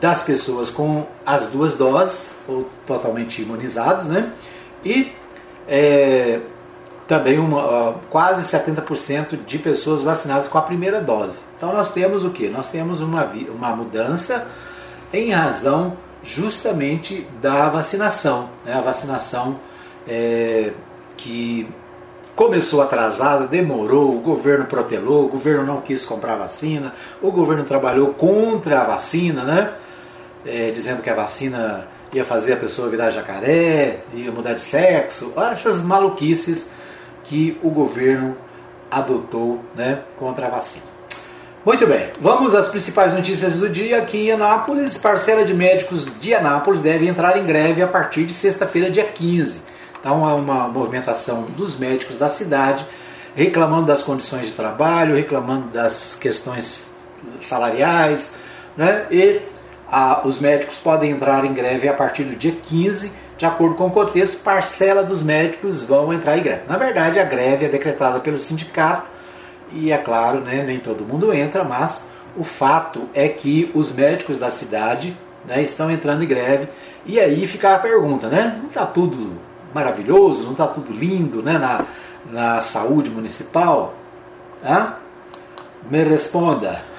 das 0.00 0.22
pessoas 0.22 0.70
com 0.70 1.06
as 1.24 1.46
duas 1.46 1.74
doses 1.74 2.36
ou 2.46 2.68
totalmente 2.86 3.40
imunizados, 3.40 4.06
né? 4.06 4.32
E 4.84 5.12
é, 5.66 6.40
também 7.08 7.38
uma, 7.38 7.94
quase 8.10 8.42
70% 8.42 9.44
de 9.46 9.58
pessoas 9.58 10.02
vacinadas 10.02 10.48
com 10.48 10.58
a 10.58 10.62
primeira 10.62 11.00
dose. 11.00 11.40
Então 11.56 11.72
nós 11.72 11.92
temos 11.92 12.24
o 12.24 12.30
que? 12.30 12.48
Nós 12.48 12.68
temos 12.68 13.00
uma, 13.00 13.30
uma 13.48 13.74
mudança 13.74 14.46
em 15.12 15.30
razão 15.30 15.96
justamente 16.22 17.26
da 17.40 17.68
vacinação. 17.68 18.50
Né? 18.64 18.74
A 18.74 18.80
vacinação 18.80 19.58
é, 20.08 20.72
que 21.16 21.68
começou 22.34 22.82
atrasada, 22.82 23.46
demorou, 23.46 24.14
o 24.14 24.20
governo 24.20 24.66
protelou, 24.66 25.24
o 25.24 25.28
governo 25.28 25.64
não 25.64 25.80
quis 25.80 26.04
comprar 26.04 26.36
vacina, 26.36 26.92
o 27.22 27.30
governo 27.30 27.64
trabalhou 27.64 28.12
contra 28.14 28.82
a 28.82 28.84
vacina, 28.84 29.42
né? 29.42 29.72
É, 30.44 30.70
dizendo 30.70 31.02
que 31.02 31.10
a 31.10 31.14
vacina 31.14 31.88
ia 32.12 32.24
fazer 32.24 32.52
a 32.52 32.56
pessoa 32.56 32.88
virar 32.88 33.10
jacaré, 33.10 34.00
ia 34.14 34.30
mudar 34.30 34.52
de 34.52 34.60
sexo, 34.60 35.32
essas 35.50 35.82
maluquices 35.82 36.70
que 37.24 37.58
o 37.62 37.70
governo 37.70 38.36
adotou 38.90 39.60
né, 39.74 40.00
contra 40.16 40.46
a 40.46 40.50
vacina. 40.50 40.84
Muito 41.64 41.84
bem, 41.84 42.10
vamos 42.20 42.54
às 42.54 42.68
principais 42.68 43.12
notícias 43.12 43.58
do 43.58 43.68
dia. 43.68 43.98
Aqui 43.98 44.28
em 44.28 44.30
Anápolis, 44.30 44.96
parcela 44.96 45.44
de 45.44 45.52
médicos 45.52 46.06
de 46.20 46.32
Anápolis 46.32 46.80
deve 46.80 47.08
entrar 47.08 47.36
em 47.36 47.44
greve 47.44 47.82
a 47.82 47.88
partir 47.88 48.24
de 48.24 48.32
sexta-feira, 48.32 48.88
dia 48.88 49.02
15. 49.02 49.62
Então, 50.06 50.24
há 50.24 50.36
uma 50.36 50.68
movimentação 50.68 51.42
dos 51.56 51.76
médicos 51.76 52.16
da 52.16 52.28
cidade 52.28 52.86
reclamando 53.34 53.86
das 53.86 54.04
condições 54.04 54.46
de 54.46 54.52
trabalho, 54.52 55.16
reclamando 55.16 55.66
das 55.66 56.14
questões 56.14 56.80
salariais, 57.40 58.30
né? 58.76 59.04
e 59.10 59.40
os 60.24 60.38
médicos 60.38 60.76
podem 60.76 61.10
entrar 61.10 61.44
em 61.44 61.52
greve 61.52 61.88
a 61.88 61.92
partir 61.92 62.22
do 62.22 62.36
dia 62.36 62.52
15, 62.52 63.10
de 63.36 63.44
acordo 63.44 63.74
com 63.74 63.88
o 63.88 63.90
contexto, 63.90 64.44
parcela 64.44 65.02
dos 65.02 65.24
médicos 65.24 65.82
vão 65.82 66.12
entrar 66.12 66.38
em 66.38 66.42
greve. 66.44 66.62
Na 66.68 66.78
verdade, 66.78 67.18
a 67.18 67.24
greve 67.24 67.64
é 67.64 67.68
decretada 67.68 68.20
pelo 68.20 68.38
sindicato 68.38 69.08
e 69.72 69.90
é 69.90 69.98
claro, 69.98 70.38
né, 70.40 70.62
nem 70.64 70.78
todo 70.78 71.04
mundo 71.04 71.34
entra, 71.34 71.64
mas 71.64 72.04
o 72.36 72.44
fato 72.44 73.08
é 73.12 73.26
que 73.26 73.72
os 73.74 73.90
médicos 73.90 74.38
da 74.38 74.50
cidade 74.50 75.16
né, 75.44 75.60
estão 75.60 75.90
entrando 75.90 76.22
em 76.22 76.28
greve 76.28 76.68
e 77.04 77.18
aí 77.18 77.44
fica 77.48 77.74
a 77.74 77.78
pergunta, 77.80 78.28
né? 78.28 78.56
Não 78.60 78.68
está 78.68 78.86
tudo 78.86 79.44
maravilhoso, 79.76 80.44
não 80.44 80.52
está 80.52 80.66
tudo 80.66 80.90
lindo 80.90 81.42
né, 81.42 81.58
na, 81.58 81.84
na 82.30 82.60
saúde 82.62 83.10
municipal? 83.10 83.94
Hã? 84.64 84.94
Me 85.90 86.02
responda. 86.02 86.80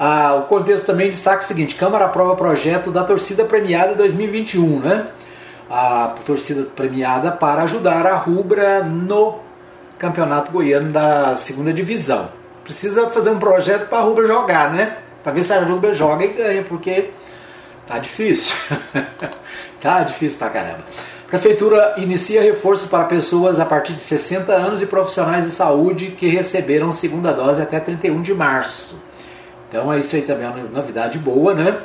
Ah, 0.00 0.36
o 0.36 0.42
contexto 0.42 0.86
também 0.86 1.10
destaca 1.10 1.42
o 1.42 1.44
seguinte: 1.44 1.74
Câmara 1.74 2.04
aprova 2.04 2.36
projeto 2.36 2.92
da 2.92 3.02
torcida 3.02 3.44
premiada 3.44 3.96
2021, 3.96 4.78
né? 4.78 5.08
A 5.68 6.14
torcida 6.24 6.68
premiada 6.76 7.32
para 7.32 7.62
ajudar 7.62 8.06
a 8.06 8.14
Rubra 8.14 8.84
no 8.84 9.40
Campeonato 9.98 10.52
Goiano 10.52 10.92
da 10.92 11.34
segunda 11.34 11.72
divisão. 11.72 12.28
Precisa 12.62 13.10
fazer 13.10 13.30
um 13.30 13.40
projeto 13.40 13.88
para 13.88 13.98
a 13.98 14.02
Rubra 14.02 14.24
jogar, 14.28 14.72
né? 14.72 14.98
Para 15.24 15.32
ver 15.32 15.42
se 15.42 15.52
a 15.52 15.64
Rubra 15.64 15.92
joga 15.92 16.24
e 16.24 16.28
ganha, 16.28 16.62
porque 16.62 17.10
tá 17.88 17.98
difícil. 17.98 18.54
tá 19.82 20.04
difícil 20.04 20.38
pra 20.38 20.50
caramba. 20.50 20.84
Prefeitura 21.28 21.92
inicia 21.98 22.40
reforço 22.40 22.88
para 22.88 23.04
pessoas 23.04 23.60
a 23.60 23.66
partir 23.66 23.92
de 23.92 24.00
60 24.00 24.50
anos 24.50 24.80
e 24.80 24.86
profissionais 24.86 25.44
de 25.44 25.50
saúde 25.50 26.12
que 26.12 26.26
receberam 26.26 26.90
segunda 26.90 27.32
dose 27.32 27.60
até 27.60 27.78
31 27.78 28.22
de 28.22 28.32
março. 28.32 28.98
Então 29.68 29.92
é 29.92 29.98
isso 29.98 30.16
aí 30.16 30.22
também 30.22 30.46
é 30.46 30.48
uma 30.48 30.62
novidade 30.70 31.18
boa, 31.18 31.52
né? 31.52 31.82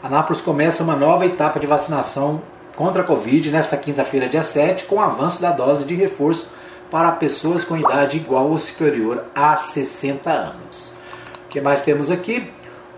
Anápolis 0.00 0.40
começa 0.40 0.84
uma 0.84 0.94
nova 0.94 1.26
etapa 1.26 1.58
de 1.58 1.66
vacinação 1.66 2.40
contra 2.76 3.02
a 3.02 3.04
Covid 3.04 3.50
nesta 3.50 3.76
quinta-feira, 3.76 4.28
dia 4.28 4.44
7, 4.44 4.84
com 4.84 5.00
avanço 5.00 5.42
da 5.42 5.50
dose 5.50 5.84
de 5.84 5.96
reforço 5.96 6.52
para 6.88 7.10
pessoas 7.10 7.64
com 7.64 7.76
idade 7.76 8.18
igual 8.18 8.48
ou 8.48 8.58
superior 8.58 9.24
a 9.34 9.56
60 9.56 10.30
anos. 10.30 10.92
O 11.46 11.48
que 11.48 11.60
mais 11.60 11.82
temos 11.82 12.12
aqui? 12.12 12.48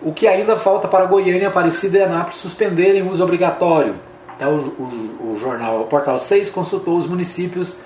O 0.02 0.12
que 0.12 0.28
ainda 0.28 0.58
falta 0.58 0.88
para 0.88 1.06
Goiânia, 1.06 1.48
Aparecida 1.48 1.96
e 1.96 2.02
Anápolis 2.02 2.36
suspenderem 2.36 3.00
o 3.00 3.10
uso 3.10 3.24
obrigatório. 3.24 3.94
Então, 4.36 4.56
o, 4.56 4.82
o, 4.82 5.32
o 5.32 5.38
jornal 5.38 5.80
o 5.80 5.84
Portal 5.84 6.18
6 6.18 6.50
consultou 6.50 6.96
os 6.96 7.06
municípios 7.06 7.80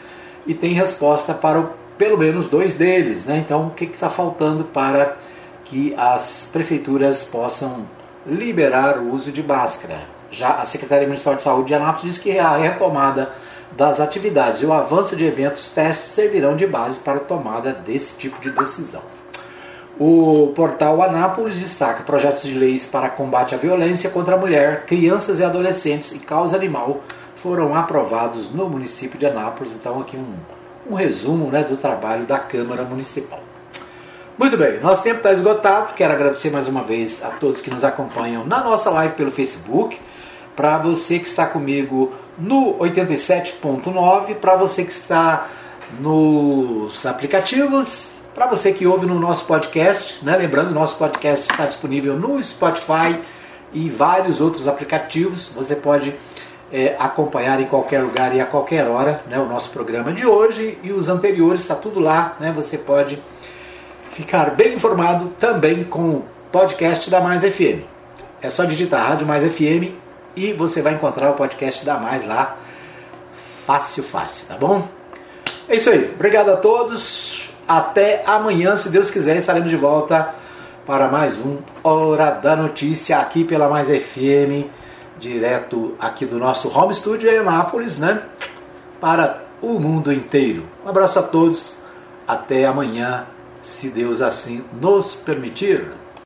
e 0.46 0.54
tem 0.54 0.72
resposta 0.72 1.32
para 1.32 1.60
o, 1.60 1.70
pelo 1.96 2.18
menos 2.18 2.48
dois 2.48 2.74
deles. 2.74 3.24
Né? 3.24 3.38
Então, 3.38 3.68
o 3.68 3.70
que 3.70 3.84
está 3.84 4.10
faltando 4.10 4.64
para 4.64 5.16
que 5.64 5.94
as 5.96 6.48
prefeituras 6.52 7.24
possam 7.24 7.86
liberar 8.26 8.98
o 8.98 9.12
uso 9.12 9.30
de 9.30 9.42
máscara? 9.42 10.00
Já 10.30 10.54
a 10.54 10.64
Secretaria 10.64 11.06
Municipal 11.06 11.34
de 11.34 11.42
Saúde 11.42 11.68
de 11.68 11.74
Anápolis 11.74 12.14
diz 12.14 12.18
que 12.18 12.38
a 12.38 12.56
retomada 12.56 13.32
das 13.72 14.00
atividades 14.00 14.62
e 14.62 14.66
o 14.66 14.72
avanço 14.72 15.14
de 15.14 15.24
eventos 15.24 15.70
testes 15.70 16.10
servirão 16.10 16.56
de 16.56 16.66
base 16.66 17.00
para 17.00 17.18
a 17.18 17.20
tomada 17.20 17.72
desse 17.72 18.16
tipo 18.16 18.40
de 18.40 18.50
decisão. 18.50 19.02
O 20.02 20.54
portal 20.56 21.02
Anápolis 21.02 21.58
destaca 21.58 22.02
projetos 22.04 22.44
de 22.44 22.54
leis 22.54 22.86
para 22.86 23.10
combate 23.10 23.54
à 23.54 23.58
violência 23.58 24.08
contra 24.08 24.34
a 24.34 24.38
mulher, 24.38 24.86
crianças 24.86 25.40
e 25.40 25.44
adolescentes 25.44 26.12
e 26.12 26.18
causa 26.18 26.56
animal 26.56 27.02
foram 27.34 27.74
aprovados 27.74 28.50
no 28.50 28.66
município 28.66 29.18
de 29.18 29.26
Anápolis. 29.26 29.74
Então, 29.74 30.00
aqui 30.00 30.16
um, 30.16 30.36
um 30.90 30.94
resumo 30.94 31.50
né, 31.50 31.62
do 31.62 31.76
trabalho 31.76 32.24
da 32.24 32.38
Câmara 32.38 32.82
Municipal. 32.82 33.40
Muito 34.38 34.56
bem, 34.56 34.80
nosso 34.80 35.02
tempo 35.02 35.18
está 35.18 35.34
esgotado. 35.34 35.92
Quero 35.92 36.14
agradecer 36.14 36.48
mais 36.50 36.66
uma 36.66 36.82
vez 36.82 37.22
a 37.22 37.28
todos 37.28 37.60
que 37.60 37.68
nos 37.68 37.84
acompanham 37.84 38.46
na 38.46 38.64
nossa 38.64 38.88
live 38.88 39.12
pelo 39.12 39.30
Facebook. 39.30 40.00
Para 40.56 40.78
você 40.78 41.18
que 41.18 41.28
está 41.28 41.44
comigo 41.44 42.10
no 42.38 42.74
87.9, 42.78 44.36
para 44.36 44.56
você 44.56 44.82
que 44.82 44.92
está 44.92 45.46
nos 46.00 47.04
aplicativos, 47.04 48.19
para 48.34 48.46
você 48.46 48.72
que 48.72 48.86
ouve 48.86 49.06
no 49.06 49.18
nosso 49.18 49.44
podcast, 49.44 50.24
né? 50.24 50.36
lembrando, 50.36 50.72
nosso 50.72 50.96
podcast 50.96 51.50
está 51.50 51.66
disponível 51.66 52.16
no 52.16 52.42
Spotify 52.42 53.18
e 53.72 53.88
vários 53.88 54.40
outros 54.40 54.68
aplicativos. 54.68 55.52
Você 55.54 55.76
pode 55.76 56.14
é, 56.72 56.96
acompanhar 56.98 57.60
em 57.60 57.66
qualquer 57.66 58.00
lugar 58.00 58.34
e 58.34 58.40
a 58.40 58.46
qualquer 58.46 58.86
hora 58.86 59.22
né? 59.28 59.38
o 59.38 59.46
nosso 59.46 59.70
programa 59.70 60.12
de 60.12 60.26
hoje 60.26 60.78
e 60.82 60.92
os 60.92 61.08
anteriores, 61.08 61.62
está 61.62 61.74
tudo 61.74 61.98
lá. 61.98 62.36
Né? 62.38 62.52
Você 62.52 62.78
pode 62.78 63.20
ficar 64.12 64.50
bem 64.50 64.74
informado 64.74 65.32
também 65.38 65.84
com 65.84 66.10
o 66.10 66.24
podcast 66.52 67.10
da 67.10 67.20
Mais 67.20 67.42
FM. 67.42 67.82
É 68.40 68.48
só 68.48 68.64
digitar 68.64 69.08
Rádio 69.08 69.26
Mais 69.26 69.44
FM 69.44 69.92
e 70.36 70.52
você 70.52 70.80
vai 70.80 70.94
encontrar 70.94 71.30
o 71.30 71.34
podcast 71.34 71.84
da 71.84 71.98
Mais 71.98 72.24
lá. 72.24 72.56
Fácil, 73.66 74.02
fácil, 74.02 74.48
tá 74.48 74.54
bom? 74.56 74.88
É 75.68 75.76
isso 75.76 75.90
aí. 75.90 76.12
Obrigado 76.14 76.50
a 76.50 76.56
todos. 76.56 77.49
Até 77.66 78.22
amanhã, 78.26 78.76
se 78.76 78.88
Deus 78.88 79.10
quiser, 79.10 79.36
estaremos 79.36 79.70
de 79.70 79.76
volta 79.76 80.34
para 80.86 81.08
mais 81.08 81.38
um 81.38 81.58
Hora 81.84 82.30
da 82.30 82.56
Notícia 82.56 83.18
aqui 83.18 83.44
pela 83.44 83.68
Mais 83.68 83.88
FM, 83.88 84.66
direto 85.18 85.94
aqui 86.00 86.26
do 86.26 86.38
nosso 86.38 86.76
home 86.76 86.92
studio 86.92 87.30
em 87.30 87.38
Anápolis, 87.38 87.98
né? 87.98 88.22
Para 89.00 89.42
o 89.62 89.78
mundo 89.78 90.12
inteiro. 90.12 90.64
Um 90.84 90.88
abraço 90.88 91.18
a 91.18 91.22
todos. 91.22 91.78
Até 92.26 92.66
amanhã, 92.66 93.26
se 93.60 93.88
Deus 93.88 94.20
assim 94.20 94.64
nos 94.80 95.14
permitir. 95.14 95.99